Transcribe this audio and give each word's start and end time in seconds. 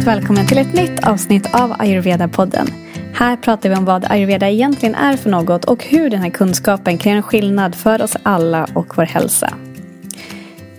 Varmt 0.00 0.18
välkommen 0.18 0.46
till 0.46 0.58
ett 0.58 0.74
nytt 0.74 1.06
avsnitt 1.06 1.54
av 1.54 1.72
Ayurveda-podden. 1.72 2.72
Här 3.14 3.36
pratar 3.36 3.68
vi 3.68 3.74
om 3.74 3.84
vad 3.84 4.04
ayurveda 4.10 4.48
egentligen 4.48 4.94
är 4.94 5.16
för 5.16 5.30
något 5.30 5.64
och 5.64 5.84
hur 5.84 6.10
den 6.10 6.20
här 6.20 6.30
kunskapen 6.30 6.98
kan 6.98 7.10
göra 7.10 7.16
en 7.16 7.22
skillnad 7.22 7.74
för 7.74 8.02
oss 8.02 8.16
alla 8.22 8.66
och 8.74 8.96
vår 8.96 9.04
hälsa. 9.04 9.54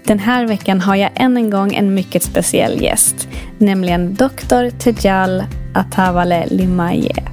Den 0.04 0.20
här 0.20 0.48
veckan 0.48 0.82
har 0.82 0.96
jag 0.96 1.12
än 1.16 1.38
en 1.38 1.50
gång 1.50 1.74
en 1.74 1.94
mycket 1.94 2.24
speciell 2.24 2.82
gäst, 2.82 3.28
nämligen 3.58 4.16
Dr. 4.16 4.70
Tejal 4.80 5.44
Atavale 5.76 6.46
Limaye. 6.48 7.31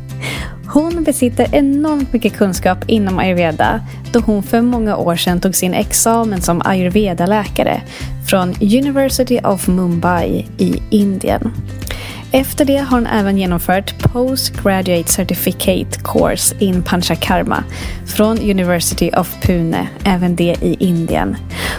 Hon 0.79 1.05
besitter 1.05 1.47
enormt 1.53 2.13
mycket 2.13 2.37
kunskap 2.37 2.79
inom 2.87 3.19
ayurveda 3.19 3.81
då 4.13 4.21
hon 4.21 4.43
för 4.43 4.61
många 4.61 4.97
år 4.97 5.17
sedan 5.17 5.41
tog 5.41 5.55
sin 5.55 5.75
examen 5.75 6.43
som 6.43 6.63
ayurveda-läkare 6.63 7.81
från 8.29 8.55
University 8.61 9.41
of 9.45 9.69
Mumbai 9.69 10.47
i 10.59 10.83
Indien. 10.91 11.53
Efter 12.33 12.65
det 12.65 12.77
har 12.77 12.99
hon 12.99 13.07
även 13.07 13.39
genomfört 13.39 14.13
Postgraduate 14.13 15.13
Certificate 15.13 16.01
Course 16.05 16.57
in 16.59 16.83
Panchakarma 16.83 17.65
från 18.07 18.39
University 18.39 19.11
of 19.17 19.37
Pune, 19.43 19.89
även 20.05 20.37
det 20.37 20.57
i 20.63 20.77
Indien. 20.81 21.37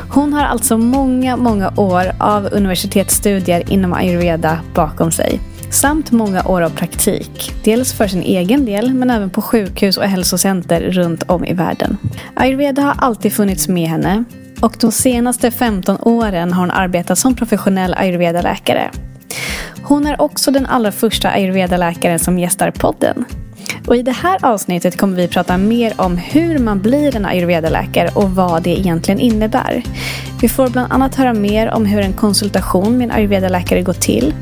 Hon 0.09 0.34
har 0.34 0.45
alltså 0.45 0.77
många, 0.77 1.38
många 1.38 1.73
år 1.75 2.11
av 2.20 2.50
universitetsstudier 2.52 3.72
inom 3.72 3.94
ayurveda 3.94 4.59
bakom 4.73 5.11
sig 5.11 5.39
samt 5.70 6.12
många 6.12 6.44
år 6.48 6.62
av 6.62 6.70
praktik. 6.70 7.54
Dels 7.64 7.94
för 7.94 8.08
sin 8.08 8.22
egen 8.22 8.66
del 8.66 8.94
men 8.94 9.09
även 9.09 9.30
på 9.30 9.41
sjukhus 9.41 9.98
och 9.98 10.04
hälsocenter 10.04 10.82
runt 10.82 11.23
om 11.23 11.45
i 11.45 11.54
världen. 11.54 11.98
Ayurveda 12.34 12.82
har 12.82 12.95
alltid 12.98 13.34
funnits 13.34 13.68
med 13.68 13.90
henne 13.90 14.23
och 14.62 14.76
de 14.80 14.92
senaste 14.92 15.52
15 15.52 15.98
åren 16.02 16.54
har 16.54 16.62
hon 16.62 16.72
arbetat 16.72 17.18
som 17.18 17.36
professionell 17.36 17.94
ayurveda-läkare. 17.94 18.92
Hon 19.84 20.08
är 20.08 20.22
också 20.22 20.52
den 20.52 20.66
allra 20.66 20.92
första 20.92 21.30
ayurveda-läkaren 21.30 22.20
som 22.20 22.39
gästar 22.39 22.72
podden. 22.72 23.26
Och 23.88 23.95
I 23.95 24.02
det 24.02 24.12
här 24.12 24.45
avsnittet 24.45 24.98
kommer 24.98 25.16
vi 25.16 25.28
prata 25.28 25.58
mer 25.58 25.94
om 25.98 26.17
hur 26.17 26.59
man 26.59 26.80
blir 26.80 27.16
en 27.16 27.25
ayurvedaläkare 27.25 28.09
och 28.14 28.31
vad 28.31 28.64
det 28.64 28.80
egentligen 28.80 29.20
innebär. 29.20 29.84
Vi 30.42 30.50
får 30.50 30.70
bland 30.70 30.92
annat 30.92 31.16
höra 31.16 31.34
mer 31.34 31.72
om 31.72 31.86
hur 31.86 32.02
en 32.02 32.14
konsultation 32.14 32.98
med 32.98 33.06
en 33.06 33.11
ayurvedaläkare 33.11 33.81
går 33.81 33.94
till. 33.94 34.34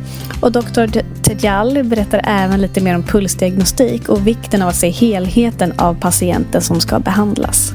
Och 0.42 0.52
Dr. 0.52 0.88
Tejal 1.24 1.84
berättar 1.84 2.22
även 2.24 2.62
lite 2.62 2.82
mer 2.82 2.96
om 2.96 3.04
pulsdiagnostik 3.04 4.10
och 4.10 4.28
vikten 4.28 4.62
av 4.62 4.68
att 4.68 4.76
se 4.76 4.90
helheten 4.90 5.74
av 5.78 6.00
patienten 6.00 6.62
som 6.62 6.82
ska 6.82 7.00
behandlas. 7.00 7.74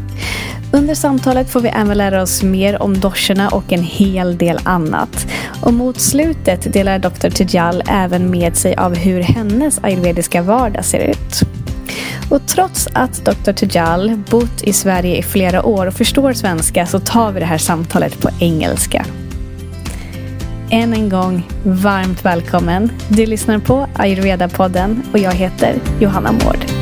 Under 0.74 0.94
samtalet 0.94 1.50
får 1.50 1.60
vi 1.60 1.68
även 1.68 1.98
lära 1.98 2.22
oss 2.22 2.42
mer 2.42 2.82
om 2.82 3.00
doscherna 3.00 3.48
och 3.48 3.72
en 3.72 3.82
hel 3.82 4.38
del 4.38 4.58
annat. 4.64 5.26
Och 5.62 5.74
mot 5.74 6.00
slutet 6.00 6.72
delar 6.72 6.98
Dr. 6.98 7.30
Tejal 7.30 7.82
även 7.88 8.30
med 8.30 8.56
sig 8.56 8.76
av 8.76 8.96
hur 8.96 9.20
hennes 9.20 9.78
ayurvediska 9.84 10.42
vardag 10.42 10.84
ser 10.84 10.98
ut. 10.98 11.42
Och 12.30 12.46
trots 12.46 12.88
att 12.92 13.24
Dr. 13.24 13.52
Tejal 13.52 14.22
bott 14.30 14.62
i 14.62 14.72
Sverige 14.72 15.16
i 15.16 15.22
flera 15.22 15.62
år 15.62 15.86
och 15.86 15.94
förstår 15.94 16.32
svenska 16.32 16.86
så 16.86 16.98
tar 17.00 17.32
vi 17.32 17.40
det 17.40 17.46
här 17.46 17.58
samtalet 17.58 18.20
på 18.20 18.28
engelska. 18.40 19.04
Än 20.70 20.92
en 20.92 21.08
gång, 21.08 21.48
varmt 21.64 22.24
välkommen. 22.24 22.92
Du 23.08 23.26
lyssnar 23.26 23.58
på 23.58 23.86
Ayurveda-podden 23.94 25.02
och 25.12 25.18
jag 25.18 25.32
heter 25.32 25.74
Johanna 26.00 26.32
Mård. 26.32 26.81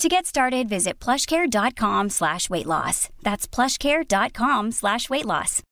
To 0.00 0.08
get 0.08 0.26
started, 0.26 0.68
visit 0.68 0.98
plushcare.com 0.98 2.10
slash 2.10 2.50
weight 2.50 2.66
loss. 2.66 3.10
That's 3.22 3.46
plushcare.com 3.46 4.72
slash 4.72 5.08
weight 5.08 5.24
loss. 5.24 5.62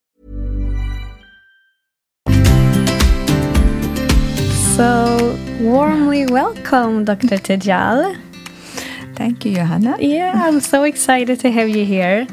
So, 4.77 5.37
warmly 5.61 6.27
welcome, 6.27 7.05
Dr. 7.05 7.37
Tejal. 7.37 8.16
Thank 9.16 9.44
you, 9.44 9.56
Johanna. 9.56 9.97
Yeah, 9.99 10.32
I'm 10.37 10.61
so 10.61 10.84
excited 10.84 11.41
to 11.41 11.50
have 11.50 11.69
you 11.69 11.84
here. 11.84 12.27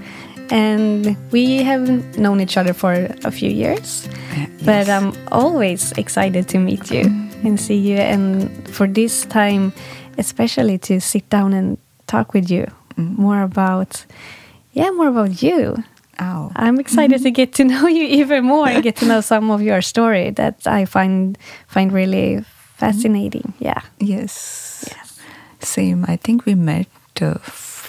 And 0.51 1.17
we 1.31 1.63
have 1.63 2.17
known 2.19 2.39
each 2.39 2.55
other 2.55 2.73
for 2.73 2.93
a 3.23 3.31
few 3.31 3.49
years, 3.49 4.07
yes. 4.35 4.49
but 4.63 4.89
I'm 4.89 5.13
always 5.31 5.91
excited 5.93 6.47
to 6.49 6.59
meet 6.59 6.91
you 6.91 7.05
mm. 7.05 7.45
and 7.45 7.59
see 7.59 7.77
you. 7.77 7.97
And 7.97 8.49
for 8.69 8.87
this 8.87 9.25
time, 9.25 9.73
especially 10.17 10.77
to 10.79 10.99
sit 10.99 11.29
down 11.29 11.53
and 11.53 11.77
talk 12.07 12.33
with 12.33 12.49
you 12.49 12.65
Mm. 12.97 13.17
more 13.17 13.43
about, 13.43 14.05
yeah, 14.73 14.89
more 14.91 15.07
about 15.07 15.41
you. 15.41 15.83
Oh. 16.19 16.51
I'm 16.55 16.79
excited 16.79 17.21
to 17.23 17.31
get 17.31 17.53
to 17.53 17.63
know 17.71 17.87
you 17.87 18.03
even 18.03 18.43
more 18.43 18.67
and 18.67 18.83
get 18.83 18.97
to 18.97 19.05
know 19.05 19.21
some 19.21 19.49
of 19.51 19.61
your 19.61 19.81
story 19.81 20.31
that 20.31 20.67
I 20.67 20.83
find 20.85 21.37
find 21.67 21.93
really 21.93 22.43
fascinating. 22.75 23.53
Yeah. 23.59 23.79
Yes. 23.99 24.83
Yes. 24.91 25.19
Same. 25.61 26.03
I 26.09 26.17
think 26.17 26.45
we 26.45 26.55
met 26.55 26.87
uh, 27.21 27.37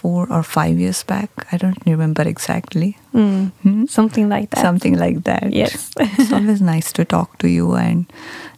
four 0.00 0.27
or 0.33 0.43
five 0.43 0.78
years 0.78 1.05
back. 1.05 1.28
I 1.53 1.59
don't 1.59 1.78
remember 1.84 2.22
exactly. 2.22 2.97
Mm. 3.12 3.50
Hmm? 3.62 3.87
Something 3.87 4.31
like 4.31 4.49
that. 4.50 4.61
Something 4.61 4.97
like 4.99 5.25
that. 5.25 5.53
Yes. 5.53 5.91
it's 5.99 6.33
always 6.33 6.62
nice 6.62 6.93
to 6.93 7.05
talk 7.05 7.37
to 7.38 7.49
you. 7.49 7.75
And 7.75 8.06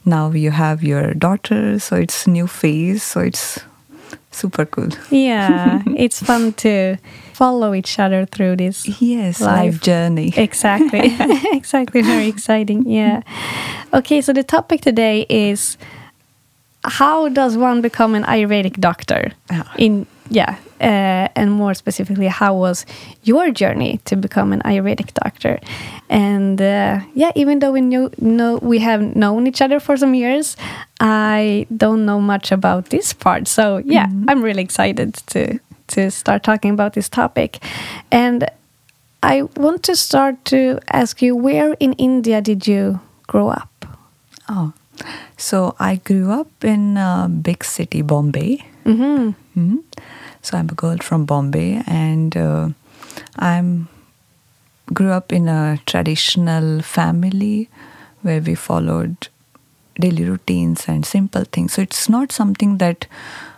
now 0.05 0.31
you 0.31 0.51
have 0.51 0.83
your 0.83 1.13
daughter, 1.13 1.79
so 1.79 1.97
it's 1.97 2.27
new 2.27 2.47
phase. 2.47 3.03
So 3.03 3.19
it's 3.19 3.59
super 4.31 4.65
cool. 4.65 4.89
yeah, 5.11 5.81
it's 5.97 6.21
fun 6.23 6.53
to 6.53 6.97
follow 7.33 7.73
each 7.73 7.99
other 7.99 8.25
through 8.25 8.55
this. 8.55 8.87
Yes, 9.01 9.41
Life. 9.41 9.73
life 9.73 9.81
journey. 9.81 10.31
Exactly. 10.37 11.11
exactly. 11.51 12.01
Very 12.03 12.27
exciting. 12.27 12.87
Yeah. 12.87 13.21
Okay, 13.93 14.21
so 14.21 14.31
the 14.33 14.43
topic 14.43 14.79
today 14.81 15.25
is 15.29 15.77
how 16.85 17.27
does 17.29 17.57
one 17.57 17.81
become 17.81 18.15
an 18.15 18.23
Ayurvedic 18.23 18.79
doctor? 18.79 19.31
Ah. 19.51 19.73
In 19.77 20.05
yeah, 20.29 20.57
uh, 20.81 21.27
and 21.35 21.51
more 21.51 21.73
specifically, 21.73 22.27
how 22.27 22.55
was 22.55 22.85
your 23.23 23.51
journey 23.51 23.99
to 24.05 24.15
become 24.15 24.53
an 24.53 24.61
Ayurvedic 24.61 25.13
doctor? 25.13 25.59
And 26.09 26.61
uh, 26.61 27.01
yeah, 27.13 27.31
even 27.35 27.59
though 27.59 27.71
we 27.71 27.81
knew 27.81 28.09
know 28.19 28.57
we 28.61 28.79
have 28.79 29.15
known 29.15 29.47
each 29.47 29.61
other 29.61 29.79
for 29.79 29.97
some 29.97 30.13
years, 30.13 30.55
I 30.99 31.67
don't 31.75 32.05
know 32.05 32.19
much 32.19 32.51
about 32.51 32.89
this 32.89 33.13
part. 33.13 33.47
So 33.47 33.77
yeah, 33.85 34.07
I'm 34.27 34.41
really 34.43 34.63
excited 34.63 35.15
to 35.27 35.59
to 35.87 36.09
start 36.11 36.43
talking 36.43 36.71
about 36.71 36.93
this 36.93 37.09
topic. 37.09 37.59
And 38.11 38.47
I 39.21 39.43
want 39.55 39.83
to 39.83 39.95
start 39.95 40.43
to 40.45 40.79
ask 40.91 41.21
you 41.21 41.35
where 41.35 41.73
in 41.79 41.93
India 41.93 42.41
did 42.41 42.67
you 42.67 42.99
grow 43.27 43.49
up? 43.49 43.85
Oh, 44.49 44.73
so 45.37 45.75
I 45.79 45.95
grew 45.95 46.31
up 46.31 46.63
in 46.63 46.97
a 46.97 47.29
big 47.29 47.63
city, 47.63 48.01
Bombay. 48.01 48.65
hmm 48.83 49.31
hmm 49.53 49.77
So 50.43 50.57
I'm 50.57 50.69
a 50.69 50.75
girl 50.75 50.97
from 50.97 51.25
Bombay, 51.25 51.81
and 51.87 52.35
uh, 52.37 52.69
I'm 53.37 53.87
grew 54.93 55.11
up 55.11 55.31
in 55.31 55.47
a 55.47 55.79
traditional 55.85 56.81
family 56.81 57.69
where 58.21 58.41
we 58.41 58.53
followed 58.53 59.29
daily 59.99 60.25
routines 60.25 60.87
and 60.87 61.05
simple 61.05 61.45
things. 61.45 61.73
So 61.73 61.81
it's 61.81 62.09
not 62.09 62.31
something 62.31 62.77
that 62.79 63.07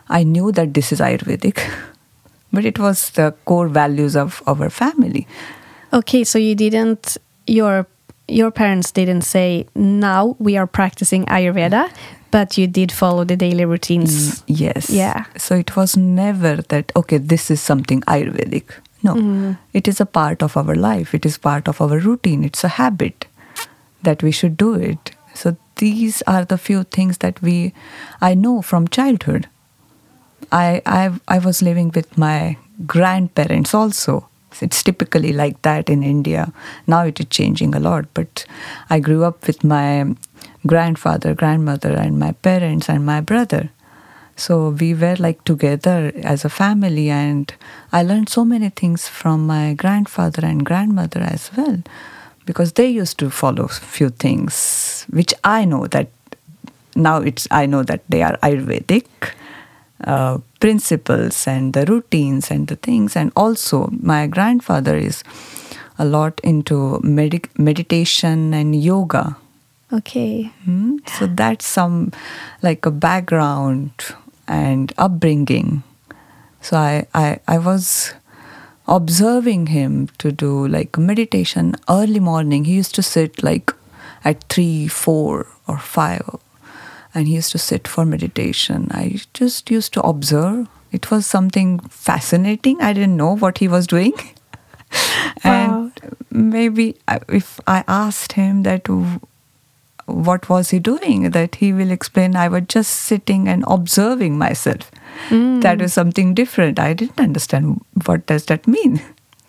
I 0.10 0.24
knew 0.24 0.52
that 0.52 0.74
this 0.74 0.92
is 0.92 1.00
Ayurvedic, 1.00 1.60
but 2.54 2.66
it 2.66 2.78
was 2.78 3.10
the 3.12 3.34
core 3.46 3.68
values 3.68 4.16
of 4.16 4.44
our 4.46 4.70
family. 4.70 5.28
Okay, 5.92 6.24
so 6.24 6.38
you 6.38 6.56
didn't 6.56 7.18
your 7.48 7.88
your 8.28 8.52
parents 8.52 8.92
didn't 8.92 9.22
say 9.22 9.68
now 9.76 10.36
we 10.40 10.58
are 10.58 10.68
practicing 10.68 11.26
Ayurveda, 11.26 11.92
but 12.32 12.58
you 12.58 12.68
did 12.68 12.92
follow 12.92 13.24
the 13.24 13.36
daily 13.36 13.66
routines. 13.66 14.44
Yes. 14.48 14.90
Yeah. 14.90 15.26
So 15.38 15.56
it 15.56 15.76
was 15.76 15.96
never 15.96 16.58
that, 16.70 16.92
okay, 16.96 17.18
this 17.18 17.52
is 17.52 17.62
something 17.62 18.02
Ayurvedic. 18.02 18.72
No. 19.04 19.14
Mm-hmm. 19.14 19.52
It 19.74 19.88
is 19.88 20.02
a 20.02 20.06
part 20.06 20.42
of 20.42 20.58
our 20.58 20.76
life. 20.76 21.14
It 21.14 21.26
is 21.26 21.38
part 21.38 21.68
of 21.68 21.80
our 21.80 22.00
routine. 22.00 22.44
It's 22.44 22.64
a 22.64 22.70
habit 22.70 23.28
that 24.04 24.24
we 24.24 24.32
should 24.32 24.58
do 24.58 24.74
it. 24.74 25.12
So 25.34 25.56
these 25.78 26.22
are 26.24 26.46
the 26.46 26.58
few 26.58 26.84
things 26.84 27.20
that 27.20 27.42
we 27.42 27.74
I 28.22 28.34
know 28.34 28.62
from 28.62 28.88
childhood. 28.88 29.48
I 30.52 30.82
I 30.86 31.12
I 31.28 31.40
was 31.40 31.62
living 31.62 31.92
with 31.94 32.18
my 32.18 32.58
grandparents 32.86 33.74
also. 33.74 34.28
It's 34.62 34.84
typically 34.84 35.34
like 35.34 35.62
that 35.62 35.90
in 35.90 36.04
India. 36.04 36.52
Now 36.88 37.06
it 37.06 37.20
is 37.20 37.28
changing 37.28 37.76
a 37.76 37.80
lot, 37.80 38.06
but 38.14 38.46
I 38.90 39.00
grew 39.00 39.24
up 39.24 39.46
with 39.48 39.64
my 39.64 40.16
grandfather, 40.66 41.34
grandmother, 41.34 41.94
and 41.94 42.20
my 42.20 42.32
parents 42.32 42.90
and 42.90 43.06
my 43.06 43.22
brother. 43.22 43.70
So 44.36 44.70
we 44.70 44.94
were 44.94 45.16
like 45.18 45.44
together 45.46 46.12
as 46.24 46.44
a 46.44 46.50
family, 46.50 47.10
and 47.10 47.54
I 47.94 48.04
learned 48.04 48.30
so 48.30 48.44
many 48.44 48.70
things 48.70 49.08
from 49.08 49.48
my 49.48 49.74
grandfather 49.74 50.46
and 50.46 50.66
grandmother 50.66 51.22
as 51.22 51.52
well, 51.56 51.82
because 52.46 52.74
they 52.74 52.88
used 52.88 53.18
to 53.20 53.30
follow 53.30 53.68
few 53.68 54.10
things 54.10 55.06
which 55.10 55.34
I 55.44 55.66
know 55.66 55.88
that 55.88 56.10
now 56.96 57.18
it's 57.18 57.48
I 57.50 57.66
know 57.66 57.84
that 57.84 58.02
they 58.10 58.24
are 58.24 58.38
Ayurvedic 58.44 59.06
uh, 60.04 60.40
principles 60.60 61.48
and 61.48 61.74
the 61.74 61.86
routines 61.86 62.52
and 62.52 62.68
the 62.68 62.76
things, 62.76 63.16
and 63.16 63.32
also 63.36 63.90
my 63.92 64.28
grandfather 64.28 64.96
is 64.96 65.24
a 65.98 66.06
lot 66.06 66.40
into 66.44 67.00
medic- 67.04 67.58
meditation 67.58 68.54
and 68.54 68.76
yoga. 68.76 69.38
Okay. 69.94 70.52
Hmm? 70.66 70.98
So 71.18 71.28
that's 71.28 71.66
some 71.66 72.12
like 72.62 72.86
a 72.86 72.92
background 72.92 73.92
and 74.48 74.92
upbringing. 74.98 75.84
So 76.62 76.78
I, 76.78 77.08
I, 77.14 77.40
I 77.48 77.58
was 77.60 78.14
observing 78.88 79.68
him 79.68 80.10
to 80.18 80.32
do 80.32 80.68
like 80.68 80.98
meditation 80.98 81.76
early 81.90 82.20
morning. 82.20 82.66
He 82.66 82.74
used 82.74 82.96
to 82.96 83.04
sit 83.04 83.44
like 83.44 83.74
at 84.24 84.44
three, 84.46 84.88
four, 84.88 85.48
or 85.68 85.78
five, 85.78 86.28
and 87.16 87.28
he 87.28 87.36
used 87.36 87.52
to 87.54 87.58
sit 87.58 87.88
for 87.88 88.06
meditation. 88.06 88.88
I 88.92 89.20
just 89.34 89.72
used 89.72 89.94
to 89.94 90.02
observe. 90.02 90.68
It 90.92 91.10
was 91.12 91.26
something 91.26 91.80
fascinating. 91.90 92.82
I 92.82 92.94
didn't 92.94 93.18
know 93.18 93.36
what 93.36 93.58
he 93.58 93.68
was 93.68 93.88
doing. 93.88 94.14
and 95.44 95.92
maybe 96.30 96.98
uh, 97.08 97.20
if 97.30 97.60
I 97.68 97.84
asked 97.88 98.34
him 98.34 98.64
that 98.64 98.88
what 100.06 100.48
was 100.50 100.70
he 100.70 100.78
doing 100.80 101.32
that 101.32 101.56
he 101.56 101.74
will 101.74 101.90
explain 101.90 102.36
i 102.36 102.48
was 102.48 102.62
just 102.68 102.92
sitting 102.92 103.48
and 103.48 103.64
observing 103.68 104.38
myself 104.38 104.92
mm. 105.30 105.60
that 105.64 105.80
was 105.80 105.94
something 105.94 106.36
different 106.36 106.78
i 106.78 106.94
didn't 106.94 107.20
understand 107.20 107.84
what 108.06 108.24
does 108.28 108.46
that 108.46 108.68
mean 108.68 109.02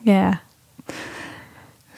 Yeah. 0.07 0.37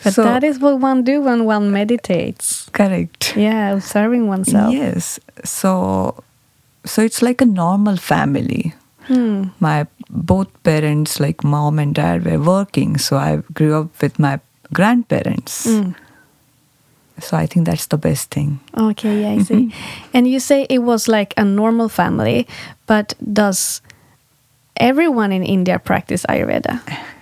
But 0.04 0.14
So- 0.14 0.22
that 0.22 0.44
is 0.44 0.58
what 0.60 0.78
one 0.80 1.02
do 1.02 1.20
when 1.22 1.44
one 1.44 1.70
meditates. 1.72 2.68
correct 2.72 3.34
Yeah, 3.36 3.72
observing 3.74 4.28
oneself. 4.28 4.72
yes 4.72 5.18
so 5.44 6.14
so 6.84 7.02
it's 7.02 7.20
like 7.22 7.40
a 7.42 7.46
normal 7.46 7.96
family 7.96 8.74
Hmm. 9.08 9.44
my 9.60 9.86
both 10.10 10.48
parents 10.62 11.18
like 11.20 11.42
mom 11.42 11.78
and 11.78 11.94
dad 11.94 12.24
were 12.24 12.38
working 12.38 12.98
so 12.98 13.16
i 13.16 13.36
grew 13.54 13.72
up 13.80 14.02
with 14.02 14.18
my 14.18 14.38
grandparents 14.72 15.66
Mm. 15.66 15.94
so 17.20 17.36
i 17.36 17.46
think 17.46 17.66
that's 17.66 17.86
the 17.86 17.96
best 17.98 18.30
thing 18.30 18.58
Okay, 18.76 19.22
yeah, 19.22 19.32
I 19.40 19.42
see. 19.42 19.72
And 20.14 20.26
you 20.28 20.38
say 20.40 20.66
it 20.70 20.82
was 20.82 21.08
like 21.08 21.34
a 21.36 21.44
normal 21.44 21.88
family, 21.88 22.46
but 22.86 23.14
does 23.32 23.82
everyone 24.76 25.32
in 25.32 25.42
India 25.42 25.78
practice 25.78 26.24
Ayurveda? 26.28 26.78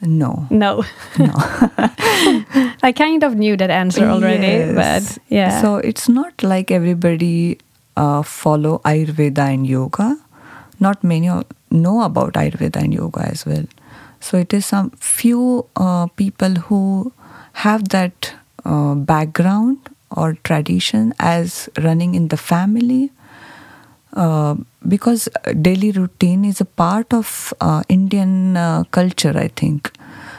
no 0.00 0.46
No. 0.50 0.84
no 1.18 1.32
I 2.82 2.92
kind 2.96 3.22
of 3.24 3.34
knew 3.36 3.56
that 3.56 3.70
answer 3.70 4.06
already, 4.08 4.46
Yes. 4.46 4.74
but 4.74 5.18
yeah. 5.28 5.60
So 5.60 5.76
it's 5.76 6.08
not 6.08 6.42
like 6.42 6.70
everybody 6.70 7.58
uh, 7.96 8.22
follow 8.22 8.80
Ayurveda 8.84 9.38
and 9.54 9.66
yoga. 9.66 10.16
Not 10.80 11.02
many 11.02 11.28
know 11.70 12.02
about 12.02 12.34
Ayurveda 12.34 12.76
and 12.82 12.94
yoga 12.94 13.22
as 13.28 13.44
well. 13.44 13.64
So 14.20 14.38
it 14.38 14.52
is 14.54 14.66
some 14.66 14.90
few 14.90 15.66
uh, 15.76 16.06
people 16.16 16.54
who 16.54 17.12
have 17.54 17.88
that 17.90 18.32
uh, 18.64 18.94
background 18.94 19.78
or 20.10 20.34
tradition 20.44 21.12
as 21.18 21.68
running 21.82 22.14
in 22.14 22.28
the 22.28 22.36
family. 22.36 23.10
Uh, 24.12 24.56
because 24.86 25.28
daily 25.60 25.90
routine 25.90 26.44
is 26.44 26.60
a 26.60 26.64
part 26.64 27.12
of 27.12 27.52
uh, 27.60 27.82
Indian 27.88 28.56
uh, 28.56 28.84
culture, 28.90 29.36
I 29.36 29.48
think. 29.48 29.90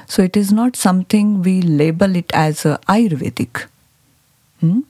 So 0.07 0.24
it 0.24 0.36
is 0.38 0.51
not 0.51 0.75
something 0.75 1.41
we 1.44 1.62
label 1.62 2.15
it 2.15 2.31
as 2.33 2.65
uh, 2.65 2.77
Ayurvedic. 2.88 3.65
Hmm? 4.59 4.81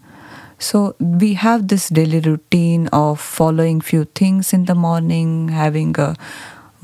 So 0.60 0.96
we 1.00 1.34
have 1.36 1.68
this 1.68 1.90
daily 1.90 2.20
routine 2.20 2.88
of 2.88 3.20
following 3.20 3.82
few 3.82 4.06
things 4.06 4.54
in 4.54 4.66
the 4.66 4.76
morning, 4.76 5.50
having 5.50 5.98
a 6.00 6.16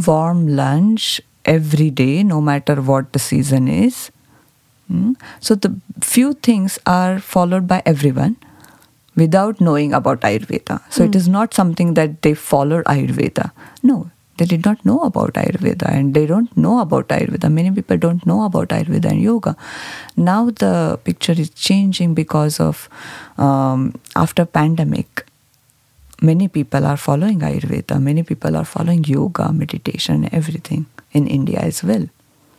warm 0.06 0.48
lunch 0.48 1.22
every 1.46 1.90
day, 1.90 2.24
no 2.24 2.42
matter 2.42 2.76
what 2.82 3.14
the 3.14 3.20
season 3.20 3.68
is. 3.68 4.12
Hmm? 4.88 5.14
So 5.40 5.56
the 5.56 5.76
few 6.02 6.34
things 6.34 6.80
are 6.86 7.20
followed 7.20 7.68
by 7.68 7.82
everyone 7.86 8.38
without 9.16 9.62
knowing 9.62 9.94
about 9.94 10.22
Ayurveda. 10.22 10.82
So 10.90 11.04
it 11.04 11.16
is 11.16 11.28
not 11.28 11.54
something 11.54 11.94
that 11.94 12.22
they 12.22 12.34
followed 12.34 12.86
Ayurveda. 12.86 13.52
No, 13.84 14.12
they 14.38 14.46
did 14.46 14.66
not 14.66 14.84
know 14.86 15.02
about 15.02 15.34
Ayurveda 15.34 15.90
and 15.90 16.14
they 16.14 16.26
don't 16.26 16.56
know 16.58 16.80
about 16.80 17.08
Ayurveda. 17.08 17.52
Many 17.52 17.72
people 17.72 17.98
don't 17.98 18.26
know 18.26 18.44
about 18.44 18.70
Ayurveda 18.70 19.12
and 19.12 19.22
yoga. 19.22 19.56
Now 20.18 20.50
the 20.50 21.00
picture 21.04 21.32
is 21.32 21.50
changing 21.52 22.14
because 22.14 22.60
of 22.60 22.90
um, 23.38 24.00
after 24.16 24.46
pandemic. 24.46 25.26
Many 26.22 26.48
people 26.48 26.86
are 26.86 26.98
following 26.98 27.40
Ayurveda. 27.40 28.02
Many 28.02 28.24
people 28.24 28.56
are 28.58 28.66
following 28.66 29.04
yoga, 29.04 29.52
meditation, 29.52 30.28
everything 30.32 30.86
in 31.12 31.28
India 31.28 31.60
as 31.60 31.84
well. 31.84 32.08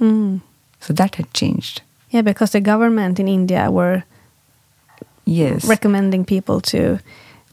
Mm. 0.01 0.41
So 0.81 0.93
that 0.95 1.17
had 1.17 1.33
changed. 1.33 1.83
Yeah, 2.11 2.23
because 2.23 2.53
the 2.53 2.61
government 2.61 3.19
in 3.19 3.29
India 3.29 3.71
were 3.71 4.05
Yes, 5.27 5.65
recommending 5.65 6.25
people 6.25 6.61
to 6.73 6.99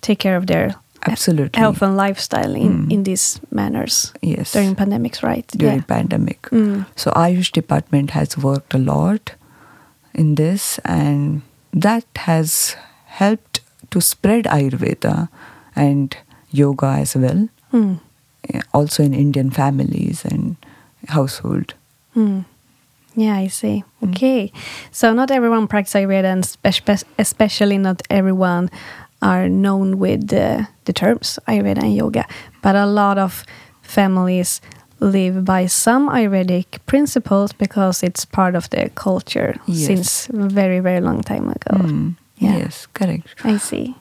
take 0.01 0.19
care 0.19 0.37
of 0.37 0.45
their 0.45 0.75
absolutely. 1.07 1.59
health 1.59 1.81
and 1.81 1.97
lifestyle 1.97 2.55
in, 2.55 2.85
Mm. 2.85 2.91
in 2.91 3.03
these 3.03 3.39
manners 3.51 4.13
Yes. 4.21 4.51
during 4.53 4.75
pandemics, 4.75 5.23
right? 5.23 5.47
during 5.57 5.77
yeah. 5.79 5.95
pandemic. 5.95 6.41
Mm. 6.51 6.85
So 6.95 7.11
Ayush 7.11 7.51
department 7.51 8.11
has 8.11 8.37
worked 8.37 8.73
a 8.73 8.77
lot 8.77 9.31
in 10.13 10.35
this 10.35 10.79
and 10.85 11.41
that 11.73 12.05
has 12.15 12.75
helped 13.19 13.61
to 13.89 13.99
spread 14.01 14.45
Ayurveda 14.45 15.27
and 15.75 16.15
yoga 16.51 16.85
as 17.01 17.15
well, 17.15 17.49
Mm. 17.73 17.99
also 18.73 19.03
in 19.03 19.13
Indian 19.13 19.49
families 19.49 20.23
and 20.25 20.55
household. 21.09 21.73
Mm. 23.15 23.23
Yeah, 23.25 23.35
I 23.35 23.47
see. 23.47 23.83
Okay. 24.03 24.51
So 24.91 25.13
not 25.13 25.31
everyone 25.31 25.67
practices 25.67 26.01
Ayurveda 26.01 26.25
and 26.25 26.45
spe- 26.45 27.05
especially 27.19 27.77
not 27.77 28.01
everyone 28.09 28.69
are 29.21 29.47
known 29.47 29.99
with 29.99 30.27
the, 30.27 30.67
the 30.85 30.93
terms 30.93 31.39
Ayurveda 31.47 31.83
and 31.83 31.95
yoga. 31.95 32.25
But 32.61 32.75
a 32.75 32.85
lot 32.85 33.17
of 33.17 33.45
families 33.81 34.61
live 34.99 35.43
by 35.45 35.65
some 35.67 36.09
Ayurvedic 36.09 36.79
principles 36.85 37.53
because 37.53 38.03
it's 38.03 38.25
part 38.25 38.55
of 38.55 38.69
their 38.69 38.89
culture 38.89 39.55
Yes. 39.67 39.87
since 39.87 40.27
very, 40.31 40.79
very 40.79 41.01
long 41.01 41.21
time 41.21 41.49
ago. 41.49 41.77
Mm, 41.77 42.15
Yeah. 42.37 42.57
Yes, 42.57 42.87
correct. 42.93 43.35
I 43.45 43.57
see. 43.57 43.95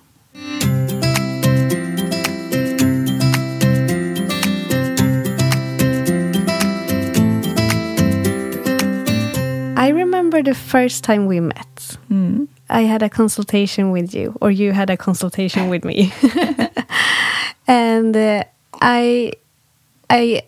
I 9.82 9.88
remember 9.88 10.44
the 10.44 10.54
first 10.54 11.02
time 11.02 11.26
we 11.26 11.40
met. 11.40 11.96
Mm. 12.08 12.46
I 12.70 12.82
had 12.82 13.02
a 13.02 13.08
consultation 13.08 13.90
with 13.90 14.14
you, 14.14 14.38
or 14.40 14.48
you 14.48 14.70
had 14.70 14.90
a 14.90 14.96
consultation 14.96 15.68
with 15.68 15.84
me, 15.84 16.12
and 17.66 18.16
uh, 18.16 18.44
I, 18.80 19.32
I, 20.08 20.42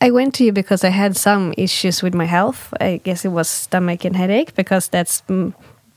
I 0.00 0.10
went 0.10 0.34
to 0.34 0.44
you 0.44 0.50
because 0.50 0.82
I 0.82 0.88
had 0.88 1.16
some 1.16 1.54
issues 1.56 2.02
with 2.02 2.14
my 2.14 2.24
health. 2.24 2.74
I 2.80 3.00
guess 3.04 3.24
it 3.24 3.28
was 3.28 3.48
stomach 3.48 4.04
and 4.04 4.16
headache 4.16 4.56
because 4.56 4.88
that's 4.88 5.20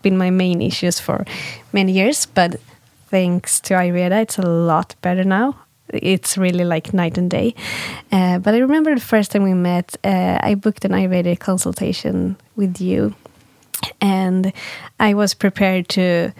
been 0.03 0.17
my 0.17 0.29
main 0.29 0.61
issues 0.61 0.99
for 0.99 1.25
many 1.73 1.93
years. 1.93 2.27
But 2.27 2.61
thanks 3.07 3.59
to 3.61 3.73
Ayurveda, 3.73 4.21
it's 4.21 4.37
a 4.37 4.43
lot 4.43 4.93
better 5.01 5.23
now. 5.23 5.55
It's 5.93 6.37
really 6.37 6.65
like 6.65 6.93
night 6.93 7.17
and 7.17 7.29
day. 7.29 7.55
Uh, 8.11 8.39
but 8.39 8.53
I 8.53 8.59
remember 8.59 8.93
the 8.95 9.01
first 9.01 9.31
time 9.31 9.43
we 9.43 9.53
met, 9.53 9.95
uh, 10.03 10.39
I 10.41 10.55
booked 10.55 10.85
an 10.85 10.91
Ayurvedic 10.91 11.39
consultation 11.39 12.37
with 12.55 12.81
you 12.81 13.15
and 13.99 14.53
I 14.99 15.13
was 15.13 15.33
prepared 15.33 15.89
to, 15.89 16.33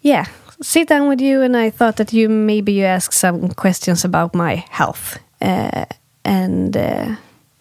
yeah, 0.00 0.26
sit 0.60 0.88
down 0.88 1.08
with 1.08 1.20
you. 1.20 1.42
And 1.42 1.56
I 1.56 1.70
thought 1.70 1.96
that 1.96 2.12
you 2.12 2.28
maybe 2.28 2.72
you 2.72 2.84
ask 2.84 3.12
some 3.12 3.48
questions 3.50 4.04
about 4.04 4.34
my 4.34 4.64
health, 4.70 5.18
uh, 5.40 5.84
and 6.24 6.76
uh, 6.76 7.16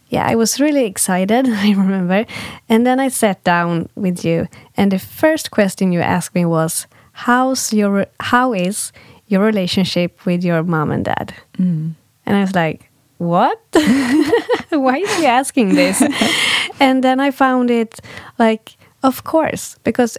yeah, 0.10 0.28
I 0.28 0.36
was 0.36 0.60
really 0.60 0.86
excited. 0.86 1.48
I 1.50 1.72
remember, 1.72 2.26
and 2.70 2.86
then 2.86 3.00
I 3.00 3.10
sat 3.10 3.44
down 3.44 3.90
with 3.96 4.24
you, 4.24 4.48
and 4.78 4.92
the 4.92 5.00
first 5.00 5.52
question 5.52 5.92
you 5.92 6.02
asked 6.02 6.36
me 6.36 6.46
was, 6.46 6.88
"How's 7.12 7.74
your 7.74 8.06
how 8.20 8.54
is 8.54 8.92
your 9.32 9.42
relationship 9.42 10.26
with 10.26 10.44
your 10.44 10.64
mom 10.64 10.92
and 10.92 11.06
dad?" 11.06 11.34
Mm. 11.58 11.96
And 12.26 12.38
I 12.38 12.42
was 12.42 12.56
like, 12.56 12.92
what? 13.22 13.60
Why 14.70 14.98
is 14.98 15.16
he 15.18 15.28
asking 15.28 15.76
this? 15.76 16.02
and 16.80 17.04
then 17.04 17.20
I 17.20 17.30
found 17.30 17.70
it 17.70 18.00
like, 18.40 18.76
of 19.04 19.24
course, 19.24 19.78
because 19.84 20.18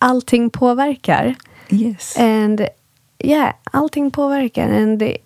allting 0.00 0.50
påverkar. 0.50 1.36
Yes. 1.70 2.16
And 2.16 2.70
yeah, 3.24 3.54
allting 3.74 4.12
påverkar. 4.12 4.68
And 4.70 5.00
the, 5.00 5.20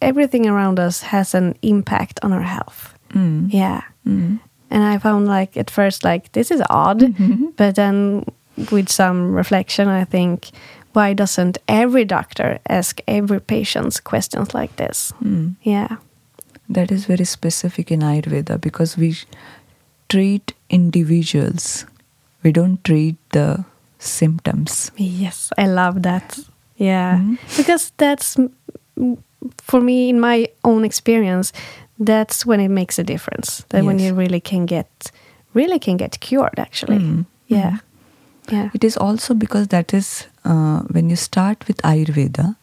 everything 0.00 0.48
around 0.48 0.80
us 0.80 1.02
has 1.02 1.34
an 1.34 1.54
impact 1.62 2.18
on 2.22 2.32
our 2.32 2.42
health. 2.42 2.94
Mm. 3.10 3.52
Yeah. 3.52 3.82
Mm. 4.04 4.40
And 4.70 4.82
I 4.82 4.98
found 4.98 5.28
like 5.28 5.56
at 5.56 5.70
first 5.70 6.02
like 6.02 6.32
this 6.32 6.50
is 6.50 6.62
odd, 6.70 7.14
but 7.56 7.76
then 7.76 8.24
with 8.72 8.88
some 8.88 9.32
reflection, 9.32 9.86
I 9.86 10.04
think 10.04 10.50
why 10.94 11.14
doesn't 11.14 11.58
every 11.68 12.04
doctor 12.04 12.58
ask 12.68 13.00
every 13.06 13.40
patient 13.40 14.02
questions 14.04 14.54
like 14.54 14.76
this? 14.76 15.12
Mm. 15.24 15.54
Yeah. 15.62 15.96
That 16.68 16.90
is 16.90 17.04
very 17.06 17.24
specific 17.24 17.90
in 17.90 18.00
Ayurveda 18.00 18.60
because 18.60 18.96
we 18.96 19.14
treat 20.08 20.54
individuals. 20.70 21.86
We 22.42 22.52
don't 22.52 22.82
treat 22.84 23.16
the 23.32 23.64
symptoms. 23.98 24.90
Yes, 24.96 25.52
I 25.58 25.66
love 25.66 26.02
that. 26.02 26.38
Yeah, 26.76 27.18
Mhm. 27.18 27.38
because 27.56 27.92
that's 27.96 28.36
mm, 28.96 29.16
for 29.58 29.80
me 29.80 30.08
in 30.08 30.20
my 30.20 30.48
own 30.62 30.84
experience. 30.84 31.52
That's 32.04 32.46
when 32.46 32.60
it 32.60 32.70
makes 32.70 32.98
a 32.98 33.04
difference. 33.04 33.64
That 33.68 33.84
when 33.84 33.98
you 33.98 34.14
really 34.14 34.40
can 34.40 34.66
get, 34.66 35.12
really 35.54 35.78
can 35.78 35.96
get 35.96 36.18
cured. 36.20 36.58
Actually, 36.58 36.98
Mm. 36.98 37.24
yeah, 37.46 37.76
yeah, 38.52 38.70
It 38.74 38.84
is 38.84 38.96
also 38.96 39.34
because 39.34 39.68
that 39.68 39.92
is 39.94 40.26
uh, 40.44 40.80
when 40.82 41.10
you 41.10 41.16
start 41.16 41.66
with 41.68 41.78
Ayurveda, 41.82 42.56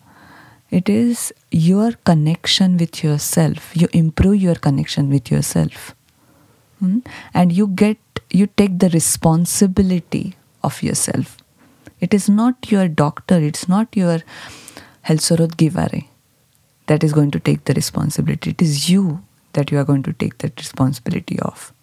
it 0.70 0.88
is 0.88 1.34
your 1.52 1.94
connection 2.04 2.78
with 2.78 3.04
yourself. 3.04 3.76
You 3.76 3.88
improve 3.94 4.36
your 4.36 4.56
connection 4.56 5.10
with 5.10 5.32
yourself. 5.32 5.96
Hmm? 6.80 7.00
And 7.34 7.52
you 7.52 7.68
get, 7.68 7.98
you 8.30 8.48
take 8.48 8.80
the 8.80 8.90
responsibility 8.90 10.36
of 10.64 10.84
yourself. 10.84 11.38
It 12.00 12.14
is 12.14 12.30
not 12.30 12.72
your 12.72 12.88
doctor, 12.88 13.38
it's 13.38 13.68
not 13.68 13.96
your 13.96 14.20
Helsorod 15.06 15.56
Givare 15.56 16.08
that 16.88 17.04
is 17.04 17.14
going 17.14 17.32
to 17.32 17.40
take 17.40 17.66
the 17.66 17.74
responsibility. 17.74 18.52
It 18.52 18.62
is 18.62 18.90
you 18.90 19.24
that 19.54 19.72
you 19.72 19.80
are 19.80 19.84
going 19.84 20.04
to 20.04 20.14
take 20.14 20.38
that 20.40 20.58
responsibility 20.60 21.40
of 21.40 21.74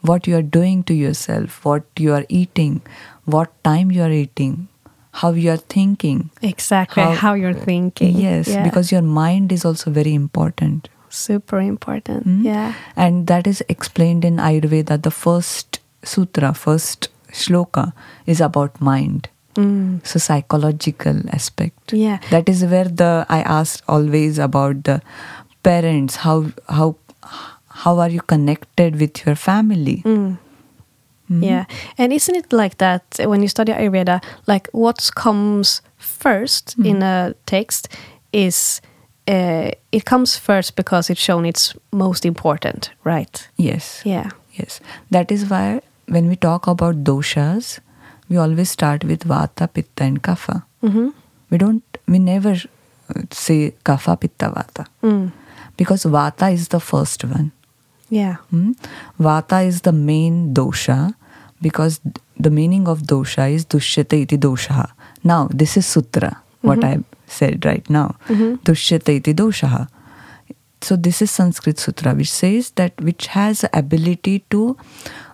what 0.00 0.26
you 0.26 0.36
are 0.36 0.42
doing 0.42 0.82
to 0.84 0.94
yourself, 0.94 1.64
what 1.64 1.84
you 1.98 2.12
are 2.14 2.24
eating, 2.28 2.80
what 3.24 3.52
time 3.62 3.90
you 3.90 4.02
are 4.02 4.10
eating, 4.10 4.68
how 5.12 5.32
you 5.32 5.50
are 5.50 5.56
thinking. 5.56 6.30
exactly. 6.42 7.02
How, 7.02 7.12
How- 7.12 7.34
you're 7.34 7.54
thinking. 7.54 8.16
Yes, 8.16 8.48
Yeah. 8.48 8.62
because 8.64 8.92
your 8.92 9.02
mind 9.02 9.52
is 9.52 9.64
also 9.64 9.90
very 9.90 10.14
important. 10.14 10.88
super 11.12 11.58
important. 11.60 12.22
Hmm? 12.24 12.42
Yeah, 12.46 12.74
And 12.96 13.26
that 13.26 13.46
is 13.46 13.62
explained 13.68 14.24
in 14.24 14.36
Ayurveda. 14.36 15.02
The 15.02 15.10
first 15.10 15.80
sutra, 16.04 16.54
first 16.54 17.08
shloka 17.32 17.92
is 18.26 18.40
about 18.40 18.80
mind. 18.80 19.28
Mm. 19.56 20.06
So 20.06 20.20
psychological 20.20 21.18
aspect. 21.32 21.92
yeah, 21.92 22.18
That 22.30 22.48
is 22.48 22.62
where 22.64 22.84
the 22.84 23.26
I 23.28 23.40
asked 23.42 23.82
always 23.88 24.38
about 24.38 24.84
the 24.84 25.02
parents. 25.64 26.16
How 26.26 26.36
how 26.68 26.94
how 27.84 27.98
are 27.98 28.08
you 28.08 28.20
connected 28.20 29.00
with 29.00 29.26
your 29.26 29.34
family? 29.34 30.02
Mm. 30.06 30.38
Hmm? 31.30 31.44
Yeah, 31.44 31.64
and 31.96 32.12
isn't 32.12 32.34
it 32.36 32.52
like 32.52 32.78
that 32.78 33.02
when 33.24 33.40
you 33.42 33.48
study 33.48 33.72
Ayurveda? 33.72 34.20
Like 34.48 34.68
what 34.72 35.10
comes 35.14 35.80
first 35.96 36.74
Hmm. 36.76 36.86
in 36.86 37.02
a 37.02 37.34
text 37.46 37.88
is 38.32 38.80
uh, 39.28 39.70
it 39.92 40.04
comes 40.04 40.36
first 40.36 40.74
because 40.76 41.08
it's 41.12 41.20
shown 41.20 41.46
it's 41.46 41.74
most 41.92 42.24
important, 42.24 42.90
right? 43.04 43.48
Yes. 43.56 44.02
Yeah. 44.04 44.30
Yes. 44.58 44.80
That 45.10 45.30
is 45.30 45.44
why 45.50 45.80
when 46.08 46.28
we 46.28 46.34
talk 46.36 46.66
about 46.66 47.04
doshas, 47.04 47.78
we 48.28 48.36
always 48.36 48.70
start 48.70 49.04
with 49.04 49.24
vata, 49.28 49.68
pitta, 49.72 50.04
and 50.04 50.20
kapha. 50.22 50.64
Mm-hmm. 50.82 51.08
We 51.50 51.58
don't, 51.58 51.82
we 52.08 52.18
never 52.18 52.56
say 53.30 53.74
kapha, 53.84 54.16
pitta, 54.20 54.50
vata. 54.50 54.86
Mm. 55.02 55.30
Because 55.76 56.04
vata 56.04 56.52
is 56.52 56.68
the 56.68 56.80
first 56.80 57.24
one. 57.24 57.52
Yeah. 58.08 58.36
Hmm? 58.50 58.72
Vata 59.20 59.64
is 59.64 59.82
the 59.82 59.92
main 59.92 60.52
dosha 60.54 61.14
because 61.62 62.00
the 62.38 62.50
meaning 62.50 62.88
of 62.88 63.02
dosha 63.02 63.52
is 63.52 63.64
dushyate 63.66 64.12
iti 64.22 64.36
dosha. 64.38 64.90
Now, 65.22 65.48
this 65.52 65.76
is 65.76 65.86
sutra, 65.86 66.42
what 66.62 66.82
I 66.84 66.98
said 67.26 67.64
right 67.64 67.88
now. 67.90 68.16
Mhm. 68.28 68.58
Dushyate 68.64 69.08
iti 69.16 69.34
dosha. 69.34 69.88
So 70.82 70.96
this 70.96 71.20
is 71.20 71.30
Sanskrit 71.30 71.78
sutra 71.78 72.14
which 72.14 72.30
says 72.32 72.70
that 72.76 72.98
which 73.02 73.26
has 73.26 73.64
ability 73.74 74.44
to 74.50 74.76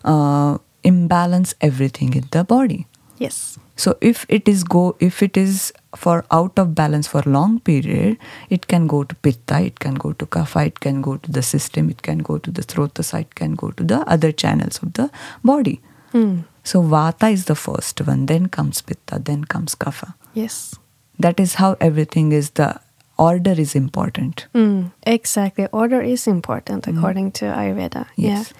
uh, 0.04 0.58
imbalance 0.82 1.54
everything 1.60 2.14
in 2.14 2.24
the 2.32 2.42
body. 2.42 2.86
Yes. 3.18 3.56
So 3.76 3.96
if 4.00 4.26
it 4.28 4.48
is 4.48 4.64
go 4.64 4.96
if 4.98 5.22
it 5.22 5.36
is 5.36 5.72
for 5.94 6.24
out 6.30 6.58
of 6.58 6.74
balance 6.74 7.06
for 7.06 7.22
long 7.26 7.60
period, 7.60 8.16
it 8.50 8.66
can 8.66 8.86
go 8.88 9.04
to 9.04 9.14
pitta, 9.16 9.60
it 9.60 9.78
can 9.78 9.94
go 9.94 10.12
to 10.14 10.26
kapha, 10.26 10.66
it 10.66 10.80
can 10.80 11.00
go 11.00 11.16
to 11.18 11.30
the 11.30 11.42
system, 11.42 11.90
it 11.90 12.02
can 12.02 12.18
go 12.18 12.38
to 12.38 12.50
the 12.50 12.62
srotasa, 12.62 13.20
it 13.20 13.34
can 13.34 13.54
go 13.54 13.70
to 13.70 13.84
the 13.84 13.98
other 14.16 14.32
channels 14.32 14.82
of 14.82 14.92
the 14.94 15.10
body. 15.44 15.80
Mm. 16.16 16.44
So 16.64 16.82
vata 16.82 17.30
is 17.32 17.44
the 17.44 17.54
first 17.54 18.00
one, 18.06 18.26
then 18.26 18.46
comes 18.48 18.82
pitta, 18.82 19.18
then 19.24 19.44
comes 19.44 19.74
kapha. 19.74 20.14
Yes. 20.34 20.74
That 21.18 21.40
is 21.40 21.54
how 21.54 21.76
everything 21.80 22.32
is 22.32 22.50
the 22.50 22.80
order 23.18 23.52
is 23.52 23.74
important. 23.74 24.46
Mm. 24.54 24.90
Exactly. 25.06 25.66
Order 25.72 26.00
is 26.02 26.26
important 26.26 26.86
according 26.86 27.32
to 27.32 27.44
Ayurveda. 27.46 28.06
Yes. 28.16 28.52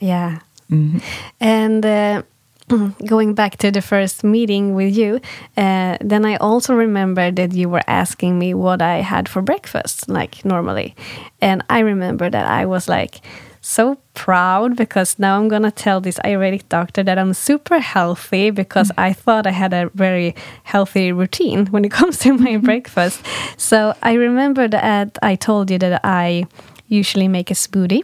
Yeah. 0.00 0.08
Yeah. 0.10 0.38
Mhm. 0.70 1.02
And 1.40 1.84
uh, 1.86 2.22
going 3.06 3.34
back 3.34 3.56
to 3.58 3.70
the 3.70 3.82
first 3.82 4.22
meeting 4.22 4.74
with 4.74 4.96
you, 4.96 5.20
uh, 5.56 5.96
then 6.00 6.24
I 6.24 6.36
also 6.36 6.74
remember 6.74 7.30
that 7.32 7.52
you 7.52 7.68
were 7.68 7.82
asking 7.88 8.38
me 8.38 8.54
what 8.54 8.80
I 8.82 9.02
had 9.02 9.28
for 9.28 9.42
breakfast, 9.42 10.08
like 10.08 10.44
normally. 10.44 10.94
And 11.40 11.62
I 11.68 11.80
remember 11.80 12.30
that 12.30 12.46
I 12.46 12.66
was 12.66 12.88
like 12.88 13.20
so 13.60 13.96
proud 14.14 14.76
because 14.76 15.18
now 15.18 15.38
I'm 15.38 15.48
going 15.48 15.62
to 15.62 15.70
tell 15.70 16.00
this 16.00 16.18
Ayurvedic 16.24 16.68
doctor 16.68 17.02
that 17.02 17.18
I'm 17.18 17.34
super 17.34 17.78
healthy 17.78 18.50
because 18.50 18.88
mm-hmm. 18.88 19.00
I 19.00 19.12
thought 19.12 19.46
I 19.46 19.50
had 19.50 19.72
a 19.72 19.90
very 19.94 20.34
healthy 20.64 21.12
routine 21.12 21.66
when 21.66 21.84
it 21.84 21.90
comes 21.98 22.18
to 22.20 22.32
my 22.32 22.52
mm-hmm. 22.52 22.64
breakfast. 22.64 23.22
So 23.56 23.94
I 24.02 24.14
remember 24.14 24.68
that 24.68 25.18
I 25.22 25.36
told 25.36 25.70
you 25.70 25.78
that 25.78 26.00
I 26.04 26.46
usually 26.88 27.28
make 27.28 27.50
a 27.50 27.54
smoothie 27.54 28.02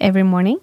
every 0.00 0.22
morning 0.22 0.58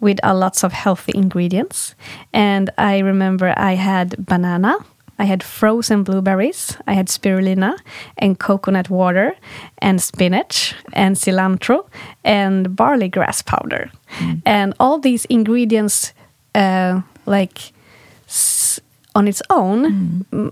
with 0.00 0.18
a 0.22 0.34
lots 0.34 0.62
of 0.64 0.72
healthy 0.72 1.12
ingredients. 1.14 1.94
And 2.32 2.70
I 2.78 2.98
remember 2.98 3.54
I 3.56 3.74
had 3.74 4.24
banana, 4.24 4.76
I 5.20 5.24
had 5.26 5.42
frozen 5.42 6.02
blueberries, 6.04 6.76
I 6.86 6.94
had 6.94 7.08
spirulina 7.08 7.76
and 8.18 8.38
coconut 8.38 8.88
water 8.90 9.34
and 9.82 10.00
spinach 10.00 10.74
and 10.92 11.16
cilantro 11.16 11.84
and 12.24 12.74
barley 12.74 13.08
grass 13.08 13.42
powder. 13.42 13.90
And 14.46 14.74
all 14.80 14.98
these 14.98 15.26
ingredients 15.28 16.12
uh, 16.54 17.02
like 17.26 17.72
s- 18.28 18.80
on 19.14 19.28
its 19.28 19.42
own 19.50 20.24
mm, 20.32 20.50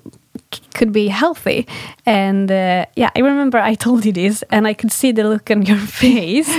could 0.74 0.92
be 0.92 1.08
healthy. 1.08 1.66
And 2.06 2.50
uh, 2.50 2.86
yeah, 2.96 3.10
I 3.16 3.20
remember 3.20 3.58
I 3.58 3.74
told 3.74 4.04
you 4.04 4.12
this, 4.12 4.44
and 4.50 4.66
I 4.66 4.74
could 4.74 4.92
see 4.92 5.12
the 5.12 5.24
look 5.24 5.50
on 5.50 5.62
your 5.62 5.78
face, 6.02 6.50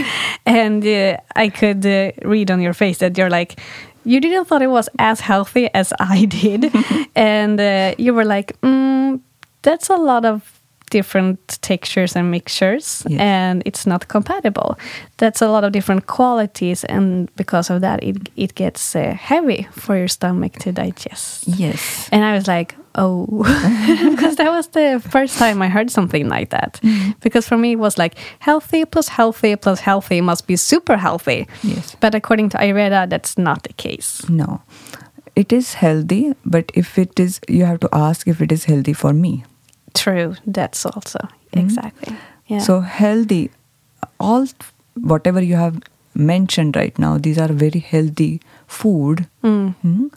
and 0.46 0.86
uh, 0.86 1.18
I 1.36 1.50
could 1.50 1.86
uh, 1.86 2.12
read 2.24 2.51
on 2.51 2.62
your 2.62 2.74
face 2.74 2.98
that 3.00 3.18
you're 3.18 3.30
like, 3.30 3.60
you 4.06 4.20
didn't 4.22 4.46
thought 4.46 4.62
it 4.62 4.70
was 4.72 4.89
as 4.98 5.20
healthy 5.22 5.70
as 5.74 5.94
I 6.00 6.25
did, 6.41 6.72
and 7.15 7.60
uh, 7.60 7.96
you 7.98 8.13
were 8.13 8.25
like, 8.25 8.60
mm, 8.62 9.20
that's 9.62 9.89
a 9.89 9.96
lot 9.98 10.25
of 10.25 10.41
different 10.91 11.60
textures 11.62 12.15
and 12.15 12.32
mixtures 12.32 13.03
Yes. 13.08 13.20
and 13.22 13.62
it's 13.63 13.86
not 13.86 14.08
compatible 14.08 14.75
that's 15.18 15.39
a 15.39 15.48
lot 15.48 15.63
of 15.63 15.72
different 15.72 16.08
qualities 16.08 16.84
and 16.86 17.29
because 17.36 17.70
of 17.70 17.82
that 17.82 18.03
it, 18.03 18.29
it 18.36 18.56
gets 18.56 18.96
uh, 18.96 19.13
heavy 19.13 19.68
for 19.72 19.96
your 19.96 20.08
stomach 20.08 20.53
to 20.53 20.72
digest 20.72 21.44
Yes. 21.48 22.10
and 22.12 22.25
I 22.25 22.34
was 22.34 22.48
like, 22.48 22.74
oh, 23.00 23.25
because 24.12 24.36
that 24.36 24.50
was 24.51 24.68
the 24.68 25.01
first 25.10 25.39
time 25.39 25.62
I 25.62 25.70
heard 25.70 25.89
something 25.89 26.29
like 26.29 26.50
that. 26.51 26.79
Because 27.22 27.48
for 27.48 27.58
me, 27.58 27.72
it 27.72 27.79
was 27.79 27.98
like 27.98 28.15
healthy 28.39 28.86
plus 28.86 29.08
healthy 29.08 29.56
plus 29.56 29.79
healthy 29.79 30.22
must 30.22 30.46
be 30.48 30.56
super 30.56 30.98
healthy. 30.98 31.48
Yes. 31.63 31.96
But 32.00 32.13
according 32.13 32.50
to 32.50 32.58
Ayurveda, 32.58 33.10
that's 33.10 33.38
not 33.38 33.63
the 33.63 33.74
case. 33.74 34.27
No. 34.29 34.62
It 35.36 35.53
is 35.53 35.74
healthy, 35.75 36.34
but 36.46 36.72
if 36.75 36.98
it 36.98 37.20
is, 37.20 37.39
you 37.48 37.65
have 37.65 37.79
to 37.79 37.89
ask 37.94 38.27
if 38.27 38.41
it 38.41 38.51
is 38.51 38.65
healthy 38.65 38.94
for 38.94 39.13
me. 39.13 39.44
True, 39.94 40.36
that's 40.46 40.86
also 40.86 41.20
exactly. 41.53 42.15
Yeah. 42.48 42.60
So 42.60 42.82
healthy, 42.82 43.51
all 44.20 44.46
whatever 44.96 45.41
you 45.41 45.56
have 45.56 45.82
mentioned 46.13 46.75
right 46.75 46.98
now, 47.00 47.18
these 47.18 47.38
are 47.38 47.48
very 47.48 47.79
healthy 47.79 48.41
food 48.68 49.27
Mm, 49.44 49.75
hmm, 49.75 50.08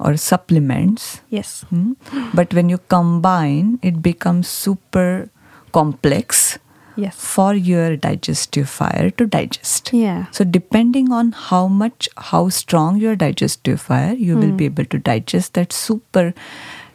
or 0.00 0.16
supplements. 0.16 1.20
yes. 1.28 1.62
hmm. 1.70 1.92
But 2.34 2.54
when 2.54 2.68
you 2.68 2.78
combine, 2.96 3.78
it 3.82 4.02
becomes 4.02 4.48
super 4.48 5.28
complex 5.72 6.58
Yes. 6.96 7.14
for 7.16 7.54
your 7.54 7.96
digestive 7.96 8.68
fire 8.68 9.10
to 9.10 9.26
digest. 9.26 9.90
Yeah. 9.92 10.26
So 10.32 10.44
depending 10.44 11.12
on 11.12 11.32
how 11.32 11.66
much, 11.68 12.08
how 12.16 12.48
strong 12.50 12.98
your 12.98 13.14
digestive 13.16 13.80
fire, 13.80 14.12
you 14.12 14.36
will 14.36 14.52
be 14.52 14.66
able 14.66 14.84
to 14.86 14.98
digest 14.98 15.54
that 15.54 15.72
super 15.72 16.34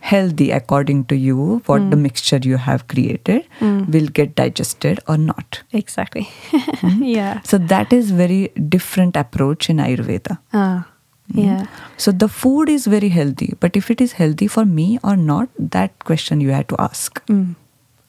healthy 0.01 0.51
according 0.51 1.05
to 1.05 1.15
you 1.15 1.61
what 1.65 1.89
the 1.89 1.97
mixture 1.97 2.39
you 2.43 2.57
have 2.57 2.87
created 2.87 3.47
will 3.61 4.07
get 4.19 4.35
digested 4.35 4.99
or 5.07 5.17
not. 5.17 5.61
Exactly. 5.73 6.27
yeah. 6.99 7.41
So 7.41 7.57
that 7.57 7.91
is 7.91 8.11
very 8.11 8.49
different 8.75 9.15
approach 9.15 9.69
in 9.71 9.77
Ayurveda. 9.77 10.37
Ah. 10.53 10.87
Yeah. 11.33 11.65
So 11.97 12.11
the 12.11 12.27
food 12.27 12.69
is 12.69 12.85
very 12.85 13.09
healthy, 13.09 13.55
but 13.59 13.75
if 13.75 13.89
it 13.89 14.01
is 14.01 14.13
healthy 14.13 14.47
for 14.47 14.65
me 14.65 14.99
or 15.03 15.15
not, 15.15 15.49
that 15.57 15.91
question 16.05 16.41
you 16.41 16.51
have 16.51 16.67
to 16.67 16.75
ask. 16.79 17.25
Mm. 17.27 17.55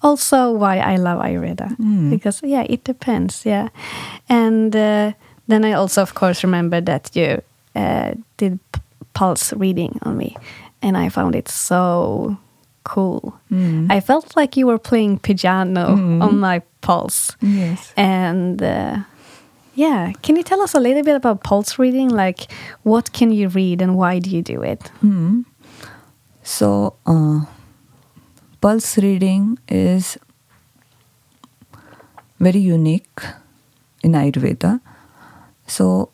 Also, 0.03 0.53
why 0.53 0.79
I 0.79 0.97
love 0.97 1.21
Ayurveda 1.23 2.11
because 2.11 2.43
yeah, 2.43 2.65
it 2.69 2.85
depends. 2.85 3.47
Yeah, 3.47 3.69
and 4.29 4.77
uh, 4.77 5.13
then 5.49 5.65
I 5.65 5.73
also, 5.73 6.03
of 6.03 6.15
course, 6.15 6.45
remember 6.45 6.81
that 6.83 7.11
you 7.17 7.43
uh, 7.75 8.13
did 8.37 8.61
p- 8.73 8.81
pulse 9.15 9.53
reading 9.55 9.99
on 10.03 10.17
me, 10.17 10.37
and 10.83 10.97
I 10.97 11.09
found 11.09 11.35
it 11.35 11.49
so 11.49 12.37
cool. 12.85 13.35
I 13.91 14.01
felt 14.01 14.37
like 14.37 14.57
you 14.57 14.67
were 14.67 14.79
playing 14.79 15.19
piano 15.19 15.87
on 16.23 16.39
my 16.39 16.63
pulse. 16.83 17.35
Yes. 17.41 17.93
And 17.97 18.63
uh, 18.63 18.99
yeah, 19.77 20.13
can 20.23 20.37
you 20.37 20.43
tell 20.43 20.63
us 20.63 20.75
a 20.75 20.81
little 20.81 21.03
bit 21.03 21.15
about 21.15 21.43
pulse 21.43 21.79
reading? 21.79 22.09
Like, 22.09 22.51
what 22.83 23.13
can 23.13 23.31
you 23.31 23.49
read 23.49 23.83
and 23.83 23.95
why 23.97 24.19
do 24.19 24.31
you 24.31 24.43
do 24.43 24.63
it? 24.63 24.89
Hmm. 25.01 25.43
So, 26.43 26.97
uh, 27.05 27.45
pulse 28.61 28.97
reading 28.97 29.59
is 29.69 30.17
very 32.41 32.59
unique 32.59 33.21
in 34.03 34.13
Ayurveda. 34.13 34.81
So, 35.67 36.09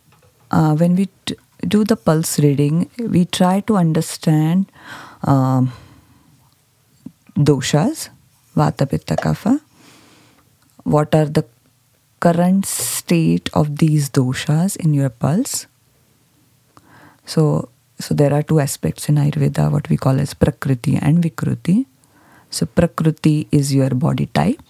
uh, 0.50 0.74
when 0.74 0.96
we 0.96 1.08
do 1.66 1.84
the 1.84 1.96
pulse 1.96 2.40
reading, 2.40 2.90
we 2.98 3.26
try 3.26 3.60
to 3.60 3.76
understand 3.76 4.72
um, 5.22 5.72
doshas, 7.36 8.08
vata, 8.56 8.90
pitta, 8.90 9.14
kapha. 9.14 9.60
What 10.82 11.14
are 11.14 11.26
the 11.26 11.44
current 12.24 12.66
state 12.66 13.50
of 13.52 13.78
these 13.78 14.08
doshas 14.10 14.76
in 14.76 14.94
your 14.94 15.10
pulse? 15.10 15.66
So, 17.24 17.68
so 17.98 18.14
there 18.14 18.32
are 18.32 18.42
two 18.42 18.60
aspects 18.60 19.08
in 19.08 19.16
Ayurveda, 19.16 19.70
what 19.70 19.88
we 19.88 19.96
call 19.96 20.20
as 20.20 20.34
Prakriti 20.34 20.96
and 20.96 21.22
Vikruti. 21.22 21.86
So, 22.50 22.66
Prakriti 22.66 23.48
is 23.50 23.74
your 23.74 23.90
body 23.90 24.26
type. 24.26 24.60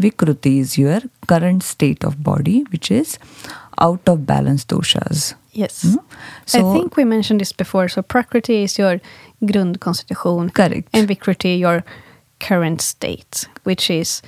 Vikruti 0.00 0.58
is 0.58 0.78
your 0.78 1.00
current 1.26 1.62
state 1.62 2.04
of 2.04 2.22
body, 2.22 2.64
which 2.70 2.90
is 2.90 3.18
out 3.80 4.08
of 4.08 4.26
balance 4.26 4.64
doshas. 4.64 5.34
Yes. 5.52 5.84
Mm. 5.84 5.98
I 6.54 6.72
think 6.72 6.96
we 6.96 7.04
mentioned 7.04 7.40
this 7.40 7.52
before. 7.52 7.88
So 7.88 8.02
Prakriti 8.02 8.62
is 8.62 8.78
your 8.78 9.00
grundkonstitution. 9.42 10.54
Correct. 10.54 10.88
And 10.92 11.08
Vikriti 11.08 11.58
your 11.58 11.84
current 12.38 12.80
state, 12.80 13.48
which 13.64 13.90
is 13.90 14.22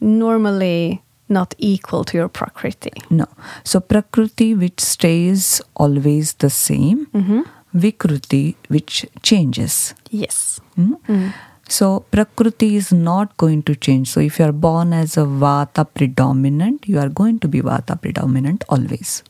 normally 0.00 1.02
not 1.32 1.54
equal 1.58 2.04
to 2.04 2.18
your 2.18 2.28
Prakriti. 2.28 2.92
No. 3.10 3.26
So, 3.64 3.80
Prakriti, 3.80 4.54
which 4.54 4.80
stays 4.80 5.60
always 5.74 6.34
the 6.34 6.50
same, 6.50 7.06
Vikruti, 7.74 8.54
which 8.68 9.06
changes. 9.22 9.94
Yes. 10.10 10.60
Mm? 10.78 11.32
So 11.68 12.00
Prakriti 12.10 12.76
is 12.76 12.92
not 12.92 13.36
going 13.38 13.62
to 13.62 13.74
change. 13.74 14.08
So 14.08 14.20
if 14.20 14.38
you 14.38 14.44
are 14.44 14.52
born 14.52 14.92
as 14.92 15.16
a 15.16 15.20
Vata 15.20 15.86
predominant, 15.92 16.86
you 16.86 16.98
are 16.98 17.08
going 17.08 17.38
to 17.40 17.48
be 17.48 17.62
Vata 17.62 18.00
predominant 18.00 18.62
always. 18.68 19.22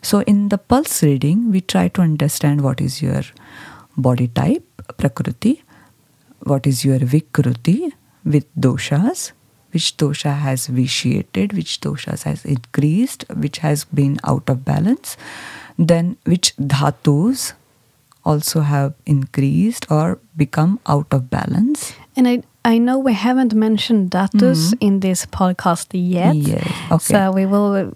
So 0.00 0.20
in 0.20 0.48
the 0.48 0.56
pulse 0.56 1.02
reading, 1.02 1.50
we 1.50 1.60
try 1.60 1.88
to 1.88 2.00
understand 2.00 2.62
what 2.62 2.80
is 2.80 3.02
your 3.02 3.22
body 3.96 4.28
type, 4.28 4.64
Prakriti, 4.96 5.62
what 6.44 6.66
is 6.66 6.82
your 6.82 6.98
Vikruti 6.98 7.92
with 8.24 8.46
doshas, 8.56 9.32
which 9.74 9.96
dosha 9.96 10.32
has 10.38 10.66
vitiated, 10.68 11.52
which 11.52 11.80
doshas 11.80 12.22
has 12.22 12.44
increased, 12.44 13.24
which 13.34 13.58
has 13.58 13.84
been 13.84 14.18
out 14.24 14.48
of 14.48 14.64
balance, 14.64 15.16
then 15.78 16.16
which 16.24 16.54
dhatus 16.56 17.52
also 18.24 18.60
have 18.60 18.94
increased 19.04 19.90
or 19.90 20.18
become 20.36 20.78
out 20.86 21.06
of 21.10 21.28
balance. 21.28 21.92
And 22.16 22.26
I 22.28 22.42
I 22.64 22.78
know 22.78 22.98
we 22.98 23.12
haven't 23.12 23.52
mentioned 23.52 24.10
dhatus 24.12 24.72
in 24.80 25.00
this 25.00 25.26
podcast 25.26 25.88
yet. 25.92 26.34
Yes, 26.34 26.66
okay. 26.90 27.12
So 27.14 27.30
we 27.32 27.44
will 27.44 27.92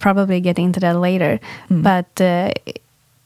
probably 0.00 0.40
get 0.40 0.58
into 0.58 0.80
that 0.80 0.96
later. 0.98 1.38
But 1.70 2.20
uh, 2.20 2.50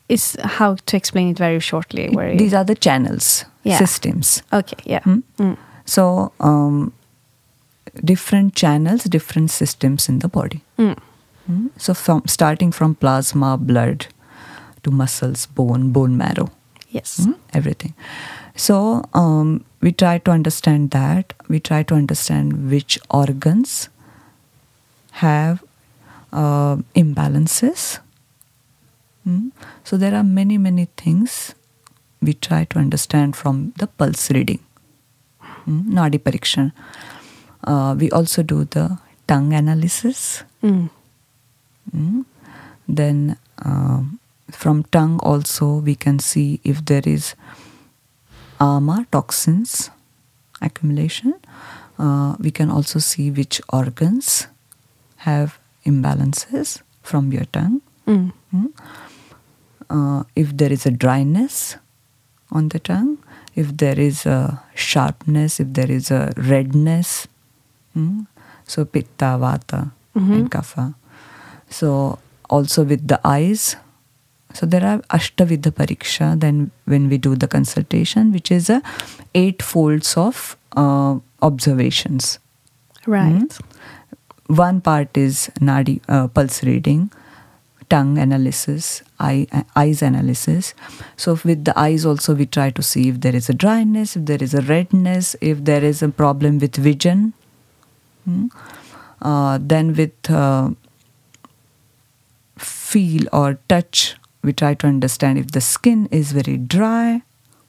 it's 0.09 0.37
how 0.43 0.77
to 0.87 0.97
explain 0.97 1.29
it 1.31 1.39
very 1.39 1.61
shortly. 1.61 2.11
Where 2.11 2.37
These 2.37 2.53
are 2.53 2.65
the 2.65 2.75
channels, 2.75 3.45
Yeah. 3.65 3.79
systems. 3.79 4.43
okay, 4.53 4.77
yeah. 4.85 5.01
Hmm? 5.05 5.21
Mm. 5.39 5.57
So, 5.87 6.33
um, 6.41 6.93
different 8.05 8.55
channels, 8.55 9.05
different 9.05 9.51
systems 9.51 10.09
in 10.09 10.19
the 10.21 10.29
body. 10.29 10.63
Mm. 10.79 10.99
Hmm? 11.47 11.67
So, 11.77 11.95
from 11.95 12.23
starting 12.27 12.73
from 12.73 12.95
plasma, 12.95 13.57
blood 13.57 14.07
to 14.83 14.91
muscles, 14.91 15.47
bone, 15.47 15.91
bone 15.93 16.17
marrow, 16.17 16.51
Yes. 16.89 17.25
Hmm? 17.25 17.33
everything. 17.55 17.95
So, 18.57 19.05
um, 19.15 19.65
we 19.81 19.93
try 19.93 20.19
to 20.19 20.31
understand 20.31 20.91
that. 20.91 21.33
We 21.49 21.61
try 21.61 21.83
to 21.85 21.95
understand 21.95 22.71
which 22.71 22.99
organs 23.11 23.89
have 25.13 25.63
uh, 26.33 26.77
imbalances. 26.95 27.99
Hmm? 29.25 29.49
So, 29.85 29.97
there 29.97 30.15
are 30.15 30.25
many, 30.25 30.59
many 30.59 30.89
things 30.97 31.55
we 32.23 32.35
try 32.35 32.65
to 32.65 32.79
understand 32.79 33.35
from 33.37 33.73
the 33.79 33.87
pulse 33.87 34.31
reading. 34.31 34.61
Hmm? 35.41 35.93
Nadi 35.95 36.19
parikshan. 36.19 36.73
Uh, 37.65 37.95
we 37.99 38.11
also 38.11 38.43
do 38.43 38.65
the 38.65 38.99
tongue 39.27 39.53
analysis. 39.53 40.45
Mm. 40.63 40.91
Mm. 41.95 42.25
Then 42.89 43.37
um, 43.65 44.19
from 44.51 44.85
tongue 44.85 45.21
also 45.23 45.77
we 45.77 45.95
can 45.95 46.19
see 46.19 46.61
if 46.65 46.85
there 46.85 47.03
is 47.05 47.35
ama 48.61 49.07
toxins 49.11 49.91
accumulation. 50.61 51.35
Uh, 51.99 52.35
we 52.39 52.51
can 52.51 52.71
also 52.71 52.99
see 52.99 53.31
which 53.31 53.61
organs 53.73 54.47
have 55.19 55.59
imbalances 55.85 56.81
from 57.03 57.33
your 57.33 57.45
tongue. 57.53 57.83
Mm. 58.07 58.33
Mm. 58.55 58.73
Uh, 59.91 60.25
if 60.37 60.57
there 60.57 60.73
is 60.73 60.87
a 60.87 60.91
dryness 60.91 61.77
on 62.53 62.69
the 62.69 62.79
tongue, 62.79 63.19
if 63.55 63.77
there 63.77 63.99
is 63.99 64.25
a 64.27 64.63
sharpness, 64.75 65.61
if 65.61 65.73
there 65.73 65.91
is 65.91 66.11
a 66.11 66.33
redness, 66.37 67.29
mm, 67.97 68.27
so 68.67 68.85
pitta, 68.85 69.39
vata, 69.39 69.93
and 70.15 70.51
kapha. 70.51 70.95
So 71.69 72.19
also 72.49 72.85
with 72.85 73.07
the 73.07 73.21
eyes. 73.25 73.77
So 74.53 74.67
there 74.67 74.85
are 74.85 74.99
Ashtavidha 75.11 75.71
Pariksha. 75.71 76.39
Then 76.39 76.73
when 76.85 77.09
we 77.09 77.19
do 77.19 77.37
the 77.37 77.47
consultation, 77.47 78.33
which 78.33 78.51
is 78.51 78.69
a 78.69 78.83
eight 79.35 79.63
folds 79.63 80.17
of 80.17 80.57
uh, 80.77 81.19
observations. 81.43 82.39
Right. 83.07 83.59
One 84.49 84.81
part 84.81 85.17
is 85.17 85.51
nadi 85.61 86.01
uh, 86.09 86.27
pulse 86.27 86.65
reading, 86.65 87.13
tongue 87.89 88.19
analysis, 88.19 89.03
eye 89.21 89.47
eyes 89.77 90.03
analysis. 90.03 90.75
So 91.17 91.39
with 91.45 91.65
the 91.65 91.79
eyes 91.79 92.05
also 92.05 92.35
we 92.35 92.47
try 92.47 92.71
to 92.71 92.83
see 92.83 93.09
if 93.09 93.21
there 93.21 93.35
is 93.35 93.49
a 93.49 93.55
dryness, 93.55 94.17
if 94.17 94.27
there 94.27 94.43
is 94.43 94.55
a 94.55 94.63
redness, 94.63 95.37
if 95.41 95.65
there 95.65 95.85
is 95.85 96.03
a 96.03 96.09
problem 96.09 96.59
with 96.59 96.75
vision. 96.75 97.35
Uh, 99.23 99.59
then 99.61 99.95
with 99.95 100.31
uh, 100.31 100.71
feel 102.57 103.27
or 103.33 103.59
touch, 103.69 104.17
we 104.43 104.53
try 104.53 104.75
to 104.75 104.87
understand 104.87 105.39
if 105.39 105.53
the 105.53 105.61
skin 105.61 106.07
is 106.11 106.33
very 106.33 106.57
dry, 106.57 107.23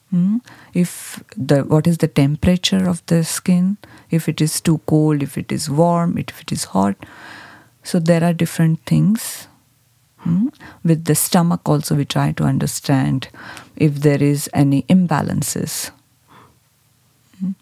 hmm, 0.09 0.37
if 0.73 1.23
the 1.35 1.63
what 1.63 1.87
is 1.87 1.97
the 1.97 2.07
temperature 2.07 2.87
of 2.87 3.05
the 3.07 3.23
skin, 3.23 3.77
if 4.09 4.29
it 4.29 4.39
is 4.39 4.61
too 4.61 4.79
cold, 4.85 5.21
if 5.21 5.37
it 5.37 5.51
is 5.51 5.69
warm, 5.69 6.17
if 6.17 6.41
it 6.41 6.51
is 6.51 6.65
hot. 6.65 6.95
So 7.83 7.99
there 7.99 8.23
are 8.23 8.33
different 8.33 8.85
things. 8.85 9.47
hmm. 10.19 10.47
With 10.83 11.05
the 11.05 11.15
stomach 11.15 11.67
also, 11.67 11.95
we 11.95 12.05
try 12.05 12.31
to 12.33 12.43
understand 12.43 13.27
if 13.75 13.95
there 13.95 14.21
is 14.23 14.49
any 14.53 14.83
imbalances. 14.83 15.91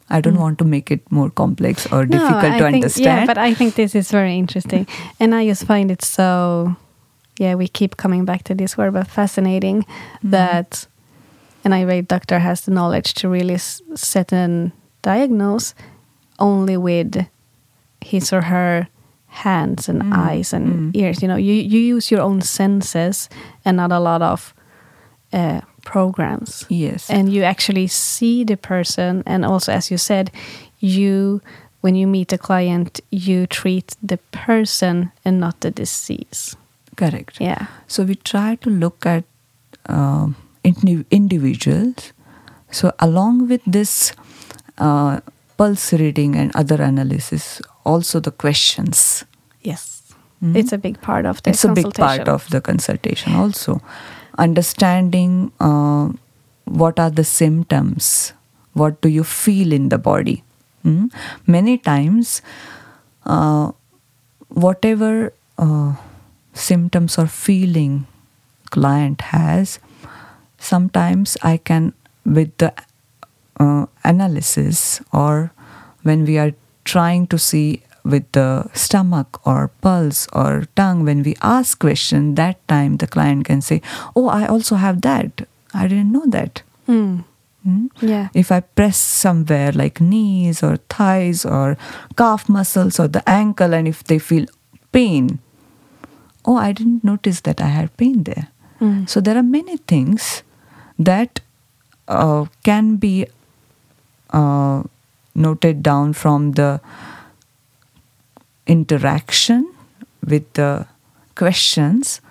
I 0.10 0.22
don't 0.22 0.38
want 0.39 0.58
to 0.60 0.65
make 0.65 0.92
it 0.92 1.02
more 1.12 1.30
complex 1.30 1.86
or 1.92 2.06
difficult 2.06 2.44
I 2.44 2.58
to 2.58 2.63
think, 2.63 2.76
understand. 2.76 3.06
Yeah, 3.22 3.26
but 3.26 3.38
I 3.38 3.54
think 3.54 3.76
this 3.76 3.96
is 3.96 4.12
very 4.12 4.38
interesting. 4.38 4.88
and 5.20 5.34
I 5.36 5.46
just 5.48 5.63
find 5.65 5.92
it 5.92 6.02
so, 6.04 6.76
yeah, 7.39 7.56
we 7.56 7.68
keep 7.68 7.96
coming 7.98 8.26
back 8.26 8.44
to 8.44 8.56
this 8.56 8.78
word, 8.78 8.94
but 8.94 9.08
fascinating 9.08 9.84
Mm-hmm. 9.84 10.30
that 10.32 10.88
an 11.63 11.72
Ayurvedic 11.72 12.08
doctor 12.08 12.39
has 12.39 12.62
the 12.62 12.72
knowledge 12.72 13.13
to 13.15 13.30
really 13.30 13.56
s- 13.56 13.82
set 13.96 14.34
and 14.34 14.72
diagnose 15.02 15.74
only 16.39 16.78
with 16.78 17.26
his 18.02 18.34
or 18.34 18.42
her 18.42 18.88
hands 19.28 19.89
and 19.89 20.13
eyes 20.13 20.54
and 20.54 20.96
ears. 20.96 21.22
You 21.22 21.28
know, 21.28 21.36
you, 21.38 21.54
you 21.54 21.80
use 21.96 22.12
your 22.12 22.22
own 22.22 22.42
senses 22.42 23.30
and 23.65 23.78
not 23.78 23.92
a 23.92 24.00
lot 24.00 24.22
of 24.22 24.54
uh, 25.34 25.62
programs. 25.91 26.65
Yes. 26.69 27.10
And 27.10 27.34
you 27.34 27.43
actually 27.43 27.88
see 27.88 28.43
the 28.45 28.58
person, 28.58 29.23
and 29.25 29.43
also, 29.43 29.71
as 29.71 29.89
you 29.89 29.97
said, 29.97 30.30
you 30.80 31.41
when 31.82 31.95
you 31.95 32.08
meet 32.08 32.34
a 32.34 32.38
client, 32.38 32.99
you 33.10 33.47
treat 33.47 33.95
the 34.04 34.17
person 34.32 35.12
and 35.23 35.39
not 35.39 35.62
the 35.62 35.71
disease. 35.71 36.56
Correct. 36.95 37.39
Yeah. 37.39 37.65
So 37.88 38.04
we 38.04 38.15
try 38.15 38.56
to 38.56 38.69
look 38.69 39.06
at 39.06 39.23
um 39.86 40.36
indi- 40.63 41.06
individuals. 41.10 42.13
So 42.71 42.91
along 42.99 43.49
with 43.49 43.62
this 43.65 44.13
uh, 44.78 45.19
pulse 45.58 45.93
reading 45.93 46.36
and 46.36 46.56
other 46.56 46.84
analysis, 46.84 47.62
also 47.84 48.19
the 48.19 48.32
questions. 48.32 49.25
Yes. 49.62 49.99
It's 50.41 50.71
a 50.71 50.78
big 50.78 51.02
part 51.02 51.25
of 51.25 51.41
the 51.43 51.49
it's 51.49 51.65
a 51.65 51.73
big 51.73 51.93
part 51.93 52.30
of 52.30 52.47
the 52.49 52.62
consultation 52.62 53.36
also. 53.36 53.82
Understanding 54.39 55.52
uh, 55.60 56.13
what 56.63 56.99
are 56.99 57.10
the 57.10 57.23
symptoms, 57.23 58.34
what 58.73 59.02
do 59.02 59.10
you 59.10 59.23
feel 59.23 59.73
in 59.73 59.89
the 59.89 59.97
body. 59.97 60.43
Mm? 60.86 61.12
Many 61.45 61.78
times, 61.78 62.41
uh, 63.25 63.71
whatever 64.47 65.34
uh, 65.58 65.95
symptoms 66.54 67.17
or 67.17 67.28
feeling 67.28 68.08
client 68.69 69.21
has, 69.21 69.80
sometimes 70.58 71.38
I 71.41 71.58
can, 71.58 71.93
with 72.25 72.56
the 72.58 72.73
uh, 73.60 73.88
analysis 74.04 75.02
or 75.12 75.52
when 76.04 76.25
we 76.25 76.38
are 76.38 76.54
trying 76.86 77.28
to 77.28 77.38
see 77.38 77.84
with 78.10 78.32
the 78.32 78.69
stomach 78.74 79.39
or 79.45 79.69
pulse 79.82 80.28
or 80.34 80.65
tongue, 80.76 81.06
when 81.06 81.24
we 81.24 81.36
ask 81.41 81.80
question, 81.80 82.36
that 82.36 82.67
time 82.67 82.98
the 82.98 83.08
client 83.08 83.45
can 83.45 83.62
say, 83.62 83.82
"Oh, 84.15 84.28
I 84.28 84.45
also 84.48 84.76
have 84.76 85.02
that. 85.02 85.48
I 85.74 85.88
didn't 85.88 86.12
know 86.12 86.26
that." 86.28 86.63
Mm. 86.88 87.24
Mm? 87.67 87.89
Yeah. 88.02 88.30
If 88.34 88.52
I 88.52 88.62
press 88.62 88.98
somewhere 88.98 89.72
like 89.72 90.00
knees 90.02 90.63
or 90.63 90.78
thighs 90.89 91.45
or 91.45 91.78
calf 92.15 92.48
muscles 92.50 93.00
or 93.00 93.08
the 93.08 93.28
ankle, 93.30 93.74
and 93.74 93.88
if 93.88 94.04
they 94.04 94.19
feel 94.19 94.45
pain, 94.91 95.39
oh, 96.45 96.56
I 96.56 96.72
didn't 96.72 97.04
notice 97.04 97.41
that 97.41 97.62
I 97.62 97.67
had 97.67 97.95
pain 97.98 98.24
there. 98.24 98.48
Mm. 98.82 99.10
So 99.10 99.22
there 99.22 99.38
are 99.38 99.43
many 99.43 99.78
things 99.78 100.43
that 100.98 101.41
uh, 102.08 102.45
can 102.63 102.95
be 102.95 103.28
uh, 104.32 104.84
noted 105.36 105.84
down 105.84 106.13
from 106.13 106.54
the 106.54 106.82
interaction 108.69 109.67
with 110.25 110.53
the 110.53 110.86
questions, 111.36 112.21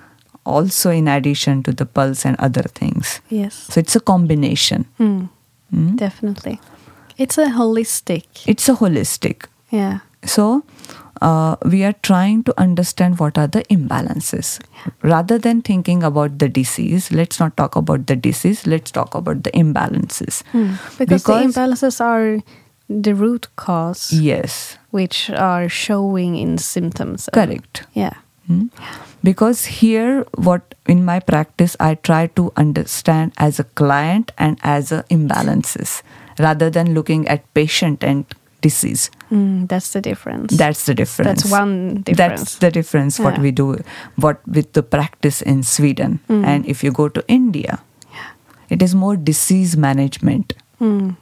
also 0.47 0.91
in 0.91 1.09
addition 1.09 1.63
to 1.65 1.73
the 1.73 1.85
pulse 1.85 2.25
and 2.25 2.37
other 2.39 2.63
things. 2.63 3.21
Yes. 3.29 3.55
So 3.55 3.81
it's 3.81 3.97
a 3.97 4.01
combination. 4.01 4.87
Mm. 4.99 5.29
Mm. 5.75 5.97
Definitely. 5.97 6.61
It's 7.19 7.37
a 7.37 7.47
holistic. 7.47 8.25
It's 8.47 8.69
a 8.69 8.75
holistic. 8.75 9.47
Yeah. 9.71 9.99
So 10.25 10.63
uh, 11.21 11.57
we 11.65 11.85
are 11.85 11.95
trying 12.03 12.45
to 12.45 12.55
understand 12.61 13.19
what 13.19 13.37
are 13.37 13.47
the 13.47 13.63
imbalances. 13.65 14.61
Rather 15.03 15.39
than 15.39 15.63
thinking 15.63 16.03
about 16.03 16.39
the 16.39 16.49
disease, 16.49 17.11
let's 17.11 17.41
not 17.41 17.57
talk 17.57 17.77
about 17.77 18.07
the 18.07 18.17
disease, 18.17 18.67
let's 18.67 18.91
talk 18.91 19.15
about 19.15 19.43
the 19.43 19.51
imbalances. 19.51 20.43
Because, 20.99 21.25
the 21.25 21.33
imbalances 21.33 22.01
are 22.01 22.41
the 22.89 23.15
root 23.15 23.49
cause, 23.57 24.13
Yes, 24.13 24.79
which 24.91 25.31
are 25.31 25.69
showing 25.69 26.37
in 26.37 26.59
symptoms. 26.59 27.29
correct. 27.33 27.85
Yeah. 27.95 28.15
Hmm? 28.47 28.67
Because 29.23 29.67
here, 29.67 30.25
what 30.37 30.75
in 30.87 31.05
my 31.05 31.21
practice, 31.21 31.77
I 31.79 31.97
try 31.97 32.29
to 32.29 32.51
understand 32.57 33.33
as 33.37 33.61
a 33.61 33.65
client 33.65 34.33
and 34.39 34.59
as 34.63 34.91
a 34.91 35.05
imbalances 35.11 36.03
rather 36.39 36.71
than 36.71 36.95
looking 36.95 37.29
at 37.29 37.43
patient 37.53 38.03
and 38.03 38.25
disease. 38.63 39.11
Mm, 39.31 39.69
that's 39.69 39.93
the 39.93 40.01
difference. 40.01 40.57
That's 40.57 40.87
the 40.87 40.95
difference. 40.95 41.43
That's 41.43 41.51
one 41.53 42.01
difference. 42.03 42.41
That's 42.41 42.55
the 42.57 42.71
difference. 42.71 43.19
What 43.19 43.39
we 43.39 43.51
do, 43.51 43.83
what 44.17 44.41
with 44.49 44.73
the 44.73 44.83
practice 44.83 45.43
in 45.43 45.63
Sweden, 45.63 46.21
and 46.29 46.65
if 46.67 46.83
you 46.83 46.91
go 46.91 47.09
to 47.09 47.23
India, 47.29 47.81
it 48.71 48.81
is 48.83 48.95
more 48.95 49.17
disease 49.17 49.77
management. 49.77 50.55
Mm. 50.81 51.17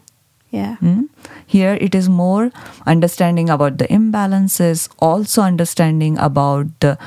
Yeah. 0.51 0.77
Mm? 0.81 1.09
Here 1.47 1.75
it 1.81 1.95
is 1.95 2.09
more 2.09 2.51
understanding 2.87 3.51
about 3.51 3.79
the 3.79 3.87
imbalances, 3.89 4.89
also 4.99 5.43
understanding 5.43 6.19
about 6.19 6.67
the 6.81 6.99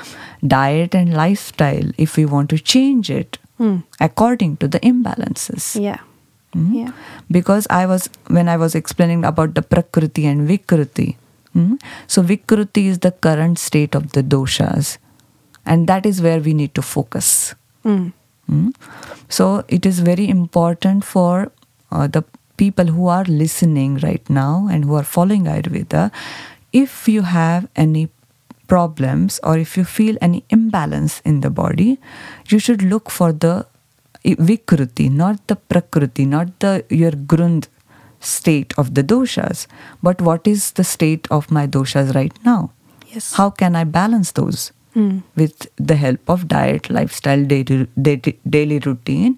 diet 0.46 0.94
and 0.94 1.14
lifestyle 1.14 1.90
if 1.98 2.18
we 2.18 2.26
want 2.26 2.50
to 2.50 2.60
change 2.60 3.10
it 3.10 3.38
Mm. 3.60 3.84
according 4.00 4.56
to 4.58 4.68
the 4.70 4.80
imbalances. 4.80 5.76
Yeah. 5.80 5.98
Mm. 6.56 6.74
Yeah. 6.74 6.92
Because 7.30 7.68
I 7.70 7.86
was 7.86 8.10
when 8.28 8.48
I 8.48 8.56
was 8.56 8.74
explaining 8.74 9.26
about 9.26 9.54
the 9.56 9.62
prakriti 9.62 10.26
and 10.26 10.48
vikruti. 10.48 11.16
mm, 11.56 11.78
So 12.08 12.24
vikruti 12.24 12.86
is 12.88 13.00
the 13.00 13.12
current 13.12 13.60
state 13.60 13.96
of 13.96 14.12
the 14.14 14.24
doshas, 14.24 14.98
and 15.66 15.88
that 15.88 16.06
is 16.06 16.22
where 16.22 16.40
we 16.40 16.54
need 16.54 16.74
to 16.76 16.82
focus. 16.82 17.54
Mm. 17.84 18.14
Mm. 18.50 18.74
So 19.28 19.64
it 19.68 19.86
is 19.86 20.00
very 20.00 20.30
important 20.30 21.04
for 21.04 21.52
uh, 21.92 22.08
the 22.08 22.24
people 22.62 22.88
who 22.98 23.08
are 23.08 23.26
listening 23.42 23.98
right 24.06 24.30
now 24.30 24.68
and 24.72 24.86
who 24.86 24.96
are 25.00 25.10
following 25.16 25.46
Ayurveda. 25.56 26.12
If 26.74 27.08
you 27.08 27.22
have 27.24 27.68
any 27.76 28.10
problems 28.68 29.40
or 29.44 29.58
if 29.58 29.76
you 29.78 29.84
feel 29.84 30.18
any 30.22 30.44
imbalance 30.50 31.20
in 31.22 31.42
the 31.42 31.50
body, 31.50 31.98
you 32.50 32.60
should 32.60 32.82
look 32.94 33.10
for 33.10 33.32
the 33.34 33.66
vikruti, 34.24 35.10
not 35.12 35.46
the 35.48 35.56
prakruti, 35.56 36.28
not 36.28 36.60
the 36.60 36.74
your 36.90 37.12
grund 37.12 37.70
state 38.20 38.74
of 38.78 38.94
the 38.96 39.04
doshas, 39.04 39.66
but 40.04 40.22
what 40.22 40.46
is 40.46 40.72
the 40.72 40.84
state 40.84 41.28
of 41.32 41.50
my 41.50 41.66
doshas 41.78 42.14
right 42.16 42.38
now? 42.46 42.72
Yes. 43.08 43.34
How 43.34 43.50
can 43.50 43.76
I 43.76 43.86
balance 43.86 44.34
those? 44.34 44.72
Mm. 44.96 45.22
with 45.36 45.68
the 45.78 45.96
help 45.96 46.30
of 46.34 46.48
diet, 46.48 46.90
lifestyle, 46.90 47.44
daily, 47.46 47.88
daily, 48.02 48.40
daily 48.50 48.80
routine, 48.80 49.38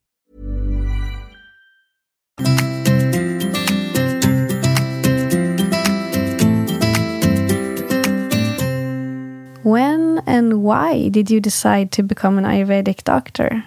When 9.63 10.21
and 10.25 10.63
why 10.63 11.09
did 11.09 11.29
you 11.29 11.39
decide 11.39 11.91
to 11.93 12.03
become 12.03 12.37
an 12.37 12.45
Ayurvedic 12.45 13.03
doctor? 13.03 13.63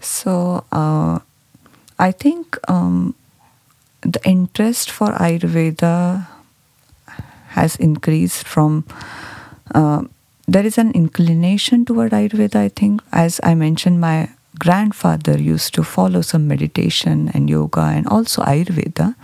So, 0.00 0.64
uh, 0.72 1.20
I 1.98 2.10
think 2.12 2.58
um, 2.68 3.14
the 4.02 4.20
interest 4.24 4.90
for 4.90 5.12
Ayurveda 5.12 6.26
has 7.48 7.76
increased 7.76 8.46
from. 8.46 8.84
Uh, 9.74 10.04
there 10.46 10.66
is 10.66 10.76
an 10.76 10.90
inclination 10.92 11.84
toward 11.86 12.12
Ayurveda, 12.12 12.56
I 12.56 12.68
think. 12.68 13.00
As 13.12 13.40
I 13.42 13.54
mentioned, 13.54 14.00
my 14.00 14.28
grandfather 14.58 15.38
used 15.38 15.72
to 15.74 15.82
follow 15.82 16.20
some 16.20 16.46
meditation 16.46 17.30
and 17.32 17.48
yoga 17.48 17.80
and 17.80 18.06
also 18.08 18.42
Ayurveda. 18.42 19.14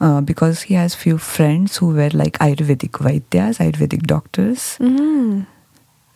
Uh, 0.00 0.20
because 0.22 0.62
he 0.62 0.74
has 0.74 0.94
few 0.94 1.18
friends 1.18 1.76
who 1.76 1.88
were 1.88 2.08
like 2.14 2.38
Ayurvedic 2.38 2.92
Vaidyas, 3.04 3.58
Ayurvedic 3.58 4.06
doctors. 4.06 4.78
Mm. 4.80 5.44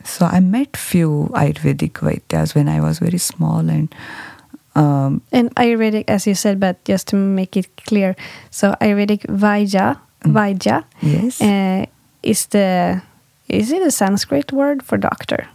So 0.05 0.25
I 0.25 0.40
met 0.40 0.77
few 0.77 1.29
Ayurvedic 1.35 1.92
Vaidyas 2.01 2.55
when 2.55 2.66
I 2.68 2.81
was 2.81 2.99
very 2.99 3.18
small 3.18 3.59
and 3.68 3.94
um, 4.75 5.20
And 5.33 5.55
Ayurvedic, 5.57 6.05
as 6.09 6.27
you 6.27 6.35
said, 6.35 6.59
but 6.59 6.83
just 6.85 7.09
to 7.09 7.16
make 7.16 7.57
it 7.59 7.68
clear, 7.87 8.16
so 8.51 8.75
Ayurvedic 8.81 9.27
Vaidya, 9.27 9.99
Vaidya 10.23 10.85
yes. 11.03 11.40
uh, 11.42 11.85
is 12.23 12.47
the 12.47 13.03
is 13.49 13.70
it 13.70 13.83
a 13.83 13.90
Sanskrit 13.90 14.51
word 14.53 14.83
for 14.83 14.97
doctor? 14.99 15.47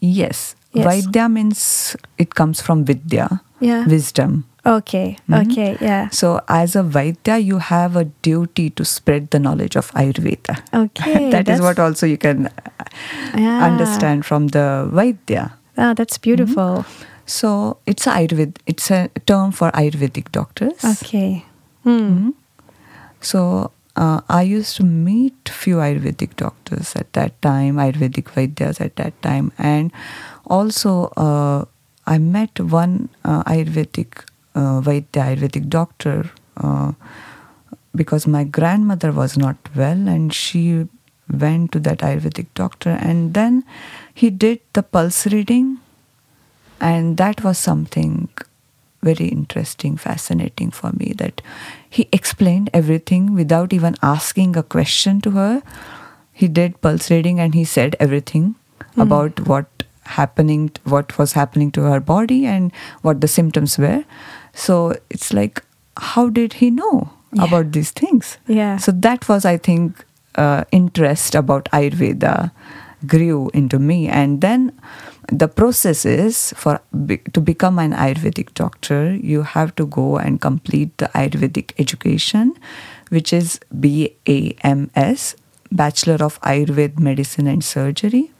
yes. 0.00 0.54
Yes. 0.72 0.84
Vaidya 0.86 1.32
means 1.32 1.96
it 2.18 2.34
comes 2.34 2.60
from 2.60 2.84
Vidya, 2.84 3.40
Yeah. 3.60 3.86
wisdom. 3.86 4.44
Okay. 4.66 5.16
Mhm. 5.28 5.52
Okay. 5.52 5.76
Yeah. 5.80 6.08
So 6.10 6.40
as 6.48 6.74
a 6.74 6.82
Vaidya, 6.82 7.38
you 7.42 7.58
have 7.58 7.94
a 7.96 8.04
duty 8.26 8.70
to 8.70 8.84
spread 8.84 9.30
the 9.30 9.38
knowledge 9.38 9.76
of 9.76 9.92
Ayurveda. 9.94 10.58
Okay. 10.74 11.30
that 11.34 11.48
is 11.48 11.60
what 11.60 11.78
also 11.78 12.06
you 12.06 12.18
can 12.18 12.50
yeah. 13.36 13.64
understand 13.64 14.26
from 14.26 14.48
the 14.48 14.88
Vaidya. 14.92 15.52
Ah, 15.78 15.94
that's 15.94 16.18
beautiful. 16.18 16.84
So 17.26 17.78
it's 17.86 18.06
a 18.06 18.10
Ayurved, 18.10 18.58
it's 18.66 18.90
a 18.90 19.08
term 19.26 19.52
for 19.52 19.70
Ayurvedic 19.70 20.32
doctors. 20.32 20.84
Okay. 20.84 21.44
Hmm. 21.84 21.98
Mhm. 22.10 22.32
So 23.20 23.70
uh, 23.96 24.20
I 24.28 24.42
used 24.42 24.76
to 24.76 24.84
meet 24.84 25.48
few 25.48 25.76
Ayurvedic 25.76 26.36
doctors 26.36 26.94
at 26.96 27.12
that 27.14 27.40
time, 27.42 27.76
Ayurvedic 27.76 28.30
Vaidyas 28.34 28.80
at 28.80 28.96
that 28.96 29.20
time, 29.22 29.52
and 29.58 29.92
also 30.46 31.06
uh, 31.16 31.64
I 32.06 32.18
met 32.18 32.58
one 32.60 33.08
uh, 33.24 33.42
Ayurvedic 33.44 34.24
uh, 34.56 34.80
Vaidya, 34.80 35.22
Ayurvedic 35.36 35.68
doctor, 35.68 36.30
uh, 36.56 36.92
because 37.94 38.26
my 38.26 38.44
grandmother 38.44 39.12
was 39.12 39.36
not 39.36 39.56
well, 39.76 40.08
and 40.08 40.34
she 40.34 40.88
went 41.30 41.72
to 41.72 41.80
that 41.80 41.98
Ayurvedic 41.98 42.46
doctor, 42.54 42.90
and 42.90 43.34
then 43.34 43.64
he 44.14 44.30
did 44.30 44.60
the 44.72 44.82
pulse 44.82 45.26
reading, 45.26 45.78
and 46.80 47.16
that 47.16 47.44
was 47.44 47.58
something 47.58 48.28
very 49.02 49.28
interesting, 49.28 49.96
fascinating 49.96 50.70
for 50.70 50.90
me 50.92 51.12
that 51.18 51.40
he 51.88 52.08
explained 52.12 52.70
everything 52.74 53.34
without 53.34 53.72
even 53.72 53.94
asking 54.02 54.56
a 54.56 54.62
question 54.62 55.20
to 55.20 55.30
her. 55.32 55.62
He 56.32 56.48
did 56.48 56.80
pulse 56.80 57.10
reading 57.10 57.38
and 57.40 57.54
he 57.54 57.64
said 57.64 57.96
everything 58.00 58.56
about 58.96 59.46
what 59.48 59.84
happening 60.16 60.70
what 60.84 61.16
was 61.18 61.32
happening 61.32 61.70
to 61.76 61.82
her 61.82 62.00
body 62.00 62.46
and 62.46 62.72
what 63.02 63.20
the 63.20 63.28
symptoms 63.28 63.78
were. 63.78 64.04
So 64.64 64.96
it's 65.10 65.32
like 65.32 65.62
how 66.12 66.28
did 66.38 66.54
he 66.60 66.70
know 66.70 67.10
Yeah. 67.32 67.44
about 67.44 67.72
these 67.72 67.90
things? 67.92 68.36
Yeah. 68.48 68.76
So 68.78 68.92
that 69.06 69.28
was, 69.28 69.44
I 69.44 69.56
think, 69.58 70.04
uh, 70.36 70.64
interest 70.72 71.34
about 71.34 71.68
Ayurveda 71.78 72.50
grew 73.06 73.50
into 73.54 73.78
me, 73.78 74.08
and 74.08 74.40
then 74.40 74.72
the 75.32 75.48
process 75.48 76.04
is 76.04 76.52
for 76.56 76.80
be, 77.06 77.16
to 77.36 77.40
become 77.40 77.78
an 77.84 77.92
Ayurvedic 77.92 78.52
doctor, 78.54 79.14
you 79.32 79.42
have 79.42 79.74
to 79.76 79.86
go 79.86 80.16
and 80.18 80.40
complete 80.40 80.96
the 80.98 81.08
Ayurvedic 81.22 81.72
education, 81.84 82.54
which 83.10 83.32
is 83.32 83.58
BAMS, 83.74 85.34
Bachelor 85.72 86.24
of 86.24 86.40
Ayurved 86.42 86.98
Medicine 86.98 87.46
and 87.46 87.64
Surgery. 87.64 88.30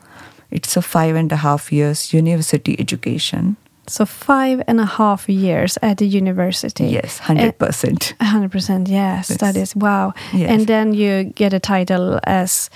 It's 0.51 0.77
a 0.77 0.83
five 0.83 1.17
and 1.17 1.33
a 1.33 1.37
half 1.37 1.73
years 1.73 2.13
university 2.13 2.77
education. 2.79 3.57
So 3.89 4.05
five 4.07 4.63
and 4.67 4.81
a 4.81 4.85
half 4.87 5.29
years 5.29 5.79
at 5.83 5.99
the 5.99 6.07
university. 6.07 6.87
Yes, 6.87 7.21
eh, 7.21 7.25
hundred 7.25 7.59
percent. 7.59 8.15
A 8.21 8.25
hundred 8.25 8.51
percent. 8.51 8.89
Yeah. 8.89 9.23
Studies. 9.23 9.75
Wow. 9.77 10.13
Yes. 10.33 10.51
And 10.51 10.67
then 10.67 10.95
you 10.95 11.25
get 11.35 11.53
a 11.53 11.61
title 11.61 12.19
as 12.25 12.71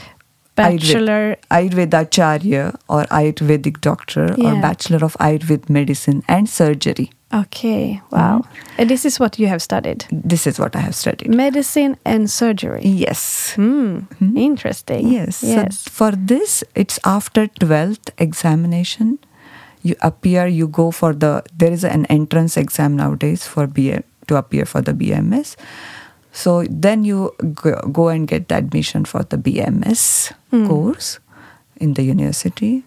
bachelor. 0.54 1.36
Ayurvedacharya 1.50 2.74
or 2.88 3.04
Ayurvedic 3.04 3.80
doctor 3.80 4.34
or 4.38 4.60
Bachelor 4.60 5.04
of 5.04 5.16
Ayurved 5.20 5.68
Medicine 5.68 6.22
and 6.28 6.48
Surgery. 6.48 7.10
Okay. 7.32 8.00
Wow. 8.10 8.38
Mm-hmm. 8.38 8.74
And 8.78 8.90
this 8.90 9.04
is 9.04 9.20
what 9.20 9.38
you 9.38 9.46
have 9.46 9.62
studied: 9.62 10.04
This 10.10 10.46
is 10.46 10.58
what 10.58 10.74
I 10.74 10.80
have 10.80 10.94
studied. 10.94 11.32
medicine 11.34 11.96
and 12.04 12.28
surgery. 12.28 12.82
Yes. 12.84 13.52
Hmm. 13.54 13.98
Mm-hmm. 13.98 14.36
Interesting. 14.36 15.08
Yes. 15.08 15.42
Yes. 15.42 15.80
So 15.80 15.90
for 15.90 16.10
this, 16.10 16.64
it's 16.74 16.98
after 17.04 17.46
12th 17.46 18.10
examination. 18.18 19.18
You 19.82 19.96
appear, 20.02 20.46
you 20.46 20.68
go 20.68 20.90
for 20.90 21.14
the, 21.14 21.42
there 21.56 21.72
is 21.72 21.84
an 21.84 22.06
entrance 22.06 22.56
exam 22.56 22.96
nowadays 22.96 23.46
for 23.46 23.66
BM, 23.66 24.02
to 24.28 24.36
appear 24.36 24.64
for 24.64 24.80
the 24.80 24.92
BMS. 24.92 25.56
So 26.32 26.64
then 26.68 27.04
you 27.04 27.34
go, 27.54 27.80
go 27.92 28.08
and 28.08 28.28
get 28.28 28.48
the 28.48 28.56
admission 28.56 29.04
for 29.04 29.24
the 29.24 29.36
BMS 29.36 30.32
course 30.68 31.18
in 31.76 31.94
the 31.94 32.02
university, 32.02 32.84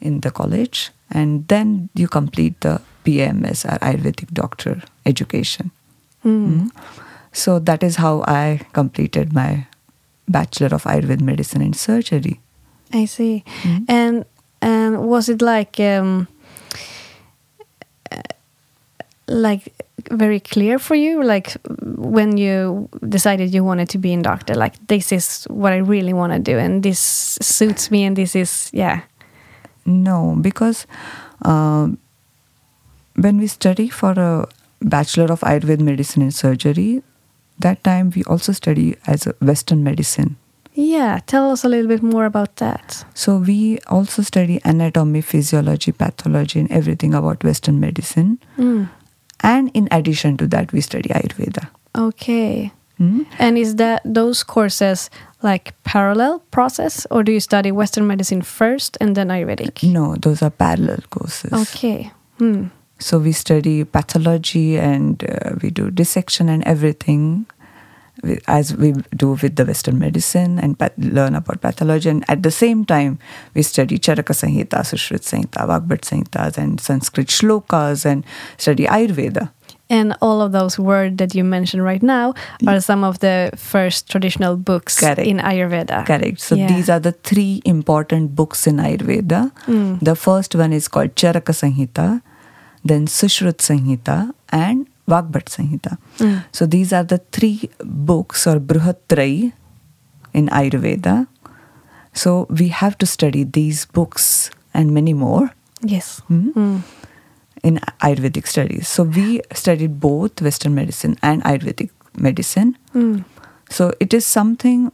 in 0.00 0.20
the 0.20 0.30
college, 0.30 0.90
and 1.10 1.46
then 1.48 1.88
you 1.94 2.08
complete 2.08 2.60
the 2.60 2.80
BMS 3.04 3.64
or 3.64 3.78
Ayurvedic 3.78 4.32
doctor 4.32 4.82
education. 5.06 5.70
Mm. 6.24 6.70
So 7.32 7.58
that 7.60 7.82
is 7.82 7.96
how 7.96 8.22
I 8.26 8.60
completed 8.72 9.32
my 9.32 9.66
Bachelor 10.28 10.74
of 10.74 10.84
Ayurvedic 10.84 11.20
Medicine 11.20 11.62
and 11.62 11.76
Surgery. 11.76 12.40
I 12.92 13.04
see. 13.04 13.44
Mm-hmm. 13.62 13.84
And 13.88 14.24
and 14.62 15.08
was 15.08 15.28
it 15.28 15.42
like 15.42 15.80
um, 15.80 16.28
uh, 18.10 18.20
like 19.28 19.72
very 20.10 20.40
clear 20.40 20.78
for 20.78 20.94
you, 20.94 21.22
like 21.22 21.56
when 21.80 22.36
you 22.36 22.88
decided 23.08 23.54
you 23.54 23.64
wanted 23.64 23.88
to 23.90 23.98
be 23.98 24.14
a 24.14 24.22
doctor, 24.22 24.54
like 24.54 24.74
this 24.88 25.12
is 25.12 25.44
what 25.44 25.72
I 25.72 25.78
really 25.78 26.12
want 26.12 26.32
to 26.32 26.38
do, 26.38 26.58
and 26.58 26.82
this 26.82 27.00
suits 27.40 27.90
me, 27.90 28.04
and 28.04 28.16
this 28.16 28.34
is 28.34 28.70
yeah, 28.72 29.02
No, 29.84 30.36
because 30.40 30.86
um, 31.42 31.98
when 33.16 33.38
we 33.38 33.46
study 33.46 33.88
for 33.88 34.12
a 34.12 34.46
Bachelor 34.82 35.32
of 35.32 35.40
Ayurved 35.40 35.80
Medicine 35.80 36.22
and 36.22 36.34
Surgery, 36.34 37.02
that 37.58 37.84
time 37.84 38.12
we 38.14 38.24
also 38.24 38.52
study 38.52 38.96
as 39.06 39.26
a 39.26 39.34
Western 39.40 39.84
medicine. 39.84 40.36
Yeah. 40.74 41.20
Tell 41.26 41.50
us 41.50 41.64
a 41.64 41.68
little 41.68 41.88
bit 41.88 42.02
more 42.02 42.24
about 42.24 42.56
that. 42.56 43.04
So 43.14 43.38
we 43.38 43.78
also 43.86 44.22
study 44.22 44.60
anatomy, 44.64 45.20
physiology, 45.20 45.92
pathology, 45.92 46.60
and 46.60 46.70
everything 46.70 47.14
about 47.14 47.44
Western 47.44 47.80
medicine. 47.80 48.38
Mm. 48.56 48.88
And 49.40 49.70
in 49.74 49.88
addition 49.90 50.36
to 50.38 50.46
that, 50.48 50.72
we 50.72 50.80
study 50.80 51.08
Ayurveda. 51.08 51.68
Okay. 51.96 52.72
Mm. 53.00 53.26
And 53.38 53.56
is 53.56 53.76
that 53.76 54.02
those 54.04 54.42
courses 54.42 55.10
like 55.42 55.74
parallel 55.84 56.40
process, 56.50 57.06
or 57.10 57.22
do 57.22 57.32
you 57.32 57.40
study 57.40 57.72
Western 57.72 58.06
medicine 58.06 58.42
first 58.42 58.98
and 59.00 59.16
then 59.16 59.28
Ayurvedic? 59.28 59.82
No, 59.82 60.16
those 60.16 60.42
are 60.42 60.50
parallel 60.50 61.00
courses. 61.08 61.52
Okay. 61.52 62.10
Hmm. 62.38 62.66
So 62.98 63.18
we 63.18 63.32
study 63.32 63.84
pathology 63.84 64.78
and 64.78 65.24
uh, 65.24 65.54
we 65.62 65.70
do 65.70 65.90
dissection 65.90 66.50
and 66.50 66.62
everything 66.64 67.46
as 68.46 68.74
we 68.76 68.92
do 69.16 69.32
with 69.42 69.56
the 69.56 69.64
Western 69.64 69.98
medicine 69.98 70.58
and 70.58 70.76
learn 70.98 71.34
about 71.34 71.60
pathology. 71.60 72.08
And 72.08 72.24
at 72.28 72.42
the 72.42 72.50
same 72.50 72.84
time, 72.84 73.18
we 73.54 73.62
study 73.62 73.98
Charaka 73.98 74.34
Sanhita, 74.34 74.80
Sushruta 74.84 75.22
Sanhita, 75.22 75.66
Vagbhat 75.66 76.02
Sanhitas, 76.02 76.58
and 76.58 76.80
Sanskrit 76.80 77.28
shlokas 77.28 78.04
and 78.04 78.24
study 78.58 78.84
Ayurveda. 78.86 79.50
And 79.88 80.16
all 80.22 80.40
of 80.40 80.52
those 80.52 80.78
words 80.78 81.16
that 81.16 81.34
you 81.34 81.42
mentioned 81.42 81.82
right 81.82 82.02
now 82.02 82.34
are 82.66 82.80
some 82.80 83.02
of 83.02 83.18
the 83.18 83.50
first 83.56 84.08
traditional 84.08 84.56
books 84.56 85.00
Correct. 85.00 85.18
in 85.18 85.38
Ayurveda. 85.38 86.06
Correct. 86.06 86.40
So 86.40 86.54
Yeah. 86.54 86.68
these 86.68 86.88
are 86.88 87.00
the 87.00 87.10
three 87.10 87.60
important 87.64 88.36
books 88.36 88.68
in 88.68 88.76
Ayurveda. 88.76 89.50
Mm. 89.66 89.98
The 90.00 90.14
first 90.14 90.54
one 90.54 90.72
is 90.72 90.86
called 90.86 91.16
Charaka 91.16 91.52
Sanhita, 91.52 92.22
then 92.84 93.06
Sushrut 93.06 93.58
Sanhita, 93.58 94.30
and 94.50 94.86
Vagbhat 95.12 95.46
Sanhita. 95.56 95.96
So 96.52 96.66
these 96.66 96.92
are 96.92 97.04
the 97.04 97.18
three 97.38 97.70
books 97.84 98.46
or 98.46 98.58
Bruhatrai 98.60 99.52
in 100.32 100.48
Ayurveda. 100.48 101.26
So 102.12 102.46
we 102.60 102.68
have 102.68 102.96
to 102.98 103.06
study 103.06 103.44
these 103.44 103.84
books 103.86 104.50
and 104.74 104.92
many 104.94 105.12
more 105.14 105.50
Yes. 105.82 106.20
Hmm? 106.28 106.48
Mm. 106.50 106.82
in 107.68 107.78
Ayurvedic 108.08 108.46
studies. 108.46 108.88
So 108.88 109.04
we 109.04 109.40
studied 109.60 110.00
both 110.00 110.42
Western 110.48 110.74
medicine 110.74 111.16
and 111.22 111.42
Ayurvedic 111.44 111.90
medicine. 112.26 112.76
Mm. 112.94 113.24
So 113.78 113.92
it 114.00 114.14
is 114.18 114.26
something 114.26 114.90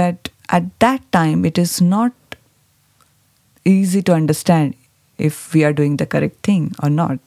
that 0.00 0.30
at 0.58 0.66
that 0.86 1.02
time 1.12 1.44
it 1.44 1.58
is 1.58 1.80
not 1.80 2.12
easy 3.64 4.02
to 4.08 4.14
understand 4.14 4.74
if 5.18 5.52
we 5.52 5.64
are 5.64 5.72
doing 5.72 5.96
the 5.96 6.06
correct 6.06 6.42
thing 6.44 6.72
or 6.82 6.90
not. 6.90 7.18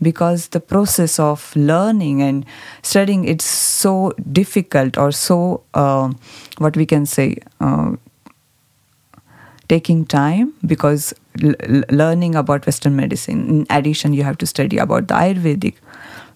Because 0.00 0.48
the 0.48 0.60
process 0.60 1.18
of 1.18 1.54
learning 1.56 2.22
and 2.22 2.44
studying 2.82 3.24
it's 3.24 3.44
so 3.44 4.12
difficult 4.32 4.96
or 4.96 5.10
so 5.12 5.62
uh, 5.74 6.12
what 6.58 6.76
we 6.76 6.86
can 6.86 7.06
say 7.06 7.36
uh, 7.60 7.96
taking 9.68 10.04
time 10.06 10.54
because 10.66 11.14
learning 11.90 12.34
about 12.34 12.66
western 12.66 12.96
medicine 12.96 13.48
in 13.48 13.66
addition 13.70 14.12
you 14.12 14.24
have 14.24 14.38
to 14.38 14.46
study 14.46 14.78
about 14.78 15.08
the 15.08 15.14
ayurvedic. 15.14 15.74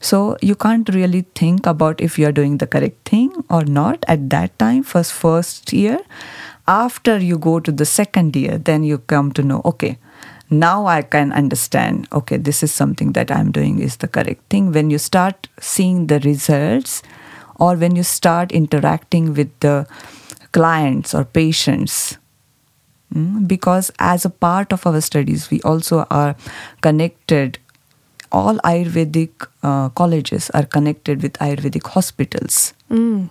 So 0.01 0.37
you 0.42 0.55
can't 0.55 0.88
really 0.88 1.22
think 1.35 1.66
about 1.66 2.01
if 2.01 2.18
you 2.18 2.27
are 2.27 2.33
doing 2.33 2.59
the 2.59 2.66
correct 2.66 3.09
thing 3.09 3.33
or 3.48 3.64
not 3.64 4.05
at 4.09 4.29
that 4.31 4.59
time 4.59 4.83
first 4.83 5.12
first 5.12 5.72
year. 5.72 6.01
After 6.68 7.18
you 7.18 7.38
go 7.38 7.59
to 7.59 7.72
the 7.72 7.85
second 7.85 8.37
year 8.37 8.59
then 8.59 8.85
you 8.85 8.98
come 8.98 9.33
to 9.33 9.42
know 9.42 9.62
okay 9.64 9.98
now 10.52 10.86
I 10.86 11.02
can 11.02 11.32
understand, 11.32 12.06
okay, 12.12 12.36
this 12.36 12.62
is 12.62 12.72
something 12.72 13.12
that 13.12 13.30
I'm 13.30 13.50
doing 13.50 13.78
is 13.78 13.96
the 13.96 14.08
correct 14.08 14.48
thing. 14.50 14.72
When 14.72 14.90
you 14.90 14.98
start 14.98 15.48
seeing 15.58 16.06
the 16.06 16.20
results 16.20 17.02
or 17.56 17.76
when 17.76 17.96
you 17.96 18.02
start 18.02 18.52
interacting 18.52 19.34
with 19.34 19.50
the 19.60 19.86
clients 20.52 21.14
or 21.14 21.24
patients, 21.24 22.18
mm, 23.14 23.48
because 23.48 23.90
as 23.98 24.24
a 24.24 24.30
part 24.30 24.72
of 24.72 24.86
our 24.86 25.00
studies, 25.00 25.50
we 25.50 25.60
also 25.62 26.06
are 26.10 26.36
connected. 26.82 27.58
All 28.30 28.58
Ayurvedic 28.58 29.46
uh, 29.62 29.88
colleges 29.90 30.50
are 30.50 30.64
connected 30.64 31.22
with 31.22 31.34
Ayurvedic 31.34 31.86
hospitals. 31.86 32.74
Mm. 32.90 33.30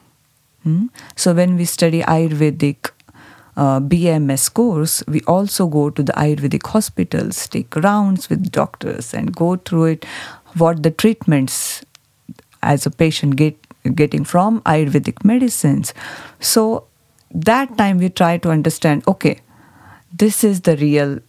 Mm. 0.66 0.90
So 1.16 1.34
when 1.34 1.56
we 1.56 1.66
study 1.66 2.02
Ayurvedic 2.02 2.92
uh, 3.58 3.80
BMS 3.80 4.54
course, 4.54 5.04
we 5.08 5.22
also 5.28 5.68
go 5.68 5.90
to 5.90 6.02
the 6.04 6.14
Ayurvedic 6.14 6.66
hospitals, 6.68 7.48
take 7.48 7.76
rounds 7.76 8.30
with 8.30 8.52
doctors, 8.52 9.14
and 9.14 9.36
go 9.36 9.56
through 9.58 9.86
it. 9.86 10.06
What 10.58 10.84
the 10.84 10.92
treatments 10.92 11.84
as 12.64 12.86
a 12.86 12.92
patient 12.92 13.36
get 13.36 13.58
getting 13.96 14.24
from 14.24 14.62
Ayurvedic 14.62 15.24
medicines. 15.26 15.94
So 16.40 16.86
that 17.34 17.78
time 17.78 17.98
we 17.98 18.10
try 18.10 18.38
to 18.38 18.50
understand. 18.52 19.04
Okay, 19.08 19.40
this 20.18 20.44
is 20.44 20.62
the 20.62 20.78
real 20.78 21.20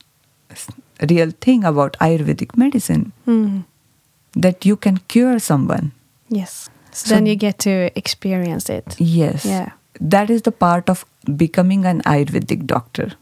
real 1.08 1.30
thing 1.40 1.64
about 1.64 1.96
Ayurvedic 2.00 2.56
medicine 2.56 3.12
Mm. 3.26 3.64
that 4.34 4.64
you 4.64 4.76
can 4.76 4.98
cure 5.08 5.38
someone. 5.38 5.92
Yes. 6.28 6.68
So, 6.92 7.06
So- 7.08 7.14
then 7.14 7.26
you 7.26 7.36
get 7.36 7.58
to 7.60 7.90
experience 7.98 8.68
it. 8.68 8.96
Yes. 8.98 9.44
Yeah. 9.44 9.70
That 10.10 10.30
is 10.30 10.42
the 10.42 10.52
part 10.52 10.90
of 10.90 11.04
becoming 11.36 11.84
an 11.84 12.02
Ayurvedic 12.02 12.66
doctor. 12.66 13.12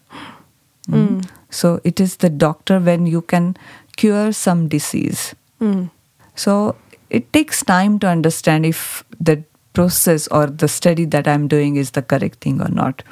Mm. 0.88 1.29
So 1.51 1.81
it 1.85 2.01
is 2.01 2.16
the 2.16 2.31
doctor 2.31 2.79
when 2.79 3.07
you 3.07 3.21
can 3.23 3.57
cure 3.97 4.33
some 4.33 4.69
disease. 4.69 5.35
Mm. 5.61 5.90
So 6.35 6.77
it 7.11 7.33
takes 7.33 7.62
time 7.62 7.99
to 7.99 8.09
understand 8.09 8.64
if 8.64 9.05
the 9.21 9.43
process 9.73 10.27
or 10.29 10.47
the 10.47 10.69
study 10.69 11.05
that 11.05 11.29
I'm 11.29 11.49
doing 11.49 11.77
is 11.77 11.90
the 11.93 12.03
correct 12.03 12.40
thing 12.40 12.61
or 12.62 12.69
not. 12.69 13.03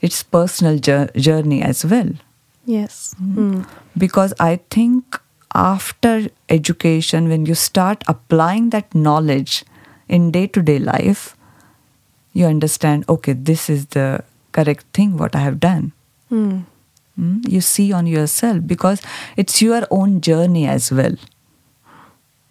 It's 0.00 0.22
personal 0.22 0.78
journey 0.78 1.62
as 1.62 1.84
well 1.84 2.10
Yes. 2.64 3.14
Mm. 3.22 3.66
because 3.96 4.32
I 4.40 4.60
think 4.70 5.18
after 5.54 6.28
education, 6.48 7.28
when 7.28 7.46
you 7.46 7.54
start 7.54 8.04
applying 8.06 8.70
that 8.70 8.94
knowledge 8.94 9.64
in 10.08 10.30
day 10.30 10.46
to 10.46 10.62
day 10.62 10.78
life, 10.78 11.36
you 12.32 12.46
understand, 12.46 13.04
okay, 13.08 13.32
this 13.32 13.68
is 13.70 13.86
the 13.86 14.22
correct 14.52 14.84
thing 14.92 15.16
what 15.16 15.34
I 15.34 15.40
have 15.40 15.60
done. 15.60 15.92
Mm. 16.30 16.64
Mm, 17.18 17.48
You 17.48 17.60
see 17.60 17.92
on 17.92 18.06
yourself 18.06 18.66
because 18.66 19.02
it's 19.36 19.60
your 19.62 19.86
own 19.90 20.20
journey 20.20 20.66
as 20.66 20.90
well. 20.92 21.14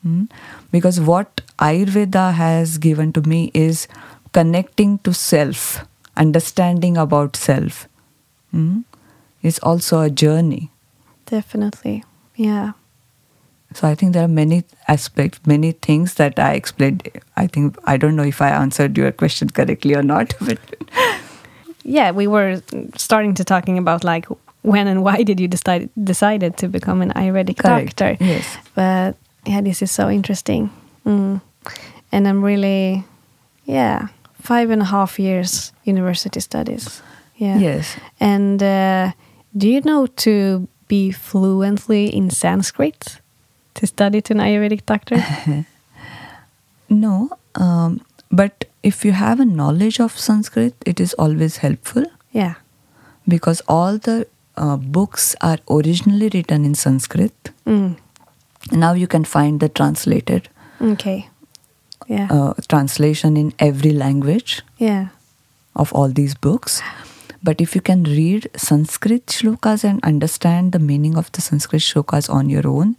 Mm, 0.06 0.30
Because 0.72 1.00
what 1.00 1.42
Ayurveda 1.60 2.34
has 2.34 2.78
given 2.78 3.12
to 3.14 3.22
me 3.22 3.52
is 3.54 3.88
connecting 4.34 5.00
to 5.00 5.14
self, 5.14 5.86
understanding 6.16 6.98
about 6.98 7.36
self. 7.36 7.88
Mm, 8.54 8.84
It's 9.42 9.60
also 9.60 10.02
a 10.02 10.10
journey. 10.10 10.72
Definitely. 11.26 12.04
Yeah. 12.36 12.74
So 13.74 13.88
I 13.88 13.96
think 13.96 14.14
there 14.14 14.24
are 14.24 14.28
many 14.28 14.64
aspects, 14.88 15.40
many 15.46 15.74
things 15.74 16.16
that 16.16 16.40
I 16.40 16.54
explained. 16.54 17.08
I 17.38 17.48
think 17.48 17.78
I 17.84 17.98
don't 17.98 18.16
know 18.16 18.24
if 18.24 18.42
I 18.42 18.50
answered 18.50 18.98
your 18.98 19.12
question 19.12 19.50
correctly 19.50 19.94
or 19.96 20.04
not, 20.04 20.34
but 20.42 20.58
Yeah, 21.84 22.12
we 22.12 22.28
were 22.28 22.62
starting 22.98 23.34
to 23.36 23.44
talking 23.44 23.78
about 23.78 24.04
like 24.04 24.28
when 24.62 24.88
and 24.88 25.04
why 25.04 25.24
did 25.24 25.40
you 25.40 25.48
decide 25.48 25.90
decided 26.04 26.58
to 26.58 26.68
become 26.68 27.02
an 27.02 27.12
Ayurvedic 27.14 27.58
Correct. 27.58 27.96
doctor? 27.96 28.24
Yes. 28.24 28.58
But 28.76 29.16
yeah, 29.46 29.62
this 29.62 29.82
is 29.82 29.92
so 29.92 30.10
interesting. 30.10 30.70
Mm. 31.06 31.42
And 32.12 32.28
I'm 32.28 32.44
really, 32.44 33.04
yeah, 33.66 34.08
five 34.42 34.70
and 34.72 34.82
a 34.82 34.86
half 34.86 35.20
years 35.20 35.74
university 35.84 36.40
studies. 36.40 37.02
Yeah. 37.38 37.58
yes, 37.58 37.96
And 38.20 38.62
uh, 38.62 39.14
do 39.56 39.70
you 39.70 39.80
know 39.82 40.08
to 40.08 40.68
be 40.90 41.12
fluently 41.12 42.14
in 42.14 42.30
Sanskrit 42.30 43.22
to 43.80 43.88
study 43.88 44.22
to 44.22 44.34
an 44.34 44.40
Ayurvedic 44.40 44.86
doctor? 44.86 45.18
no. 46.90 47.30
Um, 47.56 48.02
but 48.32 48.66
if 48.84 49.04
you 49.06 49.12
have 49.12 49.40
a 49.40 49.46
knowledge 49.46 50.00
of 50.00 50.18
Sanskrit, 50.18 50.76
it 50.86 51.00
is 51.00 51.14
always 51.16 51.58
helpful 51.58 52.06
yeah. 52.32 52.56
because 53.28 53.62
all 53.68 53.98
the 53.98 54.28
uh, 54.58 54.78
books 54.78 55.36
are 55.42 55.58
originally 55.70 56.30
written 56.34 56.66
in 56.66 56.76
Sanskrit. 56.76 57.52
Mm. 57.66 57.98
Now 58.72 58.94
you 58.94 59.08
can 59.08 59.24
find 59.26 59.60
the 59.60 59.70
translated 59.70 60.50
Okay. 60.82 61.30
Yeah. 62.08 62.28
uh, 62.32 62.54
translation 62.68 63.38
in 63.38 63.54
every 63.60 63.92
language. 63.92 64.62
yeah. 64.78 65.08
of 65.76 65.94
all 65.94 66.10
these 66.10 66.36
books. 66.36 66.82
But 67.42 67.62
if 67.62 67.74
you 67.76 67.82
can 67.82 68.04
read 68.04 68.50
Sanskrit 68.58 69.28
shlokas 69.28 69.84
and 69.90 70.04
understand 70.04 70.74
the 70.74 70.80
meaning 70.80 71.16
of 71.18 71.32
the 71.32 71.42
Sanskrit 71.42 71.82
shlokas 71.82 72.30
on 72.30 72.50
your 72.50 72.68
own, 72.68 72.98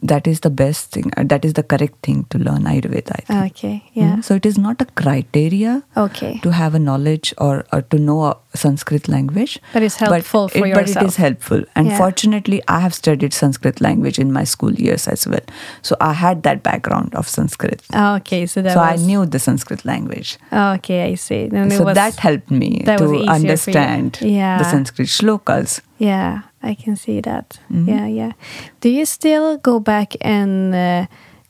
that 0.00 0.26
is 0.26 0.40
the 0.40 0.50
best 0.50 0.90
thing. 0.90 1.10
uh, 1.16 1.22
That 1.24 1.44
is 1.44 1.52
the 1.54 1.62
correct 1.62 1.96
thing 2.02 2.24
to 2.30 2.38
learn 2.38 2.64
Ayurveda. 2.64 3.12
I 3.18 3.20
think. 3.26 3.52
Okay. 3.52 3.82
Yeah. 3.92 4.16
Mm, 4.16 4.24
So 4.24 4.34
it 4.36 4.46
is 4.46 4.56
not 4.58 4.80
a 4.80 4.86
criteria 4.86 5.82
Okay. 5.96 6.40
to 6.42 6.50
have 6.52 6.74
a 6.74 6.78
knowledge 6.78 7.34
or, 7.38 7.64
or 7.72 7.82
to 7.82 7.98
know 7.98 8.24
a 8.24 8.36
Sanskrit 8.56 9.08
language. 9.08 9.58
But 9.72 9.82
it's 9.82 9.96
helpful 9.96 10.48
for 10.48 10.58
it, 10.58 10.74
But 10.74 10.82
it 10.84 10.88
yourself. 10.88 11.06
is 11.08 11.16
helpful. 11.16 11.62
And 11.76 11.88
Yeah. 11.88 11.98
fortunately, 11.98 12.62
I 12.68 12.80
have 12.80 12.94
studied 12.94 13.32
Sanskrit 13.34 13.80
language 13.80 14.18
in 14.18 14.32
my 14.32 14.44
school 14.44 14.72
years 14.72 15.06
as 15.08 15.26
well. 15.26 15.40
So 15.82 15.96
I 16.00 16.12
had 16.14 16.42
that 16.42 16.62
background 16.62 17.14
of 17.14 17.28
Sanskrit. 17.28 17.82
Okay. 17.94 18.46
So 18.46 18.62
that 18.62 18.72
so 18.74 18.80
was, 18.80 19.02
I 19.02 19.06
knew 19.06 19.26
the 19.26 19.38
Sanskrit 19.38 19.84
language. 19.84 20.38
Okay, 20.52 21.02
I 21.04 21.14
see. 21.14 21.48
So 21.50 21.84
was- 21.84 21.94
that 21.94 22.16
helped 22.16 22.50
me 22.50 22.82
that 22.86 22.98
to 22.98 23.04
easier 23.04 23.18
for 23.18 23.24
you. 23.24 23.30
understand 23.30 24.18
Yeah. 24.20 24.58
the 24.58 24.64
Sanskrit 24.64 25.08
shlokas. 25.08 25.80
Yeah, 25.98 26.42
I 26.62 26.74
can 26.74 26.96
see 26.96 27.20
that. 27.20 27.58
Mm-hmm. 27.70 27.88
Yeah, 27.88 28.06
yeah. 28.06 28.32
Do 28.80 28.88
you 28.88 29.04
still 29.06 29.56
go 29.58 29.80
back 29.80 30.14
and 30.20 30.74
uh, 30.74 31.06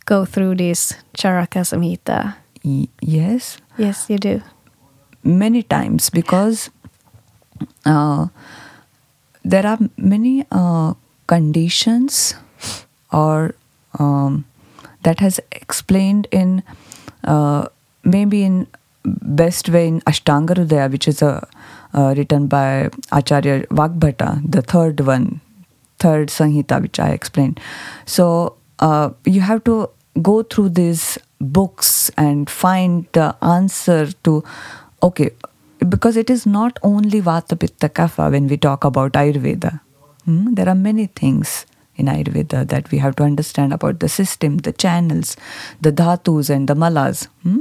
go 0.07 0.25
through 0.25 0.57
this 0.57 0.95
Charaka 1.15 1.63
Samhita? 1.65 2.35
Y- 2.65 2.89
yes, 3.01 3.59
Yes, 3.77 4.07
you 4.09 4.19
do. 4.19 4.41
many 5.25 5.63
times 5.63 6.11
because 6.11 6.71
uh, 7.85 8.29
there 9.45 9.67
are 9.67 9.79
many 9.97 10.45
uh, 10.51 10.95
conditions 11.27 12.35
or 13.13 13.55
um, 13.99 14.45
that 15.03 15.21
has 15.21 15.41
explained 15.53 16.29
in 16.31 16.63
uh, 17.25 17.67
maybe 18.05 18.43
in 18.45 18.67
best 19.05 19.69
way 19.69 19.89
in 19.89 20.01
Ashtanga 20.03 20.55
Hridaya, 20.55 20.91
which 20.91 21.09
is 21.09 21.23
a 21.23 21.27
uh, 21.29 21.41
written 21.95 22.47
by 22.47 22.91
Acharya 23.11 23.67
Vagbhata, 23.67 24.43
the 24.51 24.63
third 24.63 25.01
one, 25.01 25.41
third 25.99 26.29
Samhita, 26.29 26.81
which 26.81 26.99
I 26.99 27.11
explained. 27.11 27.61
So 28.07 28.57
uh, 28.79 29.11
you 29.25 29.41
have 29.41 29.65
to 29.65 29.91
go 30.21 30.43
through 30.43 30.71
these 30.71 31.19
books 31.41 32.11
and 32.17 32.49
find 32.49 33.07
the 33.13 33.37
answer 33.43 34.07
to, 34.25 34.45
okay, 35.03 35.31
because 35.89 36.17
it 36.17 36.31
is 36.31 36.47
not 36.47 36.79
only 36.83 37.21
Vata 37.21 37.59
Pitta 37.59 37.89
Kapha 37.89 38.31
when 38.31 38.47
we 38.47 38.57
talk 38.57 38.85
about 38.85 39.13
Ayurveda. 39.13 39.81
Hmm? 40.25 40.55
There 40.55 40.69
are 40.69 40.75
many 40.75 41.07
things 41.07 41.67
in 41.97 42.07
Ayurveda 42.07 42.69
that 42.69 42.91
we 42.91 42.99
have 42.99 43.17
to 43.17 43.25
understand 43.25 43.73
about 43.73 44.01
the 44.01 44.09
system, 44.09 44.59
the 44.59 44.73
channels, 44.73 45.37
the 45.81 45.93
dhatus 45.93 46.51
and 46.51 46.69
the 46.69 46.75
malas. 46.75 47.29
Hmm? 47.43 47.61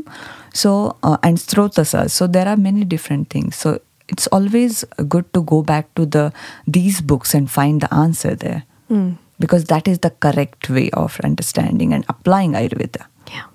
So, 0.53 0.97
uh, 1.03 1.17
and 1.23 1.37
srotasas. 1.37 2.11
So 2.11 2.27
there 2.27 2.47
are 2.47 2.57
many 2.57 2.83
different 2.83 3.29
things. 3.29 3.55
So 3.55 3.81
it's 4.11 4.27
always 4.27 4.83
good 5.07 5.33
to 5.33 5.41
go 5.41 5.63
back 5.63 5.93
to 5.95 6.05
the 6.05 6.31
these 6.67 7.01
books 7.01 7.33
and 7.33 7.49
find 7.49 7.81
the 7.81 7.93
answer 7.93 8.35
there. 8.35 8.63
Mm. 8.89 9.17
Because 9.39 9.65
that 9.65 9.87
is 9.87 9.99
the 9.99 10.11
correct 10.11 10.69
way 10.69 10.91
of 10.91 11.19
understanding 11.23 11.93
and 11.93 12.05
applying 12.09 12.53
Ayurveda. 12.53 13.05
Yeah. 13.27 13.45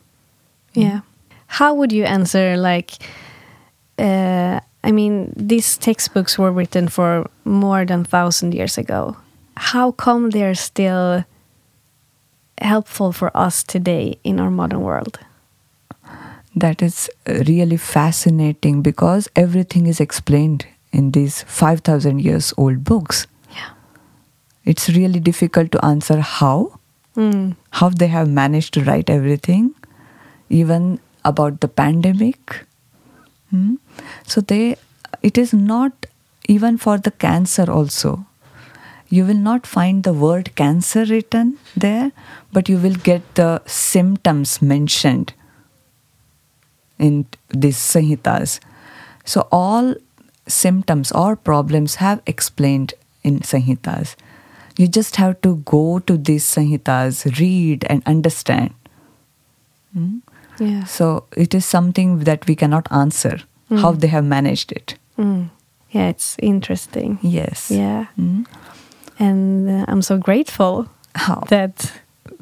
Yeah. 0.75 1.01
How 1.47 1.75
would 1.75 1.93
you 1.93 2.05
answer 2.05 2.57
like 2.57 2.99
uh, 3.99 4.61
I 4.83 4.93
mean 4.93 5.33
these 5.37 5.79
textbooks 5.79 6.39
were 6.39 6.51
written 6.51 6.89
for 6.89 7.31
more 7.45 7.85
than 7.85 8.01
1000 8.01 8.55
years 8.55 8.79
ago. 8.79 9.17
how 9.57 9.91
come 9.93 10.31
they're 10.31 10.55
still 10.55 11.25
helpful 12.61 13.13
for 13.13 13.31
us 13.35 13.65
today 13.65 14.19
in 14.23 14.41
our 14.41 14.51
modern 14.51 14.81
world? 14.81 15.19
That 16.57 16.81
is 16.83 17.11
really 17.27 17.77
fascinating 17.77 18.81
because 18.83 19.29
everything 19.37 19.87
is 19.87 20.01
explained 20.01 20.67
in 20.91 21.11
these 21.11 21.43
5,000 21.43 22.21
years 22.21 22.55
old 22.57 22.83
books. 22.83 23.27
Yeah. 23.53 23.71
It's 24.65 24.89
really 24.89 25.21
difficult 25.21 25.71
to 25.73 25.85
answer 25.85 26.21
how, 26.21 26.79
Mm. 27.17 27.57
how 27.71 27.89
they 27.91 28.07
have 28.09 28.29
managed 28.29 28.75
to 28.75 28.83
write 28.85 29.09
everything, 29.11 29.75
even 30.51 30.99
about 31.25 31.61
the 31.61 31.69
pandemic. 31.69 32.65
Hmm? 33.51 33.77
So 34.27 34.41
they, 34.41 34.77
it 35.23 35.39
is 35.39 35.53
not 35.55 36.07
even 36.47 36.77
for 36.77 36.99
the 36.99 37.11
cancer 37.11 37.71
also. 37.71 38.27
You 39.09 39.25
will 39.25 39.43
not 39.47 39.67
find 39.67 40.03
the 40.03 40.13
word 40.13 40.55
cancer 40.57 41.05
written 41.07 41.59
there, 41.77 42.13
but 42.53 42.69
you 42.69 42.77
will 42.77 42.95
get 42.95 43.35
the 43.35 43.63
symptoms 43.67 44.61
mentioned 44.61 45.33
in 46.99 47.27
these 47.49 47.77
Samhitas. 47.77 48.61
So 49.25 49.49
all 49.51 49.95
symptoms 50.47 51.13
or 51.13 51.37
problems 51.37 51.97
have 51.97 52.23
explained 52.27 52.95
in 53.23 53.41
Samhitas. 53.41 54.17
You 54.79 54.87
just 54.87 55.17
have 55.17 55.41
to 55.41 55.57
go 55.65 55.99
to 56.01 56.17
these 56.17 56.45
Samhitas, 56.45 57.39
read 57.39 57.85
and 57.89 58.03
understand. 58.07 58.75
Hmm? 59.93 60.19
Yeah. 60.59 60.85
So 60.85 61.25
it 61.37 61.55
is 61.55 61.65
something 61.65 62.21
that 62.25 62.47
we 62.47 62.55
cannot 62.55 62.91
answer 62.93 63.41
how 63.71 63.93
they 63.93 64.07
have 64.07 64.25
managed 64.25 64.71
it. 64.73 64.95
Mm. 65.19 65.51
Yeah, 65.91 66.09
it's 66.09 66.37
interesting. 66.41 67.19
Yes. 67.23 67.71
Yeah. 67.71 68.07
Mm. 68.19 68.47
And 69.19 69.69
uh, 69.69 69.85
I'm 69.89 70.03
so 70.03 70.19
grateful 70.19 70.89
that, 71.49 71.93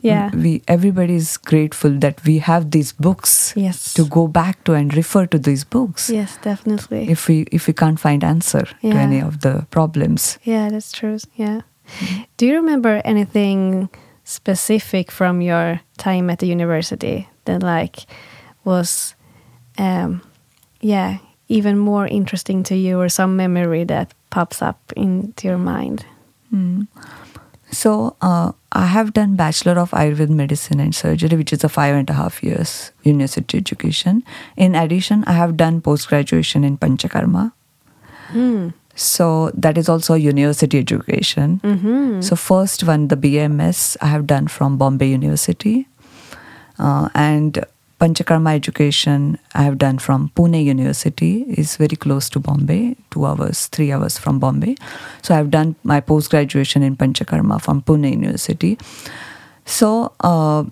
yeah. 0.04 0.30
We 0.36 0.60
everybody 0.68 1.14
is 1.14 1.38
grateful 1.38 1.90
that 2.00 2.20
we 2.26 2.38
have 2.40 2.70
these 2.70 2.92
books 2.98 3.52
Yes. 3.56 3.94
to 3.94 4.04
go 4.04 4.28
back 4.28 4.62
to 4.64 4.74
and 4.74 4.94
refer 4.96 5.26
to 5.26 5.38
these 5.38 5.64
books. 5.64 6.08
Yes, 6.10 6.38
definitely. 6.44 7.08
If 7.10 7.28
we 7.28 7.36
if 7.52 7.66
we 7.66 7.72
can't 7.72 7.98
find 8.00 8.22
answer 8.24 8.64
to 8.82 8.88
any 8.88 9.22
of 9.22 9.40
the 9.40 9.66
problems. 9.70 10.38
yeah, 10.44 10.70
that's 10.70 10.92
true. 10.92 11.18
Yeah. 11.36 11.60
Do 12.36 12.46
you 12.46 12.56
remember 12.56 13.00
anything 13.04 13.88
specific 14.24 15.10
from 15.12 15.40
your 15.42 15.80
time 15.98 16.30
at 16.32 16.38
the 16.38 16.46
university 16.46 17.28
that 17.44 17.62
like 17.62 18.06
was 18.64 19.14
um 19.78 20.20
yeah, 20.80 21.18
even 21.48 21.78
more 21.78 22.06
interesting 22.06 22.62
to 22.64 22.74
you 22.74 23.00
or 23.00 23.08
some 23.08 23.36
memory 23.36 23.84
that 23.84 24.14
pops 24.30 24.62
up 24.62 24.78
into 24.96 25.48
your 25.48 25.58
mind? 25.58 26.04
Mm. 26.52 26.86
So 27.74 28.16
uh, 28.20 28.52
I 28.72 28.86
have 28.86 29.12
done 29.12 29.36
Bachelor 29.36 29.78
of 29.78 29.90
Ayurveda 29.90 30.30
Medicine 30.30 30.80
and 30.80 30.94
Surgery, 30.94 31.36
which 31.36 31.52
is 31.52 31.64
a 31.64 31.68
five 31.68 31.94
and 31.94 32.08
a 32.08 32.12
half 32.12 32.42
years 32.42 32.92
university 33.02 33.58
education. 33.58 34.22
In 34.56 34.74
addition, 34.74 35.24
I 35.24 35.32
have 35.32 35.56
done 35.56 35.80
post 35.80 36.08
graduation 36.08 36.64
in 36.64 36.78
Panchakarma. 36.78 37.52
Mm. 38.32 38.74
So 38.94 39.50
that 39.54 39.76
is 39.76 39.88
also 39.88 40.14
university 40.14 40.78
education. 40.78 41.60
Mm-hmm. 41.64 42.20
So 42.20 42.36
first 42.36 42.84
one, 42.84 43.08
the 43.08 43.16
BMS, 43.16 43.96
I 44.00 44.06
have 44.06 44.26
done 44.26 44.46
from 44.46 44.78
Bombay 44.78 45.08
University, 45.08 45.88
uh, 46.78 47.08
and 47.14 47.64
Panchakarma 48.04 48.54
education 48.54 49.38
I 49.54 49.62
have 49.62 49.78
done 49.78 49.98
from 49.98 50.30
Pune 50.36 50.62
University. 50.62 51.46
is 51.48 51.78
very 51.78 51.96
close 51.96 52.28
to 52.28 52.38
Bombay, 52.38 52.96
two 53.10 53.24
hours, 53.24 53.68
three 53.68 53.92
hours 53.92 54.18
from 54.18 54.38
Bombay. 54.38 54.76
So 55.22 55.32
I 55.32 55.38
have 55.38 55.50
done 55.50 55.74
my 55.84 56.00
post 56.00 56.28
graduation 56.28 56.82
in 56.82 56.96
Panchakarma 56.96 57.62
from 57.62 57.80
Pune 57.80 58.10
University. 58.10 58.76
So 59.64 60.12
uh, 60.20 60.64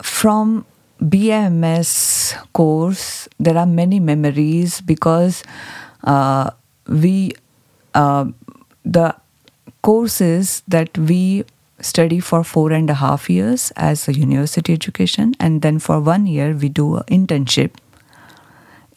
from 0.00 0.64
BMS 1.02 2.36
course, 2.52 3.28
there 3.40 3.58
are 3.58 3.66
many 3.66 3.98
memories 3.98 4.80
because 4.80 5.42
uh, 6.04 6.52
we 6.86 7.32
uh, 7.94 8.26
the 8.84 9.16
courses 9.82 10.62
that 10.68 10.96
we 10.96 11.44
study 11.80 12.20
for 12.20 12.44
four 12.44 12.72
and 12.72 12.90
a 12.90 12.94
half 12.94 13.30
years 13.30 13.72
as 13.76 14.08
a 14.08 14.12
university 14.12 14.72
education, 14.72 15.34
and 15.40 15.62
then 15.62 15.78
for 15.78 16.00
one 16.00 16.26
year 16.26 16.52
we 16.54 16.68
do 16.68 16.96
an 16.96 17.04
internship 17.04 17.72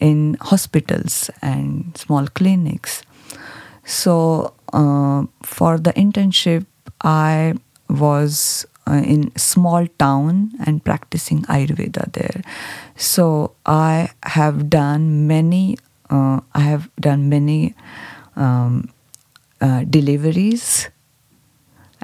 in 0.00 0.36
hospitals 0.40 1.30
and 1.40 1.96
small 1.96 2.26
clinics. 2.26 3.02
So 3.84 4.54
uh, 4.72 5.24
for 5.42 5.78
the 5.78 5.92
internship, 5.92 6.66
I 7.02 7.54
was 7.88 8.66
uh, 8.86 9.02
in 9.04 9.34
small 9.36 9.86
town 9.98 10.52
and 10.66 10.84
practicing 10.84 11.42
Ayurveda 11.42 12.12
there. 12.12 12.42
So 12.96 13.54
I 13.64 14.10
have 14.22 14.68
done 14.68 15.26
many. 15.26 15.78
Uh, 16.10 16.40
I 16.54 16.60
have 16.60 16.90
done 17.00 17.28
many 17.28 17.74
um, 18.36 18.90
uh, 19.60 19.84
deliveries 19.84 20.90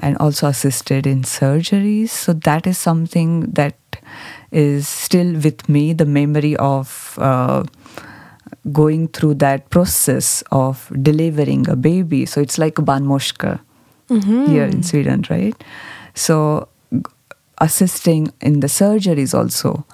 and 0.01 0.17
also 0.17 0.47
assisted 0.47 1.05
in 1.07 1.21
surgeries. 1.23 2.09
So 2.09 2.33
that 2.33 2.65
is 2.67 2.77
something 2.77 3.41
that 3.51 3.75
is 4.51 4.87
still 4.87 5.33
with 5.33 5.67
me. 5.69 5.93
The 5.93 6.05
memory 6.05 6.55
of 6.57 7.17
uh, 7.21 7.63
going 8.71 9.07
through 9.09 9.35
that 9.35 9.69
process 9.69 10.43
of 10.51 10.91
delivering 11.01 11.69
a 11.69 11.75
baby. 11.75 12.25
So 12.25 12.41
it's 12.41 12.57
like 12.57 12.77
a 12.79 12.81
barnmorska 12.81 13.59
here 14.09 14.65
in 14.65 14.83
Sweden, 14.83 15.23
right? 15.29 15.55
So 16.15 16.67
assisting 17.59 18.33
in 18.41 18.59
the 18.59 18.67
surgeries 18.67 19.33
also. 19.33 19.85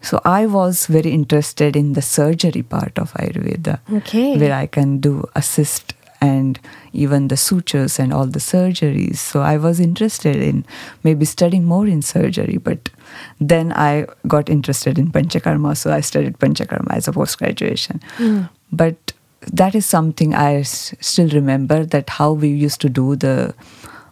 So 0.00 0.20
I 0.24 0.46
was 0.46 0.86
very 0.86 1.10
interested 1.10 1.74
in 1.76 1.92
the 1.94 2.00
surgery 2.02 2.62
part 2.62 2.98
of 2.98 3.12
Ayurveda, 3.14 3.80
Okay. 3.92 4.38
where 4.38 4.54
I 4.54 4.66
can 4.66 4.98
do 5.00 5.24
assist 5.34 5.92
and 6.20 6.58
even 6.92 7.28
the 7.28 7.36
sutures 7.36 7.98
and 7.98 8.12
all 8.12 8.26
the 8.26 8.40
surgeries. 8.40 9.16
So 9.18 9.40
I 9.40 9.56
was 9.56 9.78
interested 9.80 10.36
in 10.36 10.64
maybe 11.04 11.24
studying 11.24 11.64
more 11.64 11.86
in 11.86 12.02
surgery, 12.02 12.56
but 12.56 12.90
then 13.40 13.72
I 13.72 14.06
got 14.26 14.48
interested 14.48 14.98
in 14.98 15.10
Panchakarma, 15.12 15.76
so 15.76 15.92
I 15.92 16.00
studied 16.00 16.38
Panchakarma 16.38 16.92
as 16.96 17.06
a 17.08 17.12
post 17.12 17.38
graduation. 17.38 18.00
But 18.72 19.12
that 19.52 19.74
is 19.74 19.86
something 19.86 20.34
I 20.34 20.56
s- 20.56 20.94
still 21.00 21.28
remember 21.28 21.84
that 21.84 22.10
how 22.10 22.32
we 22.32 22.48
used 22.48 22.80
to 22.80 22.88
do 22.88 23.14
the 23.16 23.54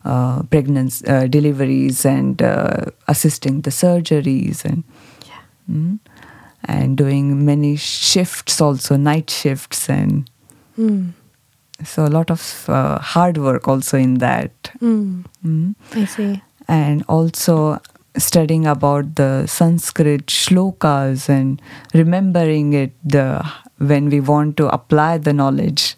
uh, 0.04 0.42
pregnancy 0.44 1.04
uh, 1.08 1.26
deliveries 1.26 2.04
and 2.06 2.40
uh, 2.40 2.84
assisting 3.08 3.62
the 3.62 3.70
surgeries 3.70 4.64
and 4.64 4.84
Mm. 5.68 5.98
and 6.64 6.96
doing 6.96 7.44
many 7.44 7.74
shifts 7.74 8.60
also 8.60 8.96
night 8.96 9.28
shifts 9.28 9.88
and 9.90 10.30
Mm. 10.78 11.10
So 11.84 12.04
a 12.06 12.12
lot 12.16 12.30
of 12.30 12.64
uh, 12.68 12.98
hard 12.98 13.36
work 13.38 13.68
also 13.68 13.98
in 13.98 14.14
that 14.18 14.70
Mm. 14.80 15.24
Mm. 15.44 15.74
I 15.94 16.04
see. 16.06 16.42
and 16.68 17.04
also 17.08 17.80
studying 18.16 18.66
about 18.66 19.14
the 19.16 19.46
sanskrit 19.46 20.26
shlokas 20.26 21.28
and 21.28 21.60
remembering 21.94 22.72
it 22.72 22.92
the 23.04 23.44
when 23.78 24.08
we 24.08 24.20
want 24.20 24.56
to 24.56 24.68
apply 24.68 25.18
the 25.18 25.32
knowledge 25.32 25.96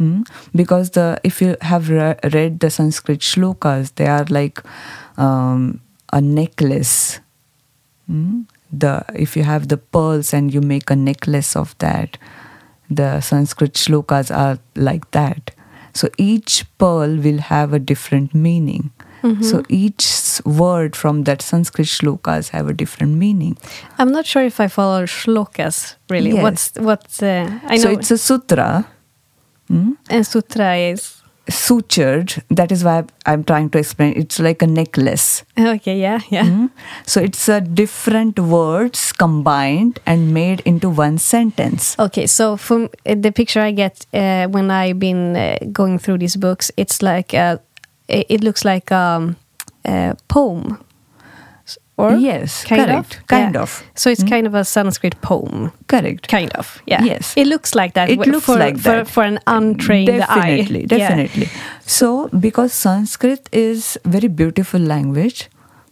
Mm. 0.00 0.26
because 0.54 0.90
the 0.90 1.20
if 1.22 1.40
you 1.40 1.56
have 1.60 1.88
re- 1.88 2.16
read 2.32 2.58
the 2.60 2.68
sanskrit 2.70 3.20
shlokas 3.20 3.92
they 3.94 4.06
are 4.06 4.24
like 4.28 4.60
um, 5.16 5.80
a 6.12 6.20
necklace 6.20 7.20
Mm. 8.10 8.44
the 8.72 9.04
if 9.14 9.36
you 9.36 9.44
have 9.44 9.68
the 9.68 9.76
pearls 9.76 10.34
and 10.34 10.52
you 10.52 10.60
make 10.60 10.90
a 10.90 10.96
necklace 10.96 11.54
of 11.56 11.74
that 11.78 12.18
the 12.90 13.20
sanskrit 13.20 13.74
shlokas 13.74 14.34
are 14.34 14.58
like 14.76 15.10
that. 15.12 15.50
So 15.92 16.08
each 16.18 16.64
pearl 16.78 17.16
will 17.16 17.38
have 17.38 17.72
a 17.72 17.78
different 17.78 18.34
meaning. 18.34 18.90
So 19.40 19.62
each 19.70 20.42
word 20.44 20.94
from 20.94 21.24
that 21.24 21.40
sanskrit 21.40 21.86
shlokas 21.86 22.50
have 22.50 22.68
a 22.68 22.74
different 22.74 23.14
meaning. 23.16 23.56
I'm 23.96 24.12
not 24.12 24.26
sure 24.26 24.42
if 24.42 24.60
I 24.60 24.68
follow 24.68 25.06
shlokas 25.06 25.96
really. 26.10 26.32
Yes. 26.32 26.42
What's 26.42 26.72
what's 26.78 27.22
uh, 27.22 27.58
I 27.64 27.76
know 27.76 27.82
so 27.82 27.90
it's 27.90 28.10
a 28.10 28.18
sutra. 28.18 28.86
Mm, 29.70 29.96
and 30.10 30.26
sutra 30.26 30.76
is 30.76 31.22
sutured 31.50 32.42
that 32.48 32.72
is 32.72 32.82
why 32.84 33.04
i'm 33.26 33.44
trying 33.44 33.68
to 33.68 33.78
explain 33.78 34.14
it's 34.16 34.38
like 34.38 34.62
a 34.62 34.66
necklace 34.66 35.44
okay. 35.58 35.98
Yeah, 35.98 36.20
yeah. 36.30 36.44
Mm. 36.44 36.70
so 37.06 37.20
it's 37.20 37.48
a 37.48 37.60
different 37.60 38.38
words 38.38 39.12
combined 39.12 40.00
and 40.06 40.32
made 40.32 40.60
into 40.64 40.88
one 40.88 41.18
sentence 41.18 41.94
Okay, 41.98 42.26
so 42.26 42.56
from 42.56 42.90
uh, 43.06 43.14
the 43.14 43.32
picture 43.32 43.60
I 43.60 43.70
get 43.70 44.06
uh, 44.12 44.46
when 44.48 44.70
I've 44.70 44.98
been 44.98 45.36
uh, 45.36 45.58
going 45.72 45.98
through 45.98 46.18
these 46.18 46.36
books, 46.36 46.70
it's 46.76 47.02
like 47.02 47.32
a, 47.34 47.60
it 48.08 48.42
looks 48.44 48.64
like 48.64 48.92
um, 48.92 49.36
a 49.84 50.16
poem. 50.28 50.83
Or 51.96 52.12
Yes, 52.14 52.64
kind 52.64 52.82
correct, 52.86 53.14
of? 53.20 53.26
kind 53.28 53.54
Yeah. 53.54 53.62
of. 53.62 53.82
So 53.94 54.10
it's 54.10 54.24
kind 54.24 54.46
of 54.48 54.54
a 54.54 54.64
Sanskrit 54.64 55.20
poem. 55.20 55.70
Correct. 55.86 56.26
Kind 56.28 56.50
of, 56.54 56.82
yeah. 56.86 57.04
Yes. 57.04 57.34
It 57.36 57.46
looks 57.46 57.74
like 57.74 57.94
that. 57.94 58.10
It 58.10 58.18
looks 58.18 58.46
for, 58.46 58.56
like 58.58 58.76
for, 58.78 58.82
that. 58.96 59.06
For 59.08 59.22
an 59.22 59.38
untrained 59.46 60.08
definitely, 60.08 60.80
eye. 60.80 60.86
Yeah. 60.90 60.98
Definitely. 60.98 61.48
So, 61.86 62.28
because 62.40 62.72
Sanskrit 62.72 63.48
is 63.52 63.96
very 64.04 64.26
beautiful 64.26 64.80
language, 64.80 65.48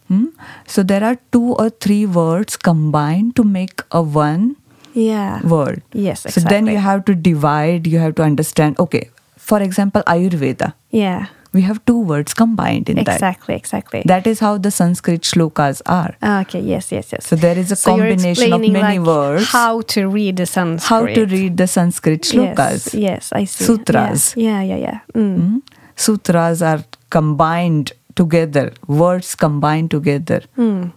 hmm, 0.09 0.25
so 0.67 0.83
there 0.83 1.03
are 1.05 1.17
two 1.31 1.53
or 1.53 1.69
three 1.69 2.05
words 2.05 2.57
combined 2.57 3.37
to 3.37 3.43
make 3.45 3.81
a 3.91 4.01
one 4.01 4.57
Yeah. 4.93 5.39
word. 5.47 5.83
Yes, 5.93 6.25
Exactly. 6.25 6.41
So 6.41 6.49
then 6.49 6.67
you 6.67 6.79
have 6.79 7.05
to 7.05 7.15
divide. 7.15 7.87
You 7.87 7.99
have 7.99 8.15
to 8.15 8.23
understand. 8.23 8.77
Okay, 8.77 9.09
for 9.37 9.61
example, 9.61 10.03
Ayurveda. 10.05 10.73
Yeah. 10.91 11.27
We 11.53 11.61
have 11.61 11.85
two 11.85 11.99
words 11.99 12.33
combined 12.33 12.89
in 12.89 12.95
that. 12.95 13.07
Exactly, 13.07 13.55
exactly. 13.55 14.01
That 14.05 14.25
is 14.25 14.39
how 14.39 14.57
the 14.57 14.71
Sanskrit 14.71 15.21
shlokas 15.21 15.81
are. 15.85 16.15
Ah, 16.21 16.41
okay, 16.41 16.59
yes, 16.59 16.91
yes, 16.91 17.11
yes. 17.13 17.27
So 17.27 17.35
there 17.35 17.57
is 17.57 17.71
a 17.71 17.75
So 17.75 17.95
you're 17.95 18.07
combination 18.07 18.53
of 18.53 18.61
many 18.61 18.97
like, 18.97 19.07
words. 19.07 19.45
How 19.49 19.81
to 19.81 20.07
read 20.09 20.37
the 20.37 20.45
Sanskrit. 20.47 20.89
How 20.89 21.05
to 21.05 21.25
read 21.25 21.57
the 21.57 21.67
Sanskrit 21.67 22.25
Yes, 22.25 22.33
shlokas. 22.33 22.99
yes, 22.99 23.31
I 23.33 23.45
see. 23.45 23.65
Sutras. 23.65 24.33
Yeah, 24.35 24.61
yeah, 24.61 24.75
yeah. 24.75 24.77
yeah. 24.77 24.99
Mm. 25.13 25.37
Hmm? 25.37 25.57
Sutras 25.95 26.61
are 26.63 26.83
combined 27.11 27.93
together, 28.15 28.73
words 28.87 29.35
combined 29.35 29.91
together. 29.91 30.41
Mm. 30.57 30.91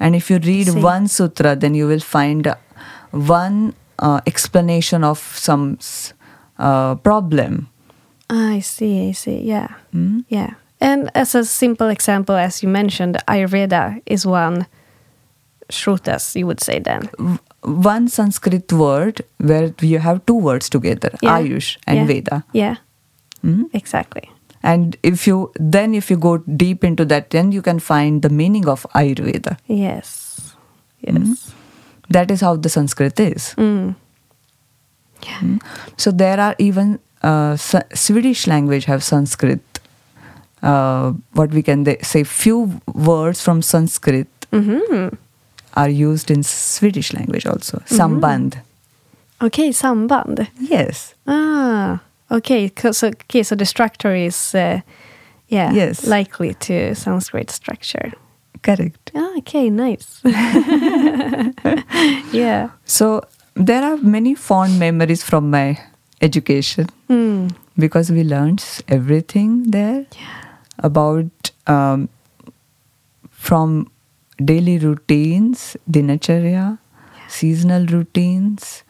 And 0.00 0.16
if 0.16 0.30
you 0.30 0.38
read 0.38 0.68
one 0.82 1.08
sutra, 1.08 1.56
then 1.56 1.74
you 1.74 1.86
will 1.86 2.00
find 2.00 2.46
uh, 2.46 2.56
one 3.10 3.74
uh, 3.98 4.20
explanation 4.26 5.04
of 5.04 5.18
some 5.18 5.78
uh, 6.58 6.94
problem. 6.96 7.68
I 8.30 8.60
see, 8.60 9.08
I 9.08 9.12
see. 9.12 9.40
Yeah. 9.42 9.68
Hmm? 9.92 10.20
Yeah. 10.28 10.54
And 10.80 11.10
as 11.14 11.34
a 11.34 11.44
simple 11.44 11.88
example, 11.88 12.34
as 12.34 12.62
you 12.62 12.68
mentioned, 12.68 13.16
Ayurveda 13.28 14.02
is 14.06 14.26
one 14.26 14.66
shrutas, 15.70 16.34
you 16.34 16.46
would 16.46 16.60
say 16.60 16.78
then. 16.78 17.08
One 17.62 18.08
Sanskrit 18.08 18.72
word 18.72 19.22
where 19.38 19.72
you 19.80 19.98
have 19.98 20.24
two 20.26 20.34
words 20.36 20.68
together, 20.68 21.10
Yeah. 21.22 21.38
Ayush 21.38 21.76
and 21.86 21.98
yeah. 21.98 22.06
Veda. 22.06 22.44
Yeah, 22.52 22.76
Hmm? 23.40 23.64
exactly. 23.72 24.30
And 24.62 24.96
if 25.02 25.26
you 25.26 25.52
then 25.60 25.94
if 25.94 26.10
you 26.10 26.16
go 26.16 26.38
deep 26.38 26.84
into 26.84 27.04
that, 27.06 27.30
then 27.30 27.52
you 27.52 27.60
can 27.62 27.78
find 27.80 28.22
the 28.22 28.30
meaning 28.30 28.66
of 28.68 28.86
Ayurveda. 28.94 29.56
Yes. 29.68 30.54
Yes. 31.00 31.16
Hmm? 31.16 31.32
That 32.10 32.30
is 32.30 32.40
how 32.40 32.56
the 32.56 32.68
Sanskrit 32.68 33.20
is. 33.20 33.54
Mm. 33.56 33.94
Mm. 35.22 35.60
So 35.96 36.10
there 36.10 36.40
are 36.40 36.54
even 36.58 36.98
uh, 37.24 37.56
Swedish 37.94 38.46
language 38.46 38.84
have 38.86 39.02
Sanskrit. 39.02 39.60
Uh, 40.62 41.12
what 41.34 41.50
we 41.50 41.62
can 41.62 41.84
say 42.02 42.24
few 42.24 42.80
words 42.94 43.42
from 43.42 43.60
Sanskrit 43.62 44.26
hmm 44.50 45.08
are 45.76 45.88
used 45.90 46.30
in 46.30 46.42
Swedish 46.42 47.12
language 47.12 47.46
also. 47.46 47.78
Mm-hmm. 47.78 47.96
Samband. 47.96 48.54
Okay, 49.42 49.70
samband. 49.72 50.46
Yes. 50.60 51.14
Ah, 51.26 52.00
okay. 52.30 52.70
So, 52.92 53.08
okay, 53.08 53.42
so 53.42 53.56
the 53.56 53.66
structure 53.66 54.14
is, 54.14 54.54
uh, 54.54 54.80
yeah, 55.48 55.72
Yes. 55.72 56.06
likely 56.06 56.54
to 56.54 56.94
Sanskrit 56.94 57.50
structure. 57.50 58.12
Correct. 58.62 59.10
Ah, 59.16 59.32
okay, 59.38 59.68
nice. 59.68 60.18
yeah. 62.32 62.68
So 62.84 63.22
there 63.56 63.82
are 63.82 63.96
many 63.96 64.36
fond 64.36 64.78
memories 64.78 65.24
from 65.24 65.50
my 65.50 65.76
education 66.28 66.88
Mm. 67.14 67.54
because 67.84 68.10
we 68.16 68.22
learned 68.32 68.64
everything 68.96 69.50
there 69.76 70.06
about 70.90 71.50
um, 71.74 72.08
from 73.30 73.74
daily 74.50 74.78
routines, 74.78 75.76
dinacharya, 75.90 76.78
seasonal 77.28 77.86
routines. 77.86 78.82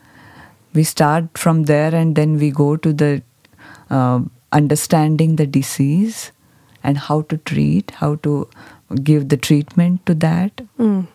We 0.75 0.85
start 0.85 1.39
from 1.39 1.65
there 1.65 1.95
and 1.95 2.17
then 2.21 2.39
we 2.45 2.51
go 2.51 2.69
to 2.87 2.93
the 3.03 3.11
um 3.99 4.31
understanding 4.59 5.37
the 5.41 5.47
disease 5.59 6.21
and 6.83 6.99
how 7.09 7.17
to 7.33 7.37
treat, 7.51 7.91
how 8.03 8.15
to 8.27 8.33
give 9.11 9.29
the 9.35 9.37
treatment 9.49 10.05
to 10.07 10.15
that. 10.27 10.61
Mm. 10.79 11.07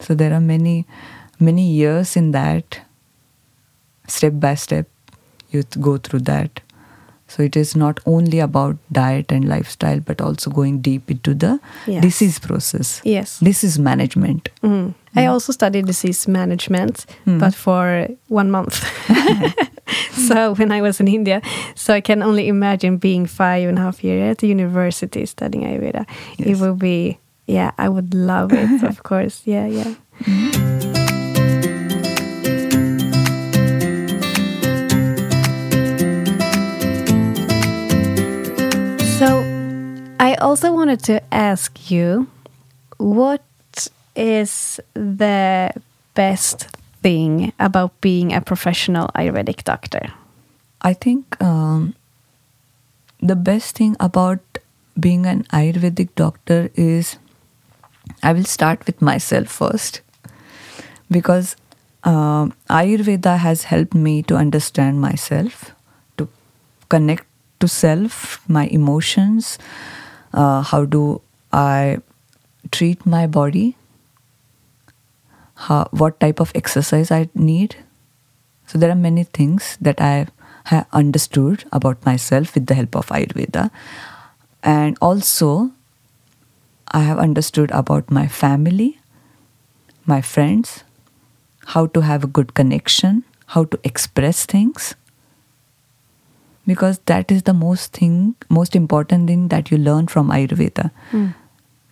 So 0.00 0.14
there 0.14 0.32
are 0.34 0.40
many, 0.40 0.86
many 1.38 1.66
years 1.70 2.16
in 2.16 2.30
that. 2.32 2.80
Step 4.10 4.34
by 4.40 4.54
step, 4.56 4.86
you 5.50 5.62
th- 5.62 5.80
go 5.82 5.96
through 5.98 6.20
that. 6.20 6.60
So 7.28 7.44
it 7.44 7.54
is 7.56 7.76
not 7.76 8.00
only 8.06 8.40
about 8.40 8.76
diet 8.90 9.30
and 9.30 9.48
lifestyle, 9.48 10.00
but 10.00 10.20
also 10.20 10.50
going 10.50 10.80
deep 10.80 11.08
into 11.10 11.32
the 11.32 11.60
Yes. 11.86 12.02
disease 12.02 12.38
process. 12.40 13.00
Yes. 13.04 13.38
Disease 13.38 13.78
management. 13.78 14.48
Mm. 14.64 14.94
I 15.14 15.26
also 15.26 15.52
studied 15.52 15.86
disease 15.86 16.26
management, 16.26 17.06
Mm. 17.26 17.38
but 17.38 17.54
for 17.54 18.08
one 18.28 18.50
month. 18.50 18.82
so 20.12 20.54
when 20.54 20.72
I 20.72 20.82
was 20.82 20.98
in 21.00 21.06
India, 21.08 21.40
so 21.76 21.94
I 21.94 22.00
can 22.00 22.22
only 22.22 22.48
imagine 22.48 22.96
being 22.98 23.26
five 23.26 23.68
and 23.68 23.78
a 23.78 23.82
half 23.82 24.02
years 24.02 24.30
at 24.32 24.38
the 24.38 24.48
university 24.48 25.24
studying 25.26 25.64
Ayurveda. 25.64 26.06
It 26.38 26.46
Yes. 26.48 26.60
will 26.60 26.74
be, 26.74 27.18
yeah, 27.46 27.70
I 27.78 27.88
would 27.88 28.12
love 28.14 28.52
it, 28.52 28.82
of 28.90 29.02
course. 29.04 29.42
Yeah, 29.46 29.66
yeah. 29.66 29.94
So 30.80 30.89
I 40.20 40.34
also 40.34 40.70
wanted 40.70 41.02
to 41.04 41.22
ask 41.32 41.90
you 41.90 42.28
what 42.98 43.42
is 44.14 44.78
the 44.92 45.72
best 46.12 46.68
thing 47.00 47.54
about 47.58 47.98
being 48.02 48.34
a 48.34 48.42
professional 48.42 49.08
Ayurvedic 49.14 49.64
doctor? 49.64 50.12
I 50.82 50.92
think 50.92 51.40
um, 51.40 51.94
the 53.20 53.34
best 53.34 53.76
thing 53.76 53.96
about 53.98 54.40
being 54.98 55.24
an 55.24 55.44
Ayurvedic 55.54 56.10
doctor 56.16 56.70
is 56.74 57.16
I 58.22 58.34
will 58.34 58.44
start 58.44 58.84
with 58.84 59.00
myself 59.00 59.48
first 59.48 60.02
because 61.10 61.56
um, 62.04 62.52
Ayurveda 62.68 63.38
has 63.38 63.64
helped 63.64 63.94
me 63.94 64.22
to 64.24 64.36
understand 64.36 65.00
myself, 65.00 65.70
to 66.18 66.28
connect 66.90 67.24
to 67.60 67.68
self, 67.68 68.46
my 68.46 68.66
emotions, 68.66 69.58
uh, 70.32 70.62
how 70.62 70.84
do 70.84 71.20
I 71.52 71.98
treat 72.70 73.04
my 73.06 73.26
body, 73.26 73.76
how, 75.54 75.88
what 75.90 76.20
type 76.20 76.40
of 76.40 76.52
exercise 76.54 77.10
I 77.10 77.28
need. 77.34 77.76
So 78.66 78.78
there 78.78 78.90
are 78.90 78.96
many 78.96 79.24
things 79.24 79.76
that 79.80 80.00
I 80.00 80.28
have 80.64 80.86
understood 80.92 81.64
about 81.72 82.04
myself 82.06 82.54
with 82.54 82.66
the 82.66 82.74
help 82.74 82.94
of 82.94 83.06
Ayurveda. 83.08 83.70
And 84.62 84.96
also, 85.00 85.72
I 86.88 87.00
have 87.00 87.18
understood 87.18 87.70
about 87.70 88.10
my 88.10 88.26
family, 88.26 88.98
my 90.06 90.20
friends, 90.20 90.84
how 91.66 91.86
to 91.86 92.00
have 92.00 92.24
a 92.24 92.26
good 92.26 92.54
connection, 92.54 93.24
how 93.46 93.64
to 93.64 93.78
express 93.84 94.44
things. 94.44 94.94
Because 96.70 96.98
that 97.12 97.32
is 97.36 97.44
the 97.50 97.54
most 97.60 98.00
thing, 98.00 98.16
most 98.60 98.76
important 98.80 99.28
thing 99.32 99.46
that 99.54 99.70
you 99.74 99.78
learn 99.90 100.08
from 100.16 100.30
Ayurveda. 100.38 100.90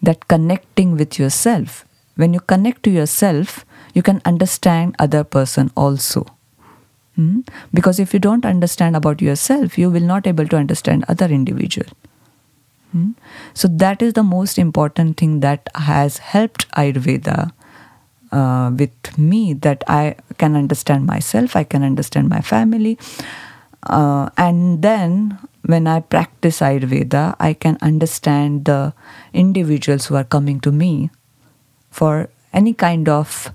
That 0.09 0.27
connecting 0.29 0.97
with 0.97 1.19
yourself. 1.19 1.85
When 2.23 2.35
you 2.35 2.41
connect 2.41 2.83
to 2.85 2.91
yourself, 2.91 3.65
you 3.95 4.03
can 4.03 4.21
understand 4.25 4.95
other 5.07 5.25
person 5.25 5.71
also. 5.85 6.27
Hmm? 7.19 7.41
Because 7.75 7.99
if 7.99 8.15
you 8.15 8.21
don't 8.21 8.45
understand 8.45 8.97
about 8.97 9.21
yourself, 9.21 9.77
you 9.77 9.91
will 9.91 10.07
not 10.11 10.27
able 10.33 10.47
to 10.55 10.57
understand 10.57 11.05
other 11.09 11.27
individual. 11.27 11.89
Hmm? 12.93 13.11
So 13.55 13.69
that 13.85 14.03
is 14.03 14.13
the 14.13 14.23
most 14.23 14.59
important 14.59 15.17
thing 15.17 15.41
that 15.41 15.69
has 15.75 16.19
helped 16.19 16.71
Ayurveda 16.83 17.51
uh, 18.31 18.71
with 18.79 19.19
me. 19.19 19.43
That 19.55 19.83
I 19.89 20.15
can 20.45 20.55
understand 20.55 21.07
myself, 21.07 21.57
I 21.57 21.65
can 21.65 21.83
understand 21.83 22.29
my 22.29 22.41
family, 22.41 22.97
uh, 23.85 24.31
and 24.37 24.83
then 24.83 25.39
when 25.65 25.87
I 25.87 26.01
practice 26.01 26.61
Ayurveda, 26.61 27.37
I 27.39 27.53
can 27.53 27.79
understand 27.81 28.65
the 28.65 28.95
individuals 29.33 30.07
who 30.07 30.17
are 30.17 30.25
coming 30.25 30.61
to 30.61 30.73
me 30.73 31.11
for 31.91 32.29
any 32.53 32.73
kind 32.73 33.09
of 33.09 33.53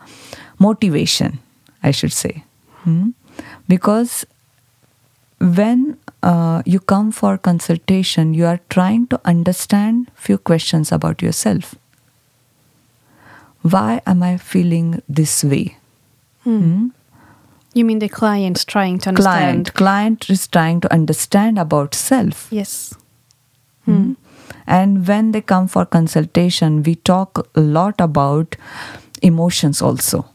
motivation, 0.60 1.40
I 1.82 1.92
should 1.92 2.14
say. 2.14 2.44
Hmm? 2.84 3.10
Because 3.68 4.26
when 5.40 5.98
uh, 6.22 6.62
you 6.66 6.80
come 6.80 7.12
for 7.12 7.38
consultation, 7.38 8.34
you 8.34 8.46
are 8.46 8.60
trying 8.70 9.08
to 9.08 9.20
understand 9.26 10.12
few 10.16 10.38
questions 10.38 10.92
about 10.92 11.22
yourself. 11.22 11.76
Why 13.62 14.02
am 14.06 14.24
I 14.24 14.38
feeling 14.38 15.02
this 15.08 15.44
way? 15.44 15.78
Hmm? 16.44 16.90
You 17.74 17.86
mean 17.86 18.00
the 18.00 18.10
client's 18.10 18.66
trying 18.66 19.00
to 19.00 19.10
understand? 19.10 19.74
Client, 19.74 19.74
client 19.74 20.30
is 20.30 20.48
trying 20.48 20.82
to 20.82 20.94
understand 20.94 21.58
about 21.58 21.96
self. 21.96 22.48
Yes. 22.52 22.94
Hmm? 23.86 24.14
And 24.68 25.08
when 25.08 25.32
they 25.32 25.42
come 25.42 25.68
for 25.68 25.86
consultation, 25.86 26.84
we 26.84 26.96
talk 26.96 27.50
a 27.56 27.60
lot 27.60 28.00
about 28.00 28.56
emotions 29.22 29.82
also. 29.82 30.26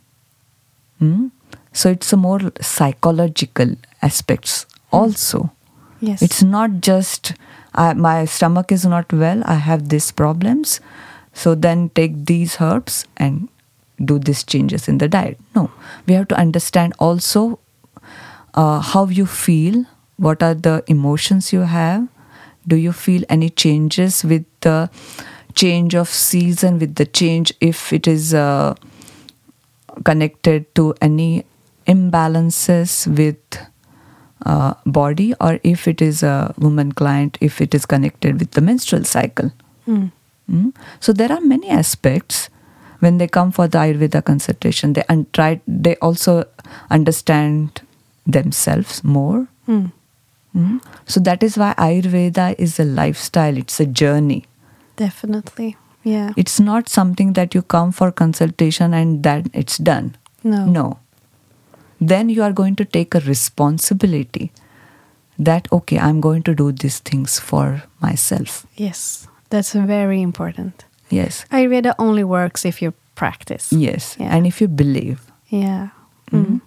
Hmm? 0.98 1.28
So 1.72 1.90
it's 1.90 2.12
a 2.12 2.16
more 2.16 2.40
psychological 2.60 3.76
aspects 4.02 4.66
also. 4.90 5.52
Yes. 6.00 6.22
It's 6.22 6.42
not 6.42 6.80
just 6.80 7.34
I, 7.74 7.94
my 7.94 8.24
stomach 8.24 8.72
is 8.72 8.84
not 8.84 9.12
well, 9.12 9.42
I 9.44 9.54
have 9.54 9.88
these 9.88 10.10
problems, 10.10 10.80
so 11.32 11.54
then 11.54 11.90
take 11.90 12.26
these 12.26 12.60
herbs 12.60 13.06
and 13.16 13.48
do 14.04 14.18
these 14.18 14.42
changes 14.44 14.88
in 14.88 14.98
the 14.98 15.08
diet. 15.08 15.38
No, 15.54 15.70
we 16.06 16.14
have 16.14 16.28
to 16.28 16.36
understand 16.36 16.94
also 16.98 17.58
uh, 18.54 18.80
how 18.80 19.06
you 19.06 19.26
feel, 19.26 19.84
what 20.16 20.42
are 20.42 20.54
the 20.54 20.82
emotions 20.86 21.52
you 21.52 21.60
have. 21.62 22.08
Do 22.66 22.76
you 22.76 22.92
feel 22.92 23.22
any 23.28 23.48
changes 23.50 24.24
with 24.24 24.44
the 24.60 24.90
change 25.54 25.94
of 25.94 26.08
season, 26.08 26.78
with 26.78 26.94
the 26.96 27.06
change 27.06 27.52
if 27.60 27.92
it 27.92 28.06
is 28.06 28.34
uh, 28.34 28.74
connected 30.04 30.72
to 30.74 30.94
any 31.00 31.44
imbalances 31.86 33.06
with 33.06 33.38
uh, 34.46 34.74
body 34.86 35.34
or 35.40 35.58
if 35.62 35.88
it 35.88 36.00
is 36.00 36.22
a 36.22 36.54
woman 36.58 36.92
client 36.92 37.36
if 37.40 37.60
it 37.60 37.74
is 37.74 37.84
connected 37.86 38.38
with 38.38 38.52
the 38.52 38.60
menstrual 38.60 39.04
cycle 39.04 39.52
Mm. 39.86 40.12
Mm. 40.50 40.74
so 41.00 41.14
there 41.14 41.32
are 41.32 41.40
many 41.40 41.70
aspects 41.70 42.50
when 43.00 43.18
they 43.18 43.28
come 43.28 43.50
for 43.58 43.66
the 43.68 43.78
ayurveda 43.78 44.20
consultation 44.24 44.92
they 44.94 45.04
un- 45.14 45.26
try 45.32 45.60
they 45.66 45.94
also 46.08 46.44
understand 46.90 47.80
themselves 48.38 49.02
more 49.04 49.46
Mm. 49.68 49.92
Mm. 50.56 50.80
so 51.14 51.20
that 51.28 51.42
is 51.42 51.56
why 51.62 51.74
ayurveda 51.86 52.44
is 52.66 52.78
a 52.80 52.84
lifestyle 52.84 53.56
it's 53.62 53.80
a 53.80 53.86
journey 54.02 54.44
Definitely. 54.96 55.76
Yeah. 56.04 56.32
it's 56.36 56.58
not 56.58 56.88
something 56.88 57.34
that 57.34 57.54
you 57.54 57.60
come 57.62 57.92
for 57.92 58.10
consultation 58.10 58.94
and 58.94 59.22
that 59.24 59.46
it's 59.52 59.76
done 59.90 60.16
No. 60.42 60.64
no 60.78 60.86
then 62.00 62.28
you 62.30 62.42
are 62.42 62.52
going 62.52 62.76
to 62.76 62.84
take 62.96 63.14
a 63.14 63.20
responsibility 63.20 64.50
that 65.50 65.68
okay 65.78 65.98
i'm 66.08 66.20
going 66.28 66.42
to 66.50 66.54
do 66.54 66.70
these 66.72 66.98
things 67.12 67.38
for 67.38 67.82
myself 68.00 68.64
Yes. 68.76 69.26
That's 69.50 69.72
very 69.72 70.20
important. 70.22 70.84
Yes 71.10 71.44
Ayurveda 71.50 71.94
only 71.98 72.24
works 72.24 72.64
if 72.64 72.80
you 72.82 72.92
practice. 73.14 73.72
yes 73.72 74.16
Yeah. 74.20 74.34
and 74.36 74.46
if 74.46 74.60
you 74.60 74.68
believe 74.68 75.18
Yeah. 75.48 75.88
Mhm. 76.32 76.60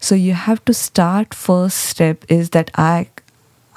so 0.00 0.14
you 0.14 0.34
have 0.34 0.60
to 0.70 0.74
start 0.74 1.34
first 1.34 1.78
step 1.94 2.24
is 2.36 2.50
that 2.56 2.70
i 2.84 3.06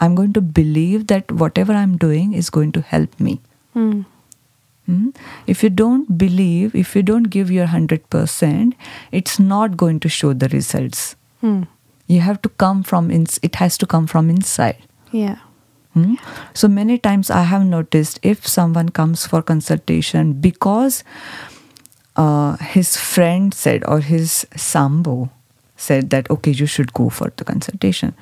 i'm 0.05 0.15
going 0.19 0.33
to 0.37 0.41
believe 0.59 1.07
that 1.13 1.31
whatever 1.43 1.73
i'm 1.83 1.97
doing 2.03 2.33
is 2.41 2.49
going 2.59 2.71
to 2.77 2.81
help 2.95 3.19
me 3.29 3.39
Mm. 3.75 4.05
Mm? 4.89 5.15
If 5.53 5.63
you 5.63 5.69
don't 5.69 6.17
believe, 6.17 6.75
if 6.81 6.95
you 6.95 7.01
don't 7.07 7.29
give 7.35 7.49
your 7.53 7.65
100%, 7.67 8.73
it's 9.19 9.39
not 9.39 9.75
going 9.81 9.99
to 10.05 10.09
show 10.17 10.31
the 10.43 10.47
results. 10.49 11.01
Mm. 11.43 11.67
You 12.07 12.19
have 12.25 12.39
to 12.43 12.49
come 12.63 12.83
from, 12.91 13.09
ins- 13.17 13.39
it 13.49 13.55
has 13.63 13.77
to 13.79 13.87
come 13.95 14.05
from 14.11 14.29
inside. 14.29 14.77
Yeah. 15.11 15.39
Mm? 15.95 16.17
So 16.53 16.67
many 16.67 16.97
times 16.97 17.29
I 17.29 17.43
have 17.43 17.65
noticed 17.65 18.19
if 18.21 18.47
someone 18.47 18.89
comes 18.89 19.25
for 19.25 19.41
consultation 19.41 20.33
because 20.33 21.03
uh, 22.15 22.57
his 22.57 22.97
friend 22.97 23.53
said 23.53 23.83
or 23.87 23.99
his 23.99 24.45
sambo 24.55 25.29
said 25.77 26.09
that, 26.09 26.29
okay, 26.29 26.51
you 26.51 26.65
should 26.65 26.93
go 26.93 27.09
for 27.09 27.31
the 27.37 27.43
consultation, 27.43 28.13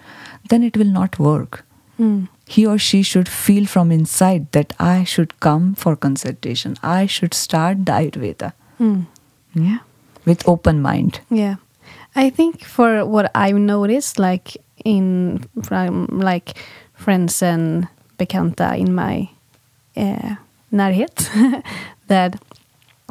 then 0.50 0.64
it 0.64 0.76
will 0.78 0.92
not 0.92 1.18
work. 1.20 1.64
Mm. 2.00 2.28
He 2.48 2.66
or 2.66 2.78
she 2.78 3.04
should 3.04 3.30
feel 3.30 3.66
from 3.66 3.92
inside 3.92 4.52
that 4.52 4.74
I 4.80 5.04
should 5.04 5.40
come 5.40 5.76
for 5.76 5.96
consultation. 5.96 6.76
I 6.84 7.06
should 7.06 7.34
start 7.34 7.86
the 7.86 7.92
Ayurveda 7.92 8.54
Mm. 8.80 9.06
mm, 9.56 9.80
with 10.26 10.48
open 10.48 10.82
mind. 10.82 11.22
Yeah. 11.30 11.56
I 12.16 12.30
think 12.30 12.64
for 12.64 13.06
what 13.06 13.32
I've 13.36 13.56
noticed, 13.58 14.18
like 14.20 14.58
in 14.84 15.46
from 15.64 16.08
like 16.08 16.58
friends 17.04 17.44
and 17.44 17.88
bekanta 18.18 18.78
in 18.78 18.96
my 18.96 19.30
uh, 19.98 20.36
närhet, 20.72 21.64
that 22.08 22.36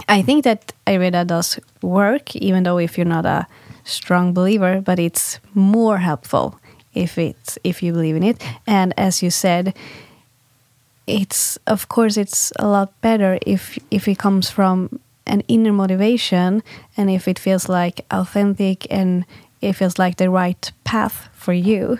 I 0.09 0.23
think 0.23 0.45
that 0.45 0.73
Ayurveda 0.87 1.27
does 1.27 1.61
work, 1.83 2.35
even 2.37 2.63
though 2.63 2.79
if 2.79 2.97
you're 2.97 3.05
not 3.05 3.27
a 3.27 3.47
strong 3.85 4.33
believer, 4.33 4.81
but 4.81 4.99
it's 4.99 5.41
more 5.55 5.99
helpful 5.99 6.59
if 6.95 7.19
it's 7.19 7.59
if 7.65 7.83
you 7.83 7.93
believe 7.93 8.17
in 8.17 8.23
it. 8.23 8.43
And 8.67 8.95
as 8.97 9.23
you 9.23 9.31
said, 9.31 9.75
it's 11.07 11.59
of 11.67 11.89
course 11.89 12.17
it's 12.17 12.53
a 12.59 12.67
lot 12.67 12.93
better 13.01 13.39
if 13.47 13.79
if 13.91 14.09
it 14.09 14.19
comes 14.19 14.51
from 14.51 15.01
an 15.27 15.43
inner 15.49 15.73
motivation 15.73 16.63
and 16.97 17.11
if 17.11 17.29
it 17.29 17.39
feels 17.39 17.69
like 17.69 18.05
authentic 18.11 18.87
and 18.91 19.25
it 19.61 19.75
feels 19.75 19.99
like 19.99 20.17
the 20.17 20.31
right 20.31 20.73
path 20.85 21.29
for 21.33 21.53
you 21.53 21.99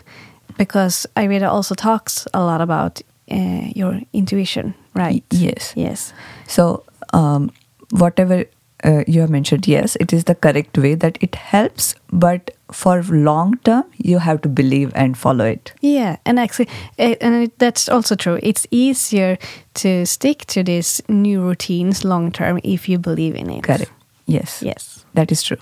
because 0.59 1.07
Ayurveda 1.17 1.49
also 1.49 1.75
talks 1.75 2.27
a 2.35 2.41
lot 2.41 2.61
about 2.61 3.01
uh, 3.31 3.71
your 3.75 4.01
intuition 4.13 4.75
right 4.95 5.25
Yes. 5.31 5.73
yes 5.77 6.13
So, 6.47 6.85
um, 7.13 7.51
whatever 7.91 8.45
uh, 8.85 9.05
you 9.07 9.21
have 9.21 9.31
mentioned, 9.31 9.69
yes, 9.69 9.97
it 10.01 10.13
is 10.13 10.25
the 10.25 10.35
correct 10.35 10.77
way 10.77 10.95
that 10.97 11.17
it 11.21 11.35
helps, 11.35 11.95
but 12.11 12.51
for 12.73 13.03
long 13.03 13.57
term, 13.59 13.85
you 13.97 14.19
have 14.19 14.41
to 14.43 14.49
believe 14.49 14.91
and 14.95 15.17
follow 15.17 15.45
it. 15.45 15.73
Yeah, 15.81 16.17
and 16.25 16.39
actually, 16.39 16.69
eh, 16.99 17.15
and 17.21 17.45
it, 17.45 17.59
that's 17.59 17.89
also 17.89 18.17
true. 18.17 18.39
It's 18.43 18.67
easier 18.71 19.39
to 19.75 20.05
stick 20.07 20.47
to 20.47 20.63
these 20.65 21.03
new 21.09 21.43
routines 21.43 22.05
long 22.05 22.33
term 22.33 22.59
if 22.65 22.89
you 22.89 22.99
believe 22.99 23.37
in 23.37 23.51
it. 23.51 23.63
Correct. 23.63 23.93
Yes. 24.27 24.63
Yes. 24.63 25.05
That 25.15 25.31
is 25.31 25.43
true. 25.43 25.59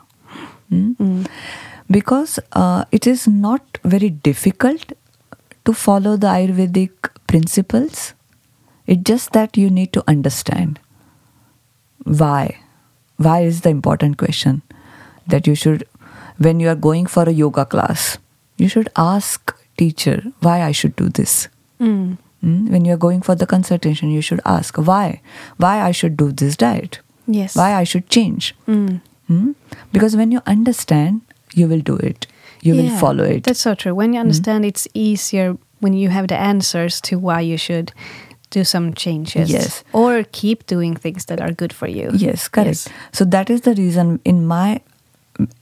Mm? 0.72 0.96
Mm. 0.96 1.26
Because 1.90 2.38
uh, 2.52 2.84
it 2.92 3.06
is 3.06 3.26
not 3.26 3.78
very 3.84 4.10
difficult 4.10 4.92
to 5.64 5.72
follow 5.72 6.16
the 6.16 6.28
Ayurvedic 6.28 7.10
principles. 7.26 8.14
It's 8.86 9.02
just 9.02 9.32
that 9.32 9.56
you 9.56 9.70
need 9.70 9.92
to 9.94 10.04
understand 10.08 10.78
why. 12.04 12.60
Why 13.16 13.40
is 13.40 13.60
the 13.62 13.68
important 13.70 14.16
question 14.18 14.62
that 15.26 15.46
you 15.46 15.54
should, 15.54 15.86
when 16.38 16.60
you 16.60 16.68
are 16.68 16.74
going 16.74 17.06
for 17.06 17.24
a 17.24 17.32
yoga 17.32 17.64
class, 17.66 18.18
you 18.56 18.68
should 18.68 18.88
ask 18.96 19.54
teacher 19.76 20.22
why 20.40 20.62
I 20.62 20.72
should 20.72 20.96
do 20.96 21.08
this. 21.08 21.48
Mm. 21.80 22.18
Mm? 22.44 22.68
When 22.70 22.84
you 22.84 22.94
are 22.94 22.96
going 22.96 23.20
for 23.20 23.34
the 23.34 23.46
consultation, 23.46 24.10
you 24.10 24.22
should 24.22 24.40
ask 24.44 24.76
why, 24.78 25.20
why 25.58 25.82
I 25.82 25.90
should 25.92 26.16
do 26.16 26.32
this 26.32 26.56
diet, 26.56 27.00
Yes. 27.26 27.54
why 27.56 27.74
I 27.74 27.84
should 27.84 28.08
change. 28.08 28.54
Mm. 28.66 29.00
Because 29.92 30.16
when 30.16 30.32
you 30.32 30.40
understand, 30.46 31.20
you 31.54 31.68
will 31.68 31.80
do 31.80 31.96
it. 31.96 32.26
You 32.62 32.74
will 32.76 32.90
follow 32.98 33.24
it. 33.24 33.44
That's 33.44 33.60
so 33.60 33.74
true. 33.74 33.94
When 33.94 34.12
you 34.12 34.20
understand, 34.20 34.64
it's 34.66 34.86
easier 34.92 35.56
when 35.80 35.94
you 35.94 36.10
have 36.10 36.28
the 36.28 36.36
answers 36.36 37.00
to 37.02 37.18
why 37.18 37.40
you 37.40 37.56
should 37.56 37.92
do 38.50 38.64
some 38.64 38.92
changes. 38.92 39.48
Yes. 39.50 39.82
Or 39.92 40.24
keep 40.32 40.66
doing 40.66 40.94
things 40.94 41.24
that 41.26 41.40
are 41.40 41.52
good 41.52 41.72
for 41.72 41.86
you. 41.88 42.10
yes, 42.12 42.48
correct. 42.48 42.68
Yes. 42.68 42.88
So 43.12 43.24
that 43.24 43.48
is 43.48 43.62
the 43.62 43.74
reason 43.74 44.20
in 44.24 44.46
my 44.46 44.80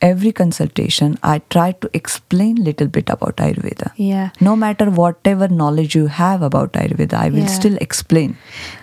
every 0.03 0.33
consultation 0.33 1.17
I 1.23 1.41
try 1.51 1.71
to 1.73 1.91
explain 1.95 2.59
a 2.59 2.63
little 2.63 2.89
bit 2.89 3.09
about 3.11 3.37
Ayurveda. 3.37 3.93
Yeah. 3.97 4.31
No 4.41 4.57
matter 4.57 4.91
whatever 4.91 5.47
knowledge 5.47 5.95
you 5.95 6.07
have 6.09 6.43
about 6.43 6.73
Ayurveda, 6.73 7.15
I 7.15 7.29
will 7.29 7.39
Yeah. 7.47 7.47
still 7.47 7.77
explain 7.81 8.37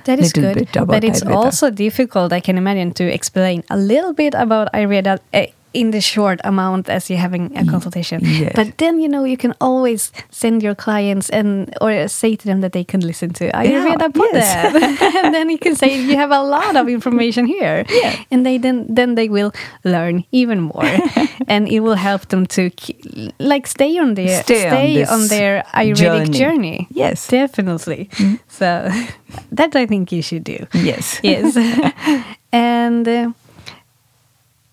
That 0.06 0.20
is 0.20 0.36
little 0.38 0.53
good. 0.53 0.60
bit 0.60 0.76
about 0.78 0.88
But 0.88 1.03
it's 1.03 1.22
Ayurveda. 1.24 1.36
also 1.36 1.70
difficult, 1.70 2.32
I 2.32 2.39
can 2.39 2.58
imagine, 2.58 2.93
to 2.93 3.03
explain 3.14 3.64
a 3.70 3.76
little 3.78 4.14
bit 4.14 4.34
about 4.36 4.72
Ayurveda 4.74 5.20
eh, 5.34 5.47
in 5.76 5.92
the 5.92 6.02
short 6.02 6.40
amount 6.44 6.90
as 6.90 7.10
you're 7.10 7.20
having 7.20 7.52
a 7.58 7.66
consultation. 7.66 8.20
yes. 8.24 8.54
But 8.56 8.78
then, 8.78 9.00
you 9.00 9.10
know, 9.10 9.26
you 9.26 9.38
can 9.38 9.54
always 9.60 10.12
send 10.32 10.64
your 10.64 10.76
clients 10.76 11.30
and 11.30 11.74
or 11.82 12.08
say 12.08 12.36
to 12.36 12.46
them 12.46 12.62
that 12.62 12.72
they 12.72 12.84
can 12.84 13.02
listen 13.02 13.30
to 13.34 13.52
Ayurveda 13.52 14.08
yes. 14.08 14.12
podden. 14.18 15.02
and 15.26 15.34
then 15.36 15.50
you 15.50 15.58
can 15.58 15.76
say 15.76 16.00
you 16.02 16.16
have 16.16 16.32
a 16.32 16.42
lot 16.42 16.76
of 16.76 16.88
information 16.88 17.46
here. 17.46 17.84
Yeah. 17.96 18.16
And 18.32 18.46
they 18.46 18.58
then 18.60 18.86
then 18.96 19.16
they 19.16 19.30
will 19.30 19.52
learn 19.84 20.24
even 20.32 20.60
more. 20.62 20.92
and 21.48 21.68
it 21.68 21.80
will 21.80 21.96
help 21.96 22.28
them 22.28 22.46
to 22.48 22.70
ke- 22.70 23.34
like 23.40 23.68
stay 23.68 23.98
on 24.00 24.16
their 24.16 24.44
Stay 24.44 25.04
on 25.04 25.14
on 25.22 25.28
their 25.28 25.64
Ayurvedic 25.74 26.32
journey. 26.32 26.40
journey. 26.40 26.88
Yes. 26.92 27.28
Definitely. 27.28 28.10
So 28.48 28.68
that 29.52 29.76
I 29.76 29.86
think 29.88 30.12
you 30.12 30.22
should 30.22 30.44
do. 30.44 30.58
Yes. 30.74 31.20
Yes. 31.24 31.56
and 32.52 33.08
uh, 33.08 33.32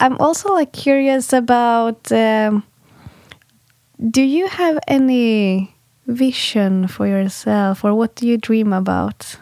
I'm 0.03 0.17
also 0.19 0.53
like 0.53 0.73
curious 0.73 1.33
about 1.33 2.11
um, 2.11 2.65
do 4.11 4.21
you 4.23 4.49
have 4.49 4.79
any 4.89 5.71
vision 6.09 6.89
for 6.89 7.07
yourself 7.07 7.85
or 7.85 7.95
what 7.95 8.17
do 8.17 8.27
you 8.27 8.37
dream 8.37 8.73
about? 8.73 9.37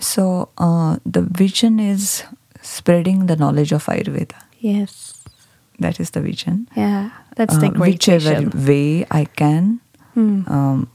So 0.00 0.48
uh, 0.56 0.96
the 1.04 1.20
vision 1.20 1.78
is 1.78 2.24
spreading 2.62 3.26
the 3.26 3.36
knowledge 3.36 3.72
of 3.72 3.84
Ayurveda. 3.84 4.36
Yes. 4.58 5.22
That 5.78 6.00
is 6.00 6.10
the 6.10 6.20
vision. 6.22 6.68
Yeah. 6.76 7.10
That's 7.36 7.56
the 7.58 7.66
Uh, 7.66 7.70
great 7.76 8.00
whichever 8.00 8.34
vision. 8.40 8.66
way 8.66 9.04
I 9.10 9.24
can 9.26 9.80
Hmm. 10.14 10.42
um, 10.48 10.88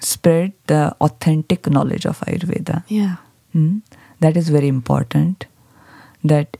spread 0.00 0.52
the 0.66 0.96
authentic 1.00 1.68
knowledge 1.70 2.06
of 2.06 2.20
Ayurveda. 2.20 2.82
Yeah. 2.88 3.16
Mm. 3.54 3.82
That 4.20 4.36
is 4.36 4.48
very 4.48 4.68
important. 4.68 5.46
That 6.22 6.56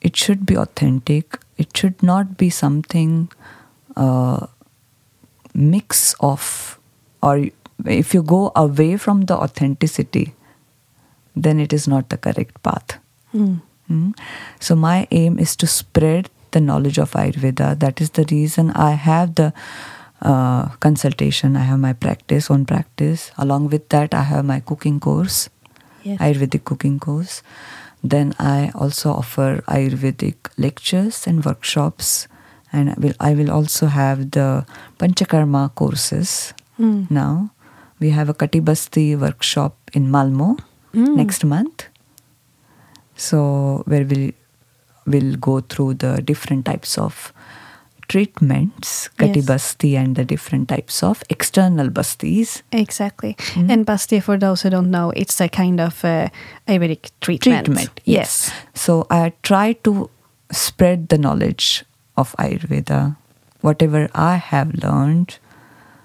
it 0.00 0.16
should 0.16 0.44
be 0.44 0.56
authentic. 0.56 1.38
It 1.56 1.76
should 1.76 2.02
not 2.02 2.36
be 2.36 2.50
something 2.50 3.30
uh, 3.96 4.46
mix 5.54 6.14
of, 6.20 6.78
or 7.22 7.46
if 7.86 8.14
you 8.14 8.22
go 8.22 8.52
away 8.56 8.96
from 8.96 9.22
the 9.22 9.36
authenticity, 9.36 10.34
then 11.34 11.60
it 11.60 11.72
is 11.72 11.88
not 11.88 12.08
the 12.08 12.16
correct 12.16 12.62
path. 12.62 12.98
Mm. 13.34 13.62
Mm. 13.90 14.14
So 14.60 14.74
my 14.74 15.06
aim 15.10 15.38
is 15.38 15.56
to 15.56 15.66
spread 15.66 16.30
the 16.50 16.60
knowledge 16.60 16.98
of 16.98 17.12
Ayurveda. 17.12 17.78
That 17.78 18.00
is 18.00 18.10
the 18.10 18.26
reason 18.30 18.70
I 18.70 18.90
have 18.92 19.34
the 19.36 19.52
uh, 20.20 20.68
consultation. 20.80 21.56
I 21.56 21.62
have 21.62 21.78
my 21.78 21.92
practice, 21.92 22.50
own 22.50 22.64
practice. 22.66 23.32
Along 23.38 23.68
with 23.68 23.88
that, 23.88 24.14
I 24.14 24.22
have 24.22 24.44
my 24.44 24.60
cooking 24.60 25.00
course, 25.00 25.48
Yes. 26.04 26.18
Ayurvedic 26.18 26.64
cooking 26.64 26.98
course. 26.98 27.42
Then 28.02 28.34
I 28.38 28.70
also 28.74 29.12
offer 29.12 29.62
Ayurvedic 29.68 30.36
lectures 30.58 31.26
and 31.26 31.44
workshops, 31.44 32.26
and 32.72 32.90
I 32.90 32.94
will 32.98 33.14
I 33.20 33.34
will 33.34 33.50
also 33.50 33.86
have 33.86 34.30
the 34.32 34.66
Panchakarma 34.98 35.74
courses 35.74 36.52
Mm. 36.80 37.10
now. 37.10 37.50
We 38.00 38.10
have 38.10 38.28
a 38.28 38.34
Katibasti 38.34 39.16
workshop 39.18 39.76
in 39.92 40.10
Malmo 40.10 40.56
Mm. 40.94 41.14
next 41.16 41.44
month. 41.44 41.84
So 43.16 43.82
where 43.86 44.04
we 44.04 44.34
will 45.06 45.36
go 45.36 45.60
through 45.60 45.94
the 45.94 46.20
different 46.22 46.64
types 46.64 46.98
of 46.98 47.32
treatments, 48.08 49.08
Kati 49.18 49.36
Yes. 49.36 49.46
Basti 49.46 49.96
and 49.96 50.16
the 50.16 50.24
different 50.24 50.68
types 50.68 51.02
of 51.02 51.22
external 51.30 51.88
bastis. 51.88 52.62
Exactly. 52.72 53.34
Mm. 53.54 53.70
And 53.70 53.86
Basti, 53.86 54.20
for 54.20 54.36
those 54.38 54.62
who 54.62 54.70
don't 54.70 54.90
know, 54.90 55.10
it's 55.16 55.40
a 55.40 55.48
kind 55.48 55.80
of 55.80 56.04
uh, 56.04 56.28
Ayurvedic 56.68 57.10
treatment. 57.20 57.66
Treatment, 57.66 58.00
yes. 58.04 58.50
So 58.74 59.06
I 59.10 59.32
try 59.42 59.72
to 59.84 60.10
spread 60.50 61.08
the 61.08 61.18
knowledge 61.18 61.84
of 62.16 62.34
Ayurveda, 62.38 63.16
whatever 63.60 64.08
I 64.14 64.36
have 64.36 64.74
learned 64.74 65.38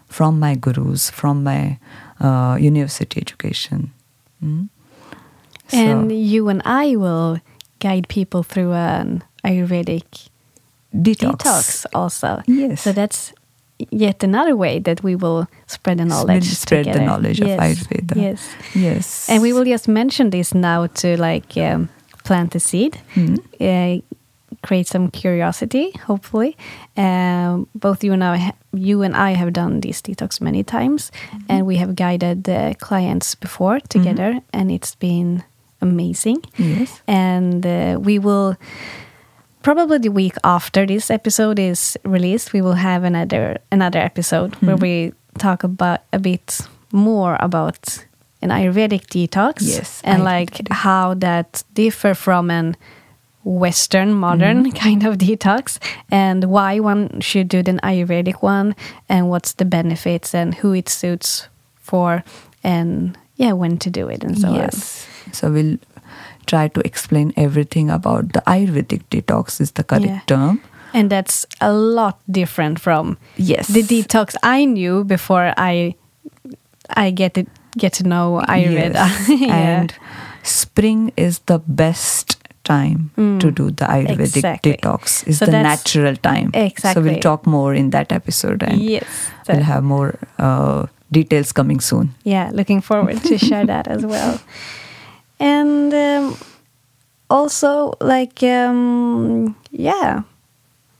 from 0.07 0.39
my 0.39 0.55
gurus, 0.55 1.09
from 1.09 1.43
my 1.43 1.77
uh, 2.19 2.57
university 2.59 3.19
education. 3.21 3.91
Mm. 4.43 4.69
So- 5.67 5.77
And 5.77 6.11
you 6.11 6.47
and 6.49 6.61
I 6.63 6.95
will 6.95 7.39
guide 7.79 8.07
people 8.07 8.41
through 8.43 8.73
an 8.73 9.23
Ayurvedic 9.43 10.29
detox. 10.93 11.37
detox 11.37 11.85
also. 11.93 12.41
Yes. 12.47 12.81
So 12.81 12.91
that's 12.91 13.33
yet 13.91 14.23
another 14.23 14.55
way 14.55 14.79
that 14.79 15.03
we 15.03 15.15
will 15.15 15.47
spread 15.67 15.97
the 15.99 16.05
knowledge. 16.05 16.45
Spread 16.45 16.85
the 16.85 16.99
knowledge 16.99 17.39
Yes, 17.39 17.59
of 17.59 17.87
Ayurveda. 17.87 18.15
Yes. 18.15 18.49
Yes. 18.73 19.29
And 19.29 19.41
we 19.41 19.53
will 19.53 19.65
just 19.65 19.87
mention 19.87 20.29
this 20.31 20.53
now 20.53 20.87
to 20.87 21.15
like 21.17 21.55
um, 21.57 21.89
plant 22.23 22.51
the 22.51 22.59
seed, 22.59 22.97
Mm. 23.15 23.37
uh, 23.61 24.01
create 24.67 24.87
some 24.87 25.09
curiosity. 25.11 25.91
Hopefully, 26.07 26.55
um, 26.95 27.67
both 27.75 28.03
you 28.03 28.13
and 28.13 28.23
I, 28.23 28.53
you 28.73 29.03
and 29.03 29.15
I 29.15 29.35
have 29.35 29.51
done 29.53 29.81
this 29.81 30.01
detox 30.01 30.41
many 30.41 30.63
times, 30.63 31.11
Mm-hmm. 31.11 31.45
and 31.51 31.67
we 31.67 31.77
have 31.77 31.93
guided 31.95 32.43
the 32.43 32.75
clients 32.79 33.35
before 33.35 33.79
together, 33.89 34.39
and 34.53 34.71
it's 34.71 34.95
been 34.95 35.43
amazing. 35.81 36.37
Yes. 36.57 37.01
And 37.07 37.63
uh, 37.65 37.99
we 38.01 38.17
will 38.19 38.55
probably 39.67 39.97
the 39.97 40.09
week 40.11 40.35
after 40.45 40.85
this 40.85 41.11
episode 41.11 41.59
is 41.59 41.97
released, 42.05 42.53
we 42.53 42.61
will 42.61 42.75
have 42.89 43.03
another 43.03 43.57
another 43.69 43.99
episode 43.99 44.55
where 44.61 44.77
Mhm. 44.77 44.81
we 44.81 45.13
talk 45.37 45.63
about 45.63 45.99
a 46.13 46.19
bit 46.19 46.61
more 46.93 47.35
about 47.41 48.05
an 48.41 48.49
Ayurvedic 48.49 49.03
detox 49.15 49.55
Yes, 49.61 50.01
and 50.05 50.21
Ayurvedic 50.21 50.25
like 50.25 50.67
how 50.71 51.15
that 51.15 51.63
differ 51.73 52.13
from 52.15 52.49
an 52.49 52.75
Western 53.43 54.13
modern 54.13 54.57
Mm-hmm. 54.63 54.77
kind 54.85 55.05
of 55.05 55.17
detox 55.17 55.79
and 56.11 56.43
why 56.45 56.79
one 56.79 57.19
should 57.19 57.47
do 57.49 57.59
an 57.59 57.79
Ayurvedic 57.83 58.41
one 58.41 58.73
and 59.09 59.27
what's 59.29 59.53
the 59.53 59.65
benefits 59.65 60.33
and 60.33 60.55
who 60.61 60.73
it 60.73 60.87
suits 60.89 61.49
for 61.89 62.23
and 62.63 63.17
yeah 63.35 63.51
when 63.61 63.77
to 63.77 63.89
do 63.89 64.07
it 64.13 64.23
and 64.23 64.39
so 64.39 64.47
on. 64.47 64.55
yes. 64.55 65.05
So 65.33 65.51
we'll 65.51 65.77
try 66.47 66.67
to 66.69 66.81
explain 66.85 67.33
everything 67.37 67.89
about 67.89 68.33
the 68.33 68.41
Ayurvedic 68.47 69.01
detox 69.11 69.59
is 69.61 69.71
the 69.71 69.83
correct 69.83 70.05
Yeah. 70.07 70.19
term. 70.27 70.59
And 70.93 71.09
that's 71.11 71.45
a 71.61 71.71
lot 71.73 72.17
different 72.31 72.79
from 72.79 73.17
Yes. 73.35 73.67
the 73.67 73.83
detox 73.83 74.35
I 74.43 74.65
knew 74.65 75.03
before 75.03 75.53
I 75.57 75.95
I 76.95 77.11
get 77.11 77.37
it 77.37 77.47
get 77.77 77.93
to 77.93 78.03
know 78.03 78.41
Ayurveda. 78.47 78.93
Yes. 78.93 79.29
yeah. 79.41 79.55
And 79.55 79.93
spring 80.43 81.11
is 81.17 81.39
the 81.45 81.59
best 81.67 82.37
time 82.63 83.11
to 83.39 83.51
do 83.51 83.71
the 83.71 83.85
Ayurvedic 83.85 84.17
Mm. 84.17 84.35
Exactly. 84.35 84.71
detox. 84.73 85.27
Is 85.27 85.37
So 85.39 85.45
the 85.45 85.51
natural 85.63 86.15
time. 86.15 86.49
Exactly. 86.53 87.03
So 87.03 87.09
we'll 87.09 87.19
talk 87.21 87.45
more 87.45 87.73
in 87.77 87.89
that 87.91 88.11
episode 88.11 88.63
and 88.63 88.81
yes. 88.81 89.03
So- 89.45 89.53
we'll 89.53 89.63
have 89.63 89.83
more 89.83 90.15
uh, 90.39 90.85
details 91.11 91.51
coming 91.53 91.79
soon. 91.81 92.09
yeah, 92.25 92.49
looking 92.53 92.81
forward 92.81 93.21
to 93.23 93.37
share 93.37 93.65
that 93.65 93.87
as 93.87 94.05
well. 94.05 94.39
And 95.39 95.93
um, 95.93 96.37
also, 97.29 97.93
like, 98.01 98.41
um, 98.43 99.55
yeah, 99.71 100.23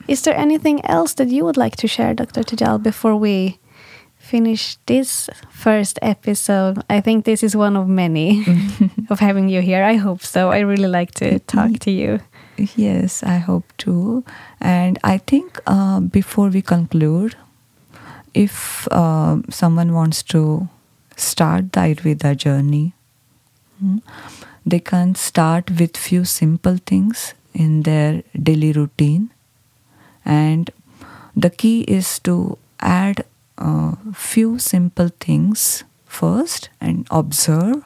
is 0.06 0.22
there 0.22 0.36
anything 0.36 0.84
else 0.86 1.14
that 1.14 1.28
you 1.28 1.44
would 1.44 1.56
like 1.56 1.76
to 1.76 1.88
share, 1.88 2.14
Dr. 2.14 2.42
Tejal, 2.42 2.82
before 2.82 3.16
we 3.16 3.58
finish 4.16 4.76
this 4.86 5.28
first 5.50 5.98
episode? 6.02 6.82
I 6.88 7.00
think 7.00 7.24
this 7.24 7.42
is 7.42 7.56
one 7.56 7.76
of 7.76 7.88
many 7.88 8.44
of 9.10 9.20
having 9.20 9.48
you 9.48 9.60
here. 9.60 9.82
I 9.84 9.94
hope 9.96 10.22
so. 10.22 10.50
I 10.50 10.60
really 10.60 10.88
like 10.88 11.12
to 11.16 11.38
talk 11.40 11.78
to 11.80 11.90
you. 11.90 12.20
Yes, 12.76 13.22
I 13.22 13.36
hope 13.38 13.64
too. 13.76 14.24
And 14.60 14.98
I 15.04 15.18
think 15.18 15.60
uh, 15.66 16.00
before 16.00 16.48
we 16.48 16.62
conclude, 16.62 17.36
if 18.34 18.88
uh, 18.90 19.38
someone 19.50 19.92
wants 19.92 20.22
to 20.24 20.68
start 21.16 21.72
the 21.72 21.80
Ayurveda 21.80 22.36
journey, 22.36 22.94
they 24.66 24.80
can 24.80 25.14
start 25.14 25.70
with 25.78 25.96
few 25.96 26.24
simple 26.24 26.78
things 26.84 27.34
in 27.54 27.82
their 27.82 28.22
daily 28.40 28.72
routine. 28.72 29.30
And 30.24 30.70
the 31.36 31.50
key 31.50 31.82
is 31.82 32.18
to 32.20 32.58
add 32.80 33.24
a 33.56 33.96
few 34.14 34.58
simple 34.58 35.08
things 35.20 35.84
first 36.06 36.68
and 36.80 37.06
observe 37.10 37.84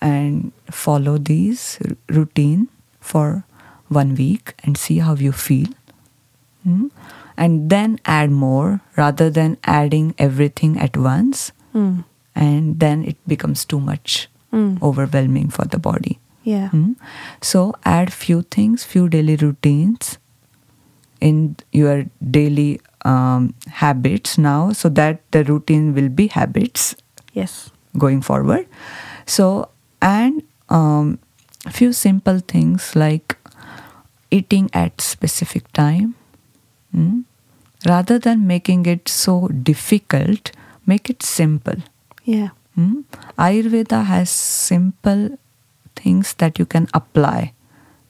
and 0.00 0.52
follow 0.70 1.18
these 1.18 1.78
routine 2.08 2.68
for 3.00 3.44
one 3.88 4.14
week 4.14 4.54
and 4.64 4.76
see 4.76 4.98
how 4.98 5.14
you 5.14 5.32
feel 5.32 5.68
Hmm? 6.64 6.86
and 7.36 7.70
then 7.70 7.98
add 8.04 8.30
more 8.30 8.80
rather 8.96 9.28
than 9.30 9.56
adding 9.64 10.14
everything 10.18 10.78
at 10.78 10.96
once 10.96 11.50
Mm. 11.74 12.04
and 12.36 12.78
then 12.78 13.02
it 13.04 13.16
becomes 13.26 13.64
too 13.64 13.80
much 13.80 14.28
Mm. 14.52 14.82
overwhelming 14.82 15.48
for 15.48 15.64
the 15.64 15.78
body 15.78 16.18
Yeah. 16.44 16.68
Hmm? 16.68 16.92
so 17.40 17.60
add 17.84 18.12
few 18.12 18.42
things 18.56 18.84
few 18.84 19.08
daily 19.08 19.36
routines 19.36 20.18
in 21.20 21.56
your 21.72 22.06
daily 22.38 22.80
um, 23.04 23.54
habits 23.68 24.36
now 24.38 24.72
so 24.72 24.88
that 24.90 25.20
the 25.30 25.44
routine 25.44 25.94
will 25.94 26.08
be 26.08 26.26
habits 26.28 26.94
Yes. 27.32 27.70
going 27.96 28.20
forward. 28.20 28.66
So, 29.26 29.68
and 30.02 30.42
um, 30.68 31.18
few 31.70 31.92
simple 31.92 32.40
things 32.40 32.94
like 32.94 33.36
eating 34.30 34.68
at 34.74 35.00
specific 35.00 35.72
time. 35.72 36.14
mm, 36.94 37.24
Rather 37.86 38.18
than 38.18 38.46
making 38.46 38.86
it 38.86 39.08
so 39.08 39.48
difficult, 39.48 40.52
make 40.86 41.08
it 41.10 41.22
simple. 41.22 41.76
Yeah. 42.24 42.50
Mm. 42.78 43.04
Ayurveda 43.38 44.04
has 44.04 44.30
simple 44.30 45.38
things 45.94 46.34
that 46.34 46.58
you 46.58 46.66
can 46.66 46.88
apply 46.94 47.52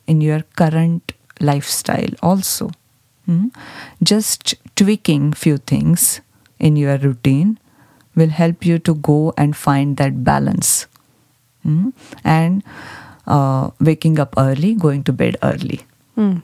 in 0.07 0.21
your 0.21 0.43
current 0.57 1.13
lifestyle 1.41 2.15
also. 2.23 2.71
Mm. 3.29 3.51
Just 4.03 4.55
tweaking 4.77 5.33
few 5.33 5.59
things 5.59 6.21
in 6.59 6.77
your 6.77 6.97
routine 6.99 7.59
will 8.15 8.29
help 8.29 8.65
you 8.65 8.79
to 8.79 8.95
go 8.95 9.33
and 9.37 9.57
find 9.57 9.97
that 9.97 10.23
balance. 10.25 10.87
Mm. 11.67 11.93
And 12.25 12.63
uh, 13.27 13.71
waking 13.81 14.19
up 14.19 14.35
early, 14.37 14.75
going 14.75 15.03
to 15.05 15.13
bed 15.13 15.37
early. 15.43 15.81
Mm. 16.17 16.43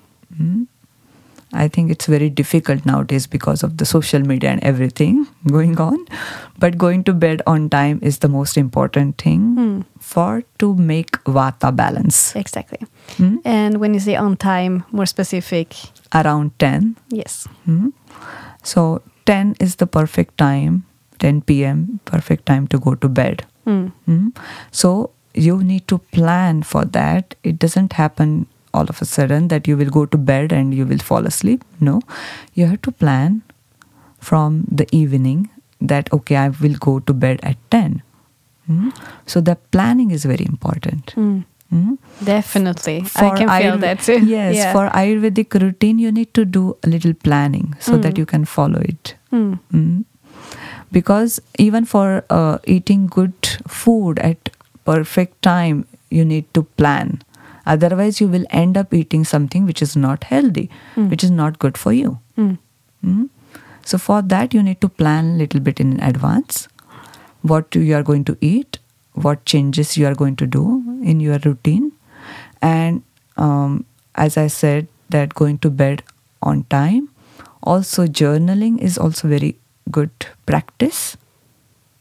Mm. 1.53 1.59
I 1.59 1.69
think 1.69 1.91
it's 1.91 2.07
very 2.07 2.29
difficult 2.31 2.85
nowadays 2.87 3.27
because 3.27 3.63
of 3.63 3.77
the 3.79 3.85
social 3.85 4.21
media 4.21 4.51
and 4.51 4.63
everything 4.63 5.27
going 5.47 5.79
on. 5.81 6.07
But 6.59 6.77
going 6.79 7.05
to 7.05 7.13
bed 7.13 7.43
on 7.47 7.69
time 7.71 7.99
is 8.03 8.19
the 8.19 8.29
most 8.29 8.57
important 8.57 9.19
thing 9.19 9.55
Hmm. 9.57 9.81
for 10.01 10.43
to 10.59 10.75
make 10.75 11.13
vata 11.25 11.71
balance. 11.75 12.35
Exactly. 12.37 12.87
Hmm? 13.17 13.37
And 13.45 13.79
when 13.81 13.95
you 13.95 14.01
say 14.01 14.17
on 14.17 14.37
time, 14.37 14.85
more 14.93 15.07
specific, 15.07 15.75
Around 16.15 16.59
10. 16.59 16.97
yes. 17.11 17.47
Hmm? 17.65 17.89
So 18.63 19.03
10 19.27 19.57
is 19.61 19.77
the 19.77 19.87
perfect 19.87 20.39
time 20.39 20.85
10 21.19 21.43
p.m., 21.43 22.01
perfect 22.05 22.47
time 22.47 22.67
to 22.69 22.79
go 22.79 22.95
to 22.95 23.09
bed. 23.09 23.45
Mm. 23.67 23.93
Mm. 24.09 24.37
So 24.71 25.11
you 25.35 25.63
need 25.65 25.87
to 25.89 25.99
plan 25.99 26.63
for 26.63 26.85
that. 26.85 27.35
It 27.43 27.59
doesn't 27.59 27.93
happen 27.95 28.47
all 28.75 28.87
of 28.89 29.01
a 29.03 29.05
sudden 29.05 29.49
that 29.49 29.67
you 29.69 29.77
will 29.77 29.91
go 29.91 30.07
to 30.07 30.19
bed 30.19 30.53
and 30.53 30.75
you 30.75 30.87
will 30.87 30.99
fall 30.99 31.27
asleep. 31.27 31.65
No, 31.81 32.01
you 32.55 32.67
have 32.67 32.83
to 32.83 32.93
plan 32.93 33.43
from 34.21 34.65
the 34.71 34.87
evening 34.93 35.51
that, 35.81 36.13
okay, 36.13 36.37
I 36.37 36.49
will 36.49 36.75
go 36.79 36.99
to 37.01 37.13
bed 37.15 37.41
at 37.43 37.57
10. 37.71 38.03
Mm. 38.71 38.93
So 39.27 39.41
the 39.41 39.57
planning 39.71 40.11
is 40.11 40.25
very 40.25 40.45
important. 40.45 41.15
Mm. 41.17 41.45
Mm. 41.73 41.99
Definitely. 42.25 43.05
I 43.17 43.31
can 43.31 43.37
feel 43.39 43.49
Ayurve- 43.49 43.81
that 43.81 44.01
too. 44.01 44.19
Yes, 44.27 44.57
Yeah. 44.57 44.73
for 44.73 44.89
Ayurvedic 44.91 45.61
routine, 45.61 45.99
you 45.99 46.11
need 46.11 46.33
to 46.35 46.45
do 46.45 46.77
a 46.83 46.89
little 46.89 47.15
planning 47.15 47.75
so 47.79 47.97
that 47.99 48.19
you 48.19 48.27
can 48.27 48.45
follow 48.45 48.81
it. 48.81 49.15
Mm. 49.33 49.59
Mm. 49.73 50.05
Because 50.91 51.41
even 51.59 51.85
for 51.85 52.25
uh, 52.31 52.59
eating 52.65 53.07
good 53.07 53.35
food 53.67 54.19
at 54.19 54.51
perfect 54.85 55.43
time, 55.43 55.87
you 56.11 56.25
need 56.25 56.53
to 56.55 56.63
plan. 56.63 57.21
Otherwise, 57.75 58.21
you 58.21 58.29
will 58.35 58.47
end 58.51 58.77
up 58.83 58.95
eating 58.99 59.25
something 59.25 59.67
which 59.67 59.83
is 59.87 59.95
not 60.05 60.25
healthy, 60.25 60.71
which 61.13 61.25
is 61.29 61.31
not 61.31 61.59
good 61.65 61.79
for 61.83 61.93
you. 61.93 62.19
Mm. 62.37 62.59
Mm. 63.05 63.29
So 63.85 63.99
for 63.99 64.23
that, 64.23 64.55
you 64.55 64.63
need 64.63 64.81
to 64.81 64.89
plan 64.89 65.31
a 65.35 65.37
little 65.43 65.61
bit 65.61 65.81
in 65.81 66.01
advance 66.01 66.69
what 67.43 67.75
you 67.75 67.95
are 67.95 68.03
going 68.03 68.25
to 68.25 68.37
eat, 68.41 68.79
what 69.13 69.45
changes 69.45 69.97
you 69.97 70.07
are 70.07 70.15
going 70.15 70.37
to 70.37 70.47
do 70.47 70.83
in 71.03 71.21
your 71.21 71.39
routine, 71.45 71.93
and 72.63 73.03
um, 73.37 73.85
as 74.15 74.37
I 74.37 74.49
said, 74.49 74.89
that 75.11 75.35
going 75.35 75.59
to 75.59 75.71
bed 75.71 76.03
on 76.43 76.65
time. 76.65 77.09
Also, 77.63 78.07
journaling 78.07 78.79
is 78.79 78.99
also 78.99 79.29
very 79.29 79.57
good 79.91 80.11
practice. 80.47 81.17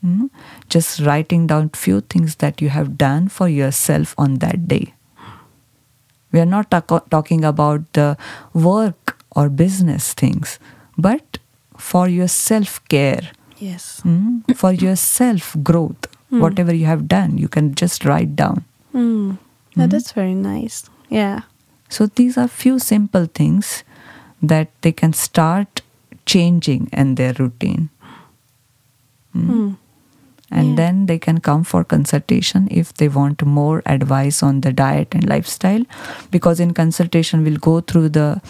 Mm. 0.06 0.30
Just 0.70 1.00
writing 1.02 1.48
down 1.48 1.70
few 1.70 2.02
things 2.02 2.36
that 2.36 2.62
you 2.62 2.70
have 2.70 2.98
done 2.98 3.28
for 3.28 3.50
yourself 3.50 4.14
on 4.18 4.36
that 4.36 4.68
day. 4.68 4.94
We 6.32 6.40
are 6.40 6.46
not 6.46 6.70
talk- 6.72 7.10
talking 7.10 7.44
about 7.46 7.82
the 7.94 8.18
work 8.54 9.18
or 9.36 9.50
business 9.50 10.14
things, 10.14 10.60
but 10.98 11.38
for 11.78 12.08
your 12.08 12.28
self 12.28 12.80
care, 12.90 13.32
Yes. 13.60 14.02
mm, 14.04 14.44
for 14.56 14.72
your 14.74 14.96
self 14.96 15.56
growth, 15.64 16.08
whatever 16.30 16.74
you 16.74 16.86
have 16.86 17.08
done, 17.08 17.38
you 17.38 17.48
can 17.48 17.74
just 17.76 18.04
write 18.06 18.36
down. 18.36 18.64
Mm. 18.94 19.38
Yeah, 19.76 19.88
that's 19.88 20.12
very 20.12 20.34
nice. 20.36 20.90
Yeah. 21.10 21.42
So 21.90 22.08
these 22.08 22.38
are 22.38 22.48
few 22.48 22.80
simple 22.80 23.28
things 23.34 23.84
that 24.42 24.70
they 24.82 24.92
can 24.92 25.14
start 25.14 25.82
changing 26.26 26.90
in 26.92 27.16
their 27.16 27.34
routine. 27.34 27.90
Mm. 29.36 29.78
And 30.50 30.70
Yeah. 30.70 30.76
then 30.76 31.06
they 31.08 31.18
can 31.20 31.40
come 31.40 31.64
for 31.64 31.84
consultation 31.84 32.68
if 32.72 32.94
they 32.94 33.08
want 33.10 33.44
more 33.46 33.82
advice 33.86 34.42
on 34.42 34.62
the 34.62 34.72
diet 34.72 35.14
and 35.14 35.28
lifestyle. 35.28 35.84
Because 36.32 36.60
in 36.60 36.74
consultation 36.74 37.44
we'll 37.44 37.58
go 37.58 37.82
through 37.82 38.10
the 38.10 38.42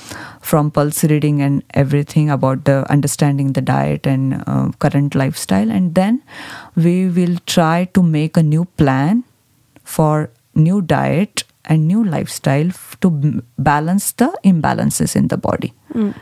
from 0.41 0.69
pulse 0.71 1.03
reading 1.03 1.41
and 1.41 1.63
everything 1.73 2.29
about 2.29 2.65
the 2.65 2.77
understanding 2.91 3.53
the 3.53 3.61
diet 3.61 4.05
and 4.05 4.43
uh, 4.45 4.69
current 4.79 5.15
lifestyle. 5.15 5.71
And 5.71 5.95
then 5.95 6.21
we 6.75 7.09
will 7.09 7.37
try 7.45 7.85
to 7.93 8.03
make 8.03 8.37
a 8.37 8.43
new 8.43 8.65
plan 8.77 9.23
for 9.83 10.29
new 10.53 10.81
diet 10.81 11.43
and 11.65 11.87
new 11.87 12.03
lifestyle 12.03 12.69
to 13.01 13.41
balance 13.57 14.11
the 14.13 14.31
imbalances 14.45 15.15
in 15.15 15.27
the 15.27 15.37
body. 15.37 15.73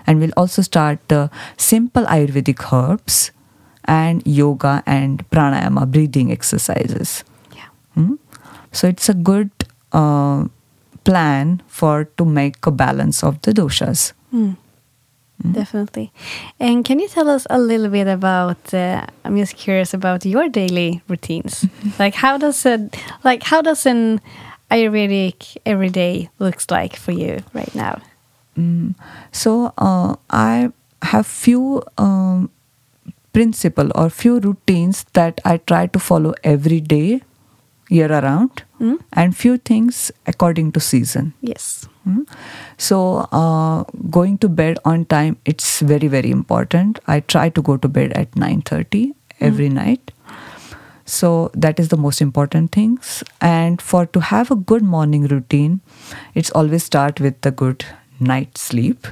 And 0.07 0.19
we'll 0.21 0.31
also 0.37 0.61
start 0.61 0.99
the 1.09 1.29
simple 1.57 2.05
ayurvedic 2.05 2.61
herbs 2.71 3.31
and 3.87 4.21
yoga 4.25 4.83
and 4.85 5.27
pranayama 5.29 5.85
breathing 5.89 6.31
exercises 6.31 7.23
Yeah. 7.55 7.69
Hmm? 7.95 8.15
so 8.71 8.87
it's 8.87 9.09
a 9.09 9.13
good 9.13 9.49
uh, 9.93 10.45
plan 11.03 11.61
for 11.67 12.05
to 12.17 12.25
make 12.25 12.65
a 12.65 12.71
balance 12.71 13.23
of 13.23 13.41
the 13.41 13.51
doshas 13.53 14.13
Mm. 15.43 15.53
Definitely. 15.53 16.11
And 16.59 16.85
can 16.85 16.99
you 16.99 17.09
tell 17.09 17.29
us 17.29 17.45
a 17.49 17.59
little 17.59 17.89
bit 17.89 18.07
about? 18.07 18.73
Uh, 18.73 19.05
I'm 19.25 19.35
just 19.37 19.55
curious 19.57 19.93
about 19.93 20.25
your 20.25 20.47
daily 20.47 21.01
routines. 21.09 21.65
like 21.99 22.15
how 22.15 22.37
does 22.37 22.65
a 22.65 22.89
like 23.23 23.43
how 23.43 23.61
does 23.61 23.85
an 23.85 24.21
Ayurvedic 24.71 25.57
everyday 25.65 26.29
looks 26.39 26.71
like 26.71 26.95
for 26.95 27.11
you 27.11 27.43
right 27.53 27.73
now? 27.75 28.01
Mm. 28.57 28.95
So 29.31 29.73
uh, 29.77 30.15
I 30.29 30.71
have 31.01 31.27
few 31.27 31.83
um, 31.97 32.49
principle 33.35 33.91
or 33.95 34.09
few 34.09 34.39
routines 34.49 35.05
that 35.19 35.41
I 35.53 35.57
try 35.71 35.85
to 35.95 35.99
follow 36.09 36.33
every 36.55 36.79
day, 36.95 37.21
year 37.97 38.11
around, 38.19 38.63
Mm. 38.83 38.95
and 39.23 39.35
few 39.41 39.57
things 39.69 39.99
according 40.31 40.71
to 40.77 40.81
season. 40.85 41.27
Yes. 41.49 41.67
Mm. 42.07 42.23
So 42.87 42.97
uh, 43.41 43.83
going 44.15 44.37
to 44.45 44.49
bed 44.61 44.79
on 44.93 45.05
time 45.13 45.37
it's 45.53 45.69
very 45.91 46.09
very 46.15 46.31
important. 46.39 46.99
I 47.15 47.19
try 47.35 47.45
to 47.59 47.63
go 47.69 47.77
to 47.85 47.91
bed 47.99 48.17
at 48.23 48.35
nine 48.45 48.61
thirty 48.71 49.03
every 49.51 49.69
night. 49.77 50.11
So 51.13 51.29
that 51.65 51.79
is 51.79 51.89
the 51.93 51.97
most 52.03 52.21
important 52.25 52.71
things. 52.79 53.23
And 53.39 53.81
for 53.91 54.05
to 54.17 54.21
have 54.31 54.51
a 54.51 54.55
good 54.73 54.83
morning 54.95 55.27
routine, 55.33 55.79
it's 56.41 56.49
always 56.61 56.83
start 56.91 57.19
with 57.27 57.39
the 57.47 57.51
good 57.63 57.85
night 58.19 58.57
sleep 58.57 59.07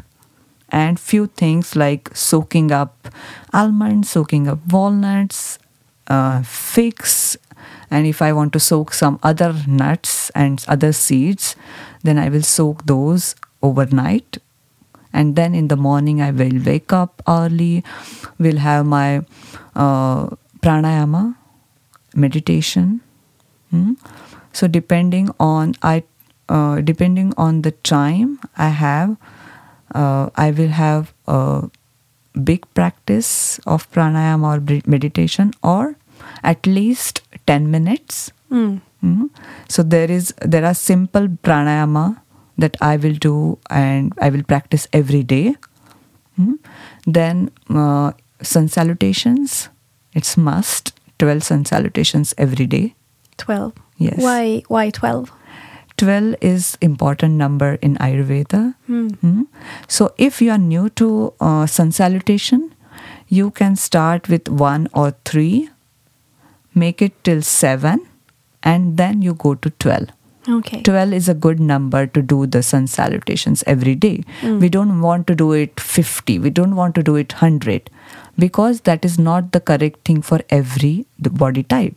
and 0.74 0.99
few 0.99 1.28
things 1.28 1.76
like 1.76 2.09
soaking 2.15 2.71
up 2.71 3.07
almonds, 3.53 4.09
soaking 4.09 4.47
up 4.47 4.59
walnuts, 4.71 5.59
uh, 6.07 6.41
figs, 6.41 7.38
and 7.91 8.07
if 8.07 8.21
I 8.21 8.34
want 8.34 8.53
to 8.53 8.59
soak 8.59 8.91
some 8.93 9.19
other 9.21 9.53
nuts 9.67 10.32
and 10.32 10.65
other 10.67 10.91
seeds, 10.91 11.55
then 12.01 12.17
I 12.17 12.28
will 12.28 12.41
soak 12.41 12.88
those 12.88 13.36
overnight. 13.61 14.39
And 15.13 15.36
then 15.36 15.53
in 15.53 15.67
the 15.67 15.78
morning, 15.78 16.19
I 16.19 16.32
will 16.32 16.59
wake 16.65 16.91
up 16.91 17.21
early, 17.28 17.84
will 18.39 18.57
have 18.57 18.88
my 18.88 19.24
uh, 19.76 20.30
pranayama, 20.59 21.36
meditation. 22.15 23.01
Hmm? 23.69 23.93
So 24.53 24.67
depending 24.67 25.30
on 25.39 25.76
I, 25.84 26.03
uh, 26.49 26.82
depending 26.82 27.34
on 27.38 27.61
the 27.61 27.71
time 27.71 28.39
I 28.57 28.69
have, 28.69 29.17
uh, 29.93 30.29
I 30.35 30.51
will 30.51 30.69
have 30.69 31.13
a 31.27 31.69
big 32.43 32.65
practice 32.73 33.59
of 33.65 33.89
pranayama 33.91 34.57
or 34.57 34.81
meditation, 34.89 35.51
or 35.63 35.95
at 36.43 36.65
least 36.65 37.21
ten 37.47 37.69
minutes. 37.71 38.31
Mm. 38.51 38.81
Mhm. 39.03 39.29
So 39.67 39.83
there 39.83 40.09
is 40.09 40.33
there 40.41 40.65
are 40.65 40.73
simple 40.73 41.27
pranayama 41.43 42.17
that 42.57 42.77
I 42.81 42.97
will 42.97 43.15
do 43.27 43.57
and 43.69 44.13
I 44.21 44.29
will 44.29 44.43
practice 44.43 44.87
every 44.93 45.23
day. 45.23 45.55
Mhm. 46.39 46.57
Then 47.05 47.49
uh, 47.69 48.11
sun 48.41 48.67
salutations, 48.67 49.69
it's 50.13 50.37
must 50.37 50.93
twelve 51.19 51.43
sun 51.43 51.65
salutations 51.65 52.33
every 52.37 52.65
day. 52.67 52.93
Twelve. 53.37 53.73
Yes. 53.97 54.19
Why? 54.21 54.63
Why 54.67 54.89
twelve? 54.89 55.31
12 55.97 56.35
is 56.41 56.77
important 56.81 57.35
number 57.43 57.69
in 57.87 57.95
ayurveda 58.07 58.61
Hmm. 58.87 59.07
Hmm. 59.23 59.41
so 59.97 60.07
if 60.17 60.41
you 60.41 60.51
are 60.55 60.63
new 60.63 60.89
to 61.01 61.09
uh, 61.39 61.65
sun 61.65 61.91
salutation 61.91 62.63
you 63.39 63.51
can 63.61 63.75
start 63.75 64.27
with 64.33 64.49
1 64.49 64.87
or 64.93 65.07
3 65.25 65.69
make 66.83 67.01
it 67.07 67.13
till 67.23 67.41
7 67.41 68.01
and 68.73 68.97
then 68.97 69.21
you 69.21 69.33
go 69.47 69.53
to 69.55 69.69
12 69.85 70.11
Okay. 70.55 70.81
12 70.85 71.13
is 71.13 71.27
a 71.29 71.33
good 71.43 71.59
number 71.67 71.99
to 72.15 72.21
do 72.21 72.37
the 72.45 72.61
sun 72.69 72.87
salutations 72.93 73.61
every 73.73 73.93
day. 73.95 74.25
We 74.63 74.67
don't 74.67 74.99
want 74.99 75.25
to 75.27 75.35
do 75.41 75.45
it 75.53 75.79
50. 75.79 76.37
We 76.45 76.49
don't 76.49 76.75
want 76.75 76.95
to 76.95 77.03
do 77.09 77.15
it 77.15 77.35
100 77.41 77.89
because 78.37 78.81
that 78.89 79.05
is 79.05 79.17
not 79.27 79.53
the 79.53 79.61
correct 79.61 80.01
thing 80.09 80.21
for 80.21 80.39
every 80.49 81.05
body 81.43 81.63
type. 81.63 81.95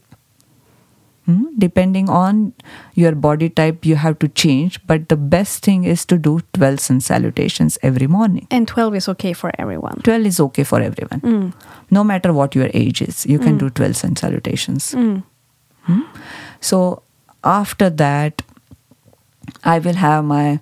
Hmm? 1.26 1.44
Depending 1.58 2.08
on 2.08 2.52
your 2.94 3.12
body 3.12 3.48
type, 3.50 3.84
you 3.84 3.96
have 3.96 4.18
to 4.20 4.28
change, 4.28 4.78
but 4.86 5.08
the 5.08 5.16
best 5.16 5.64
thing 5.64 5.82
is 5.84 6.04
to 6.06 6.16
do 6.16 6.40
12 6.54 6.80
sun 6.80 7.00
salutations 7.00 7.78
every 7.82 8.06
morning. 8.06 8.46
And 8.50 8.68
twelve 8.68 8.94
is 8.94 9.08
okay 9.08 9.32
for 9.32 9.50
everyone. 9.58 10.00
12 10.04 10.26
is 10.26 10.38
okay 10.40 10.64
for 10.64 10.80
everyone. 10.80 11.20
Mm. 11.20 11.52
No 11.90 12.04
matter 12.04 12.32
what 12.32 12.54
your 12.54 12.70
age 12.72 13.02
is, 13.02 13.26
you 13.26 13.40
can 13.40 13.58
do 13.58 13.70
12 13.70 13.96
sun 13.96 14.16
salutations. 14.16 14.94
Mm. 14.94 15.24
So 16.60 17.02
after 17.42 17.90
that, 17.90 18.42
I 19.64 19.78
will 19.80 19.94
have 19.94 20.24
my 20.24 20.60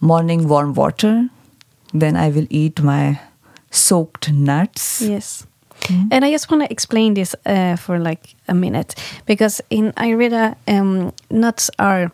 morning 0.00 0.48
warm 0.48 0.74
water. 0.74 1.28
Then 1.92 2.16
I 2.16 2.28
will 2.28 2.46
eat 2.50 2.82
my 2.82 3.20
soaked 3.70 4.30
nuts. 4.32 5.00
Yes. 5.00 5.46
And 6.10 6.24
I 6.24 6.30
just 6.30 6.50
want 6.50 6.62
to 6.62 6.70
explain 6.70 7.14
this 7.14 7.34
uh, 7.46 7.76
for 7.76 7.98
like 7.98 8.34
a 8.48 8.54
minute 8.54 8.94
because 9.26 9.60
in 9.70 9.92
Ayurveda, 9.92 10.56
um, 10.68 11.12
nuts 11.30 11.70
are 11.78 12.10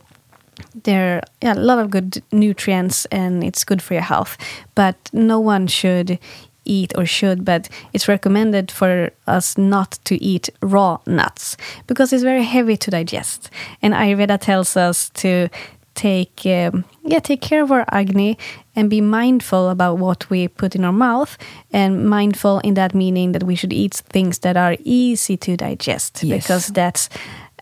there 0.83 1.23
yeah, 1.43 1.55
a 1.55 1.55
lot 1.55 1.79
of 1.79 1.91
good 1.91 2.23
nutrients 2.33 3.07
and 3.07 3.43
it's 3.45 3.65
good 3.65 3.83
for 3.83 3.95
your 3.95 4.03
health. 4.03 4.37
But 4.75 4.97
no 5.13 5.41
one 5.41 5.67
should 5.67 6.19
eat 6.65 6.93
or 6.97 7.07
should, 7.07 7.45
but 7.45 7.69
it's 7.93 8.09
recommended 8.09 8.71
for 8.71 9.11
us 9.27 9.57
not 9.57 9.99
to 10.05 10.23
eat 10.23 10.51
raw 10.63 10.99
nuts 11.07 11.57
because 11.87 12.13
it's 12.13 12.23
very 12.23 12.45
heavy 12.45 12.77
to 12.77 12.91
digest. 12.91 13.51
And 13.83 13.95
Ayurveda 13.95 14.41
tells 14.41 14.77
us 14.77 15.11
to 15.11 15.49
take 15.95 16.47
um, 16.47 16.85
yeah 17.03 17.19
take 17.19 17.41
care 17.41 17.63
of 17.63 17.71
our 17.73 17.85
agni 17.91 18.39
and 18.77 18.89
be 18.91 19.01
mindful 19.01 19.69
about 19.69 19.99
what 19.99 20.31
we 20.31 20.49
put 20.49 20.75
in 20.75 20.85
our 20.85 20.93
mouth 20.93 21.37
and 21.73 22.05
mindful 22.09 22.61
in 22.65 22.75
that 22.75 22.95
meaning 22.95 23.33
that 23.33 23.43
we 23.43 23.57
should 23.57 23.73
eat 23.73 23.95
things 24.13 24.39
that 24.39 24.57
are 24.57 24.77
easy 24.85 25.37
to 25.37 25.57
digest 25.57 26.23
Yes. 26.23 26.45
because 26.47 26.73
that's 26.73 27.09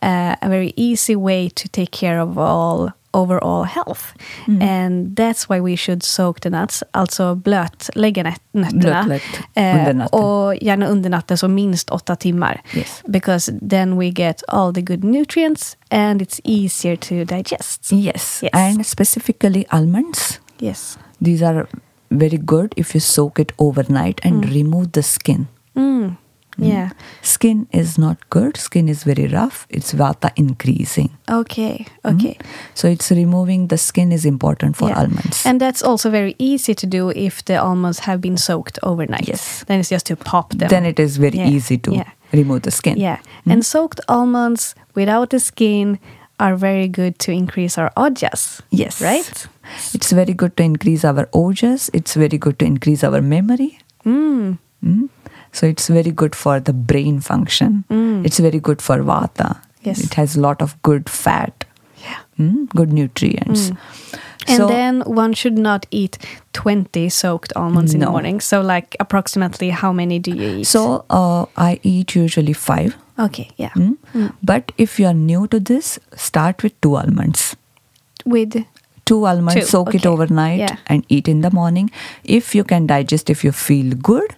uh, 0.02 0.34
a 0.42 0.48
very 0.48 0.72
easy 0.76 1.16
way 1.16 1.48
to 1.50 1.68
take 1.68 1.90
care 1.90 2.20
of 2.22 2.38
all 2.38 2.90
overall 3.14 3.64
health 3.64 4.12
and 4.60 5.16
that's 5.16 5.48
why 5.48 5.60
we 5.60 5.76
should 5.76 6.02
soak 6.02 6.40
the 6.40 6.50
nuts 6.50 6.82
alltså 6.92 7.34
blötlägga 7.34 8.22
nöt- 8.22 8.40
nötterna 8.52 9.02
Blötlagt 9.04 9.40
Eh, 9.54 9.78
under 9.78 9.94
natten. 9.94 10.20
och 10.20 10.54
gärna 10.62 10.86
under 10.86 11.10
natten 11.10 11.38
så 11.38 11.48
minst 11.48 11.90
åtta 11.90 12.16
timmar 12.16 12.60
Yes. 12.74 13.02
because 13.06 13.52
then 13.68 13.96
we 13.98 14.10
get 14.10 14.42
all 14.48 14.74
the 14.74 14.80
good 14.82 15.04
nutrients 15.04 15.76
and 15.90 16.22
it's 16.22 16.40
easier 16.44 16.96
to 16.96 17.34
digest 17.34 17.92
Yes. 17.92 18.40
Yes. 18.42 18.50
And 18.52 18.86
specifically 18.86 19.64
almonds. 19.68 20.40
Yes 20.60 20.98
These 21.20 21.42
are 21.42 21.68
very 22.10 22.38
good 22.38 22.72
if 22.76 22.94
you 22.94 23.00
soak 23.00 23.38
it 23.38 23.52
overnight 23.58 24.20
and 24.24 24.44
hmm. 24.44 24.54
remove 24.54 24.92
the 24.92 25.02
skin. 25.02 25.46
mm. 25.76 26.16
yeah 26.56 26.90
Skin 27.22 27.66
is 27.72 27.98
not 27.98 28.16
good. 28.30 28.56
Skin 28.56 28.88
is 28.88 29.04
very 29.04 29.26
rough. 29.28 29.66
It's 29.70 29.92
vata 29.94 30.30
increasing. 30.36 31.10
okay 31.28 31.86
hmm. 32.02 32.10
okay 32.16 32.36
So 32.74 32.88
it's 32.88 33.10
removing 33.10 33.68
the 33.68 33.76
skin 33.78 34.12
is 34.12 34.24
important 34.24 34.76
for 34.76 34.88
Yeah. 34.88 35.00
almonds. 35.00 35.46
And 35.46 35.60
that's 35.60 35.82
also 35.82 36.10
very 36.10 36.34
easy 36.38 36.74
to 36.74 36.86
do 36.86 37.10
if 37.10 37.44
the 37.44 37.56
almonds 37.62 37.98
have 38.00 38.20
been 38.20 38.36
soaked 38.36 38.78
overnight. 38.82 39.28
Yes. 39.28 39.64
Then 39.66 39.80
it's 39.80 39.90
just 39.90 40.06
to 40.06 40.16
pop 40.16 40.48
them. 40.58 40.68
then 40.68 40.84
it 40.86 40.98
is 40.98 41.18
very 41.18 41.38
Yeah. 41.38 41.56
easy 41.56 41.78
to 41.78 41.90
Yeah. 41.92 42.10
remove 42.32 42.60
the 42.62 42.70
skin. 42.70 42.96
Yeah. 42.98 43.18
And 43.46 43.64
soaked 43.64 44.00
almonds 44.08 44.74
without 44.94 45.28
the 45.30 45.38
skin 45.40 45.98
are 46.40 46.56
very 46.56 46.88
good 46.88 47.18
to 47.18 47.32
increase 47.32 47.80
our 47.80 47.90
ojas. 47.96 48.60
Yes. 48.70 49.00
Right? 49.02 49.48
It's 49.94 50.12
very 50.12 50.32
good 50.32 50.56
to 50.56 50.62
increase 50.62 51.04
our 51.04 51.26
ojas. 51.26 51.90
It's 51.92 52.14
very 52.14 52.38
good 52.38 52.58
to 52.60 52.64
increase 52.64 53.04
our 53.04 53.20
memory. 53.20 53.78
Mm. 54.04 54.58
Mm. 54.84 55.08
So 55.52 55.66
it's 55.66 55.88
very 55.88 56.10
good 56.10 56.34
for 56.34 56.60
the 56.60 56.72
brain 56.72 57.20
function. 57.20 57.84
It's 58.24 58.38
very 58.38 58.60
good 58.60 58.80
for 58.82 58.98
vata. 58.98 59.60
Yes. 59.82 60.00
It 60.04 60.14
has 60.14 60.36
a 60.36 60.40
lot 60.40 60.60
of 60.62 60.80
good 60.82 61.08
fat, 61.08 61.64
Yeah. 62.02 62.18
mm, 62.38 62.68
good 62.74 62.92
nutrients. 62.92 63.70
And 64.46 64.56
so, 64.56 64.66
then 64.66 65.00
one 65.02 65.32
should 65.34 65.58
not 65.58 65.86
eat 65.90 66.18
20 66.54 67.08
soaked 67.10 67.52
almonds 67.56 67.94
in 67.94 68.00
the 68.00 68.10
morning. 68.10 68.40
So, 68.40 68.60
like, 68.60 68.96
approximately 69.00 69.70
how 69.70 69.92
many 69.92 70.18
do 70.18 70.30
you 70.32 70.58
eat? 70.60 70.66
so 70.66 71.04
uh, 71.10 71.44
I 71.56 71.80
eat 71.82 72.14
usually 72.14 72.52
five. 72.54 72.96
okay, 73.18 73.50
yeah. 73.56 73.70
mm. 73.70 74.32
But 74.42 74.72
if 74.78 74.98
you 74.98 75.06
are 75.06 75.14
new 75.14 75.46
to 75.48 75.60
this, 75.60 75.98
start 76.16 76.62
with 76.62 76.80
two 76.80 76.96
almonds. 76.96 77.56
With, 78.24 78.64
Two 79.10 79.18
almonds, 79.30 79.54
Two, 79.60 79.66
soak 79.72 79.94
it 79.98 80.06
overnight 80.10 80.58
Yeah. 80.60 80.76
and 80.94 81.04
eat 81.16 81.28
in 81.32 81.40
the 81.46 81.50
morning. 81.58 81.90
If 82.38 82.54
you 82.58 82.64
can 82.72 82.86
digest, 82.90 83.30
if 83.34 83.44
you 83.48 83.52
feel 83.52 83.94
good, 84.10 84.34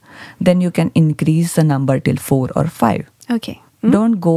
then 0.49 0.61
you 0.67 0.71
can 0.71 0.91
increase 1.03 1.55
the 1.61 1.65
number 1.73 1.99
till 2.09 2.17
four 2.31 2.49
or 2.63 2.67
five. 2.83 3.09
okay. 3.39 3.61
Don't 3.93 4.17
go 4.25 4.33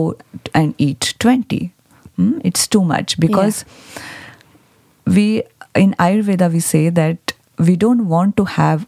and 0.60 0.74
eat 0.84 1.14
20. 1.20 1.58
Mm, 2.18 2.42
It's 2.50 2.66
too 2.76 2.82
much 2.92 3.16
because 3.24 3.66
we, 5.06 5.26
in 5.76 5.96
Ayurveda, 6.06 6.48
we 6.54 6.62
say 6.62 6.84
that 6.90 7.34
we 7.70 7.76
don't 7.76 8.08
want 8.08 8.38
to 8.38 8.46
have 8.46 8.86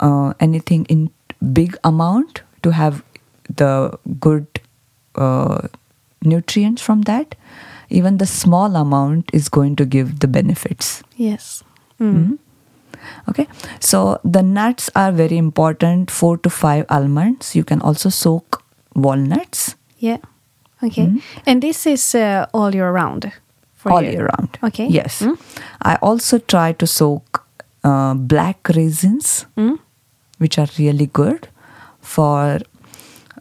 uh, 0.00 0.34
anything 0.48 0.84
in 0.96 1.06
big 1.54 1.78
amount 1.92 2.42
to 2.62 2.72
have 2.80 3.02
the 3.62 3.70
good 4.26 4.46
uh, 5.14 5.68
nutrients 6.34 6.82
from 6.82 7.02
that. 7.12 7.34
Even 7.98 8.18
the 8.18 8.26
small 8.26 8.76
amount 8.76 9.30
is 9.32 9.48
going 9.48 9.76
to 9.76 9.84
give 9.84 10.18
the 10.20 10.26
benefits. 10.28 11.02
Yes. 11.16 11.62
Mm. 12.00 12.38
Okay, 13.28 13.46
so 13.80 14.18
the 14.24 14.42
nuts 14.42 14.90
are 14.96 15.12
very 15.12 15.36
important. 15.36 16.10
Four 16.10 16.38
to 16.38 16.50
five 16.50 16.84
almonds. 16.88 17.54
You 17.56 17.64
can 17.64 17.80
also 17.82 18.08
soak 18.10 18.62
walnuts 18.94 19.76
Yeah. 19.98 20.18
Okay. 20.82 21.08
And 21.46 21.62
this 21.62 21.86
is 21.86 22.14
uh, 22.14 22.46
all 22.52 22.74
year 22.74 22.90
round? 22.90 23.32
For 23.74 23.92
all 23.92 24.02
you? 24.02 24.10
year 24.10 24.26
round. 24.26 24.58
Okay. 24.62 24.86
Yes. 24.88 25.20
Mm. 25.22 25.36
I 25.82 25.96
also 26.02 26.38
try 26.38 26.72
to 26.72 26.86
soak 26.86 27.44
uh, 27.84 28.14
black 28.14 28.68
raisins, 28.76 29.46
Mm. 29.56 29.78
which 30.38 30.58
are 30.58 30.68
really 30.78 31.06
good 31.12 31.48
for 32.00 32.58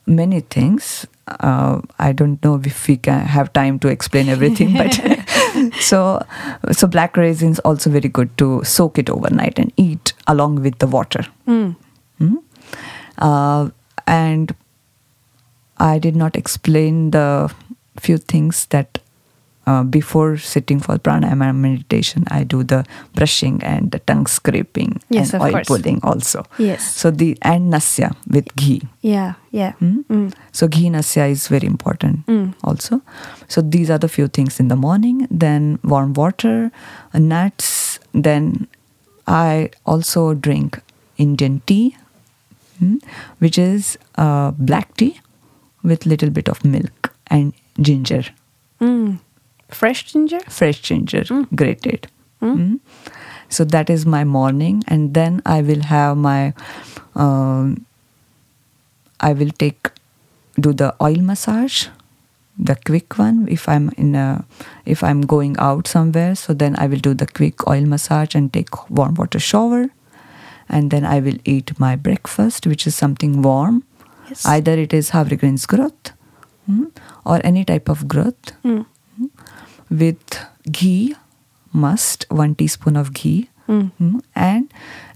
many 0.06 0.42
things. 0.42 1.08
Uh, 1.28 1.82
I 2.00 2.12
don't 2.12 2.44
know 2.44 2.62
if 2.64 2.88
we 2.88 2.98
can 2.98 3.26
have 3.26 3.54
time 3.54 3.80
to 3.80 3.88
explain 3.88 4.28
everything, 4.28 4.74
but 4.78 5.00
so 5.80 6.26
so 6.72 6.88
black 6.88 7.16
raisins 7.16 7.60
also 7.60 7.90
very 7.90 8.10
good 8.10 8.38
to 8.38 8.64
soak 8.64 8.98
it 9.00 9.10
overnight 9.10 9.58
and 9.58 9.72
eat 9.78 10.14
along 10.28 10.62
with 10.62 10.80
the 10.80 10.88
water. 10.88 11.26
Mm. 11.48 11.76
Mm. 12.20 12.44
Uh, 13.18 13.70
and 14.06 14.54
I 15.78 16.00
did 16.00 16.16
not 16.16 16.36
explain 16.36 17.12
the 17.12 17.54
few 18.00 18.18
things 18.18 18.66
that 18.68 19.00
uh, 19.66 19.84
before 19.84 20.38
sitting 20.38 20.80
for 20.80 20.98
pranayama 20.98 21.56
meditation, 21.56 22.24
I 22.30 22.44
do 22.44 22.64
the 22.64 22.86
brushing 23.16 23.64
and 23.64 23.92
the 23.92 24.00
tongue 24.00 24.28
scraping 24.28 25.00
Yes, 25.10 25.34
and 25.34 25.42
of 25.42 25.48
oil 25.48 25.52
course. 25.54 25.68
pulling 25.68 26.00
also. 26.04 26.46
Yes. 26.58 26.96
So 26.96 27.12
the 27.12 27.38
and 27.42 27.70
nasya 27.72 28.12
with 28.30 28.54
ghee. 28.56 28.82
Yeah. 29.02 29.34
Yeah. 29.52 29.74
Mm? 29.82 30.04
Mm. 30.10 30.34
So 30.52 30.68
ghee 30.68 30.90
nasya 30.90 31.26
is 31.32 31.48
very 31.48 31.68
important 31.68 32.26
Mm. 32.28 32.54
also. 32.64 33.02
So 33.48 33.62
these 33.62 33.90
are 33.90 33.98
the 33.98 34.10
few 34.10 34.28
things 34.28 34.60
in 34.60 34.68
the 34.68 34.76
morning. 34.76 35.28
Then 35.32 35.80
warm 35.84 36.14
water, 36.14 36.72
uh, 37.14 37.20
nuts. 37.20 38.00
Then 38.14 38.68
I 39.28 39.70
also 39.86 40.34
drink 40.34 40.80
Indian 41.18 41.62
tea, 41.66 41.96
mm, 42.84 43.02
which 43.40 43.58
is 43.58 43.98
uh, 44.18 44.52
black 44.52 44.98
tea 44.98 45.20
with 45.84 46.06
little 46.06 46.30
bit 46.30 46.50
of 46.50 46.64
milk 46.66 47.14
and 47.28 47.54
ginger, 47.80 48.24
Mm. 48.82 49.20
Fresh 49.74 50.04
ginger? 50.12 50.40
fresh 50.50 50.82
ginger, 50.82 51.24
Mm. 51.24 51.48
grated. 51.56 52.08
Mm. 52.42 52.58
Mm. 52.58 52.80
So 53.50 53.64
that 53.66 53.90
is 53.90 54.06
my 54.06 54.24
morning, 54.24 54.84
and 54.88 55.14
then 55.14 55.42
I 55.46 55.62
will 55.62 55.84
have 55.84 56.18
my. 56.18 56.54
Um, 57.16 57.86
I 59.20 59.34
will 59.34 59.52
take 59.64 59.90
do 60.60 60.74
the 60.74 60.94
oil 61.02 61.18
massage, 61.22 61.88
the 62.58 62.76
quick 62.86 63.18
one. 63.18 63.48
If 63.50 63.68
I'm 63.70 63.90
in 63.98 64.16
a, 64.16 64.44
if 64.86 65.04
I'm 65.04 65.22
going 65.22 65.56
out 65.60 65.88
somewhere, 65.88 66.36
so 66.36 66.54
then 66.54 66.76
I 66.78 66.88
will 66.88 67.00
do 67.10 67.14
the 67.14 67.28
quick 67.28 67.68
oil 67.68 67.86
massage 67.86 68.36
and 68.36 68.52
take 68.52 68.90
warm 68.90 69.14
water 69.16 69.40
shower, 69.40 69.86
and 70.70 70.90
then 70.92 71.06
I 71.06 71.20
will 71.20 71.38
eat 71.46 71.78
my 71.80 71.96
breakfast, 71.96 72.66
which 72.68 72.88
is 72.88 72.96
something 72.96 73.42
warm. 73.42 73.84
Yes. 74.30 74.46
Either 74.46 74.74
it 74.74 74.94
is 74.94 75.10
havre 75.12 75.36
grains 75.36 75.66
growth, 75.68 76.12
mm, 76.70 76.90
or 77.26 77.40
any 77.44 77.64
type 77.66 77.88
of 77.90 78.08
growth 78.08 78.52
Mm. 78.64 78.86
With 80.02 80.40
ghee, 80.72 81.16
must 81.72 82.26
one 82.30 82.56
teaspoon 82.56 82.96
of 83.06 83.14
ghee, 83.14 83.50
Mm. 83.74 84.22
and 84.36 84.72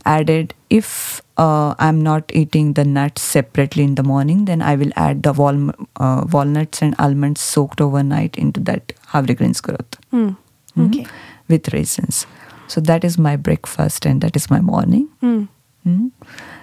added 0.06 0.54
if 0.70 1.22
uh, 1.46 1.76
I'm 1.86 1.98
not 2.02 2.32
eating 2.42 2.74
the 2.78 2.86
nuts 2.86 3.22
separately 3.22 3.84
in 3.84 3.96
the 3.96 4.04
morning, 4.04 4.46
then 4.46 4.62
I 4.62 4.76
will 4.76 4.92
add 4.96 5.24
the 5.24 5.34
wal- 5.34 5.74
uh, 5.98 6.24
walnuts 6.36 6.82
and 6.82 6.96
almonds 7.08 7.42
soaked 7.42 7.82
overnight 7.82 8.38
into 8.38 8.62
that 8.70 8.94
havre 9.16 9.36
grains 9.42 9.60
growth 9.68 9.98
Mm. 10.14 10.38
mm, 10.78 10.86
Okay. 10.88 11.06
with 11.50 11.68
raisins. 11.74 12.26
So 12.68 12.82
that 12.92 13.04
is 13.10 13.18
my 13.28 13.36
breakfast 13.50 14.06
and 14.06 14.22
that 14.22 14.36
is 14.42 14.50
my 14.50 14.62
morning. 14.62 15.10
Mm. 15.22 15.48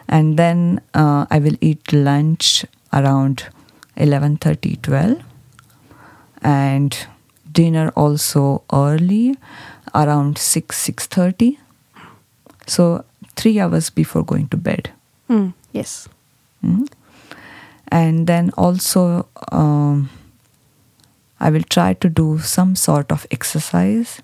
And 0.08 0.38
then 0.38 0.80
uh, 0.94 1.26
I 1.30 1.38
will 1.38 1.56
eat 1.60 1.92
lunch 1.92 2.64
around 2.92 3.44
11:30, 3.96 4.74
12, 4.82 5.22
and 6.42 6.96
dinner 7.54 7.90
also 7.96 8.62
early, 8.72 9.36
around 9.94 10.38
six 10.38 10.76
six 10.76 11.06
thirty. 11.06 11.58
So 12.66 13.04
three 13.36 13.58
hours 13.60 13.90
before 13.90 14.24
going 14.24 14.48
to 14.48 14.56
bed. 14.56 14.90
Mm. 15.28 15.54
Yes. 15.72 16.08
Mm. 16.64 16.88
And 17.88 18.26
then 18.26 18.50
also, 18.56 19.28
um, 19.52 20.10
I 21.40 21.50
will 21.50 21.62
try 21.62 21.94
to 21.94 22.08
do 22.08 22.38
some 22.38 22.74
sort 22.76 23.12
of 23.12 23.26
exercise 23.30 24.22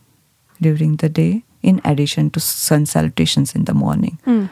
during 0.60 0.96
the 0.96 1.08
day 1.08 1.44
in 1.62 1.80
addition 1.84 2.30
to 2.30 2.40
sun 2.40 2.86
salutations 2.86 3.54
in 3.54 3.64
the 3.64 3.74
morning. 3.74 4.18
Mm. 4.26 4.48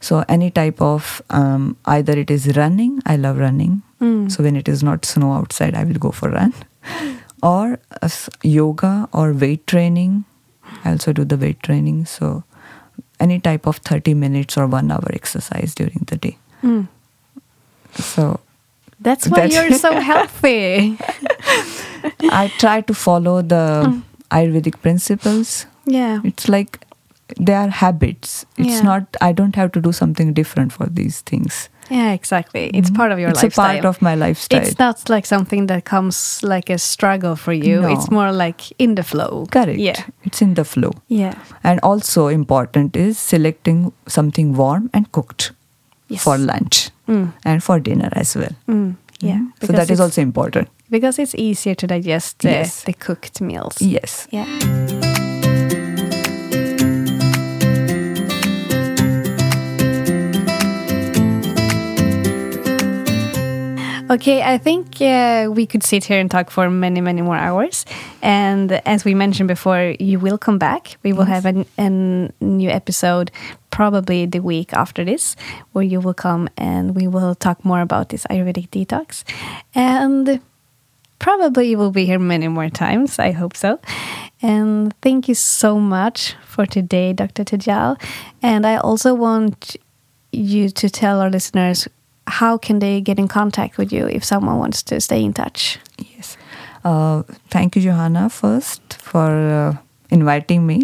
So, 0.00 0.24
any 0.28 0.50
type 0.50 0.80
of 0.82 1.22
um, 1.30 1.76
either 1.86 2.12
it 2.18 2.30
is 2.30 2.56
running, 2.56 3.00
I 3.06 3.16
love 3.16 3.38
running. 3.38 3.82
Mm. 4.00 4.30
So, 4.30 4.42
when 4.42 4.56
it 4.56 4.68
is 4.68 4.82
not 4.82 5.04
snow 5.04 5.32
outside, 5.32 5.74
I 5.74 5.84
will 5.84 5.94
go 5.94 6.10
for 6.10 6.30
run. 6.30 6.52
or 7.42 7.78
yoga 8.42 9.08
or 9.12 9.32
weight 9.32 9.66
training. 9.66 10.24
I 10.84 10.90
also 10.92 11.12
do 11.12 11.24
the 11.24 11.36
weight 11.36 11.62
training. 11.62 12.06
So, 12.06 12.44
any 13.18 13.38
type 13.40 13.66
of 13.66 13.76
30 13.78 14.14
minutes 14.14 14.56
or 14.56 14.66
one 14.66 14.90
hour 14.90 15.08
exercise 15.12 15.74
during 15.74 16.04
the 16.06 16.16
day. 16.16 16.38
Hmm. 16.60 16.82
So 17.94 18.40
That's 19.00 19.26
why 19.28 19.48
That's- 19.48 19.54
you're 19.70 19.78
so 19.78 19.92
healthy. 20.10 20.98
I 22.30 22.52
try 22.58 22.82
to 22.82 22.94
follow 22.94 23.42
the 23.42 23.86
hmm. 23.88 24.00
Ayurvedic 24.30 24.80
principles. 24.82 25.66
yeah. 25.86 26.20
It's 26.24 26.48
like 26.48 26.84
they 27.38 27.54
are 27.54 27.68
habits. 27.68 28.44
It's 28.58 28.68
Yeah. 28.68 28.82
not, 28.82 29.16
I 29.20 29.32
don't 29.32 29.54
have 29.56 29.72
to 29.72 29.80
do 29.80 29.92
something 29.92 30.32
different 30.32 30.72
for 30.72 30.86
these 30.86 31.20
things. 31.22 31.68
Yeah, 31.90 32.12
exactly. 32.12 32.70
It's 32.72 32.90
part 32.90 33.12
of 33.12 33.18
your 33.18 33.30
it's 33.30 33.42
lifestyle. 33.42 33.64
a 33.70 33.72
part 33.82 33.84
of 33.84 34.00
my 34.02 34.14
lifestyle. 34.14 34.60
It's 34.62 34.78
not 34.78 35.08
like 35.08 35.26
something 35.26 35.66
that 35.66 35.84
comes 35.84 36.40
like 36.42 36.70
a 36.70 36.78
struggle 36.78 37.36
for 37.36 37.52
you. 37.52 37.80
No. 37.82 37.88
It's 37.92 38.10
more 38.10 38.32
like 38.32 38.72
in 38.78 38.94
the 38.94 39.02
flow. 39.02 39.46
Correct. 39.50 39.78
Yeah. 39.78 40.00
It's 40.22 40.40
in 40.42 40.54
the 40.54 40.64
flow. 40.64 40.92
Yeah. 41.08 41.34
And 41.64 41.80
also 41.82 42.28
important 42.28 42.96
is 42.96 43.18
selecting 43.18 43.92
something 44.06 44.56
warm 44.56 44.88
and 44.92 45.10
cooked 45.12 45.52
Yes. 46.08 46.22
for 46.24 46.38
lunch 46.38 46.90
Mm. 47.08 47.32
and 47.44 47.62
for 47.62 47.80
dinner 47.80 48.08
as 48.12 48.36
well. 48.36 48.54
Mm. 48.68 48.94
Yeah. 49.20 49.38
Mm. 49.38 49.66
So 49.66 49.72
that 49.72 49.90
is 49.90 50.00
also 50.00 50.22
important. 50.22 50.68
because 50.90 51.18
it's 51.22 51.34
easier 51.36 51.74
to 51.76 51.86
digest 51.86 52.38
the, 52.40 52.50
Yes. 52.50 52.82
the 52.84 52.92
cooked 52.92 53.40
meals. 53.40 53.76
Yes. 53.80 54.26
Yeah. 54.32 55.09
Okay, 64.10 64.42
I 64.42 64.58
think 64.58 65.00
uh, 65.00 65.48
we 65.54 65.66
could 65.66 65.84
sit 65.84 66.02
here 66.02 66.18
and 66.18 66.28
talk 66.28 66.50
for 66.50 66.68
many, 66.68 67.00
many 67.00 67.22
more 67.22 67.36
hours. 67.36 67.86
And 68.22 68.72
as 68.84 69.04
we 69.04 69.14
mentioned 69.14 69.46
before, 69.46 69.94
you 70.00 70.18
will 70.18 70.36
come 70.36 70.58
back. 70.58 70.96
We 71.04 71.12
will 71.12 71.26
have 71.26 71.46
an, 71.46 71.64
an 71.78 72.32
new 72.40 72.70
episode 72.70 73.30
probably 73.70 74.26
the 74.26 74.40
week 74.40 74.72
after 74.72 75.04
this, 75.04 75.36
where 75.70 75.84
you 75.84 76.00
will 76.00 76.12
come 76.12 76.48
and 76.56 76.96
we 76.96 77.06
will 77.06 77.36
talk 77.36 77.64
more 77.64 77.80
about 77.80 78.08
this 78.08 78.26
Ayurvedic 78.26 78.70
detox. 78.70 79.22
And 79.76 80.40
probably 81.20 81.70
you 81.70 81.78
will 81.78 81.92
be 81.92 82.04
here 82.04 82.18
many 82.18 82.48
more 82.48 82.68
times. 82.68 83.20
I 83.20 83.30
hope 83.30 83.56
so. 83.56 83.78
And 84.42 84.92
thank 85.02 85.28
you 85.28 85.36
so 85.36 85.78
much 85.78 86.34
for 86.44 86.66
today, 86.66 87.12
Dr. 87.12 87.44
Tejal. 87.44 87.96
And 88.42 88.66
I 88.66 88.78
also 88.78 89.14
want 89.14 89.76
you 90.32 90.68
to 90.68 90.90
tell 90.90 91.20
our 91.20 91.30
listeners 91.30 91.86
how 92.26 92.58
can 92.58 92.78
they 92.78 93.00
get 93.00 93.18
in 93.18 93.28
contact 93.28 93.78
with 93.78 93.92
you 93.92 94.06
if 94.06 94.24
someone 94.24 94.58
wants 94.58 94.82
to 94.84 95.00
stay 95.00 95.22
in 95.24 95.32
touch. 95.32 95.78
Yes. 95.98 96.36
Uh, 96.84 97.22
thank 97.50 97.76
you, 97.76 97.82
Johanna, 97.82 98.28
first 98.30 98.80
for 99.00 99.28
uh, 99.30 99.76
inviting 100.10 100.66
me. 100.66 100.82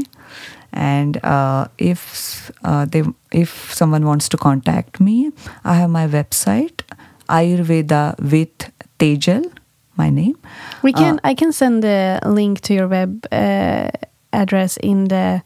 And 0.72 1.16
uh, 1.24 1.68
if 1.78 2.50
uh, 2.64 2.84
they, 2.84 3.02
if 3.32 3.72
someone 3.72 4.04
wants 4.04 4.28
to 4.30 4.36
contact 4.36 5.00
me, 5.00 5.30
I 5.64 5.74
have 5.74 5.88
my 5.90 6.06
website, 6.06 6.82
Ayurveda 7.28 8.18
with 8.20 8.70
Tejal, 8.98 9.50
my 9.96 10.10
name. 10.10 10.36
We 10.82 10.92
can 10.92 11.18
I 11.24 11.34
can 11.34 11.52
send 11.52 11.82
the 11.82 12.20
link 12.26 12.60
to 12.62 12.74
your 12.74 12.88
web 12.88 13.26
uh, 13.32 13.88
address 14.32 14.76
in 14.82 15.04
the 15.08 15.42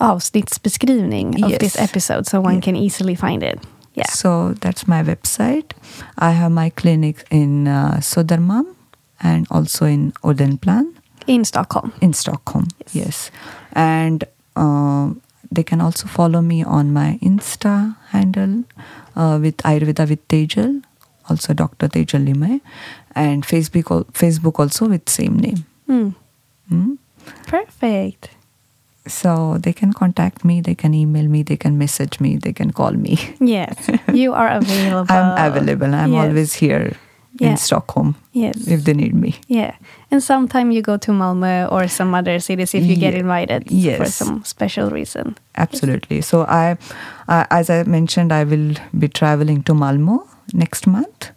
avsnittsbeskrivning 0.00 1.42
of 1.42 1.50
Yes. 1.50 1.58
this 1.60 1.76
episode 1.78 2.26
so 2.26 2.40
one 2.40 2.54
Yeah. 2.56 2.60
can 2.60 2.76
easily 2.76 3.14
find 3.14 3.42
it. 3.42 3.58
Yeah. 3.96 4.10
So 4.12 4.54
that's 4.60 4.86
my 4.86 5.02
website. 5.02 5.72
I 6.18 6.30
have 6.32 6.52
my 6.52 6.70
clinic 6.70 7.24
in 7.30 7.66
uh, 7.66 7.96
Södermalm 8.00 8.66
and 9.22 9.46
also 9.50 9.86
in 9.86 10.12
Odenplan 10.22 10.92
In 11.26 11.44
Stockholm. 11.44 11.92
in 12.00 12.12
Stockholm. 12.12 12.66
Yes. 12.92 13.30
And 13.72 14.24
uh, 14.54 15.10
they 15.50 15.62
can 15.64 15.80
also 15.80 16.06
follow 16.08 16.42
me 16.42 16.62
on 16.64 16.92
my 16.92 17.18
Insta 17.22 17.96
handle 18.12 18.64
uh, 19.16 19.38
with 19.40 19.56
Ayurveda 19.64 20.06
with 20.08 20.20
Tejal, 20.28 20.82
also 21.30 21.54
Dr. 21.54 21.88
Tejal 21.88 22.26
Limay, 22.28 22.60
and 23.14 23.44
Facebook, 23.46 24.12
Facebook 24.12 24.58
also 24.60 24.88
with 24.88 25.08
same 25.08 25.38
name. 25.38 25.64
Mm. 25.88 26.14
Mm. 26.70 26.98
Perfect. 27.46 28.28
So 29.06 29.58
they 29.58 29.72
can 29.72 29.92
contact 29.92 30.44
me, 30.44 30.60
they 30.60 30.74
can 30.74 30.92
email 30.94 31.28
me, 31.28 31.42
they 31.42 31.56
can 31.56 31.78
message 31.78 32.20
me, 32.20 32.36
they 32.36 32.52
can 32.52 32.70
call 32.72 32.92
me. 32.92 33.18
Yes, 33.40 33.74
you 34.12 34.32
are 34.34 34.48
available. 34.48 35.06
I'm 35.14 35.52
available. 35.52 35.94
I'm 35.94 36.12
Yes. 36.12 36.24
always 36.24 36.54
here 36.54 36.92
Yeah. 37.40 37.50
in 37.50 37.56
Stockholm 37.56 38.14
Yes. 38.32 38.66
if 38.66 38.84
they 38.84 38.94
need 38.94 39.14
me. 39.14 39.34
Yeah. 39.48 39.74
And 40.10 40.22
sometime 40.22 40.70
you 40.72 40.82
go 40.82 40.96
to 40.96 41.12
Malmö 41.12 41.70
or 41.72 41.88
some 41.88 42.14
other 42.18 42.38
cities 42.40 42.74
if 42.74 42.84
you 42.86 42.96
get 42.96 43.14
invited 43.14 43.68
for 43.98 44.06
some 44.06 44.42
special 44.44 44.90
reason. 44.90 45.36
Absolutely. 45.54 46.22
So 46.22 46.42
I, 46.48 46.76
uh, 47.28 47.44
as 47.50 47.68
I 47.70 47.82
mentioned, 47.84 48.32
I 48.32 48.44
will 48.44 48.74
be 48.98 49.08
traveling 49.08 49.62
to 49.64 49.74
Malmö 49.74 50.18
next 50.54 50.86
month, 50.86 51.30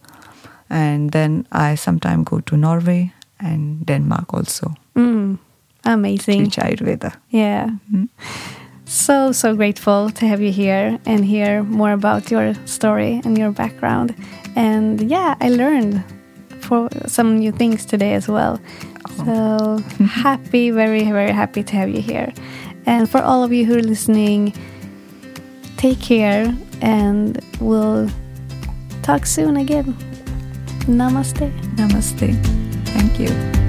and 0.70 1.12
then 1.12 1.46
I 1.52 1.76
sometime 1.76 2.24
go 2.24 2.40
to 2.42 2.56
Norway 2.58 3.12
and 3.40 3.86
Denmark 3.86 4.34
also. 4.34 4.74
Mm. 4.96 5.38
Amazing. 5.86 6.46
Teach 6.46 6.58
Ayurveda. 6.58 7.16
Yeah. 7.30 7.68
Mm-hmm. 7.92 8.06
So, 8.86 9.32
so 9.32 9.56
grateful 9.56 10.10
to 10.10 10.28
have 10.28 10.42
you 10.42 10.52
here 10.52 11.00
and 11.06 11.24
hear 11.24 11.64
more 11.64 11.92
about 11.92 12.32
your 12.32 12.56
story 12.66 13.22
and 13.24 13.38
your 13.38 13.52
background. 13.52 14.16
And 14.56 15.10
yeah, 15.10 15.36
I 15.40 15.50
learned 15.50 16.04
for 16.62 16.90
some 17.06 17.38
new 17.38 17.52
things 17.52 17.86
today 17.86 18.14
as 18.16 18.28
well. 18.28 18.60
So 19.18 19.78
happy, 20.06 20.72
very, 20.72 21.04
very 21.04 21.32
happy 21.32 21.64
to 21.64 21.76
have 21.76 21.90
you 21.90 22.02
here. 22.02 22.34
And 22.86 23.10
for 23.10 23.22
all 23.22 23.44
of 23.44 23.54
you 23.54 23.66
who 23.66 23.78
are 23.78 23.84
listening, 23.84 24.54
take 25.78 26.02
care 26.02 26.52
and 26.82 27.40
we'll 27.60 28.10
talk 29.04 29.26
soon 29.28 29.58
again. 29.58 29.94
Namaste. 30.88 31.52
Namaste. 31.76 32.36
Thank 32.88 33.20
you. 33.20 33.69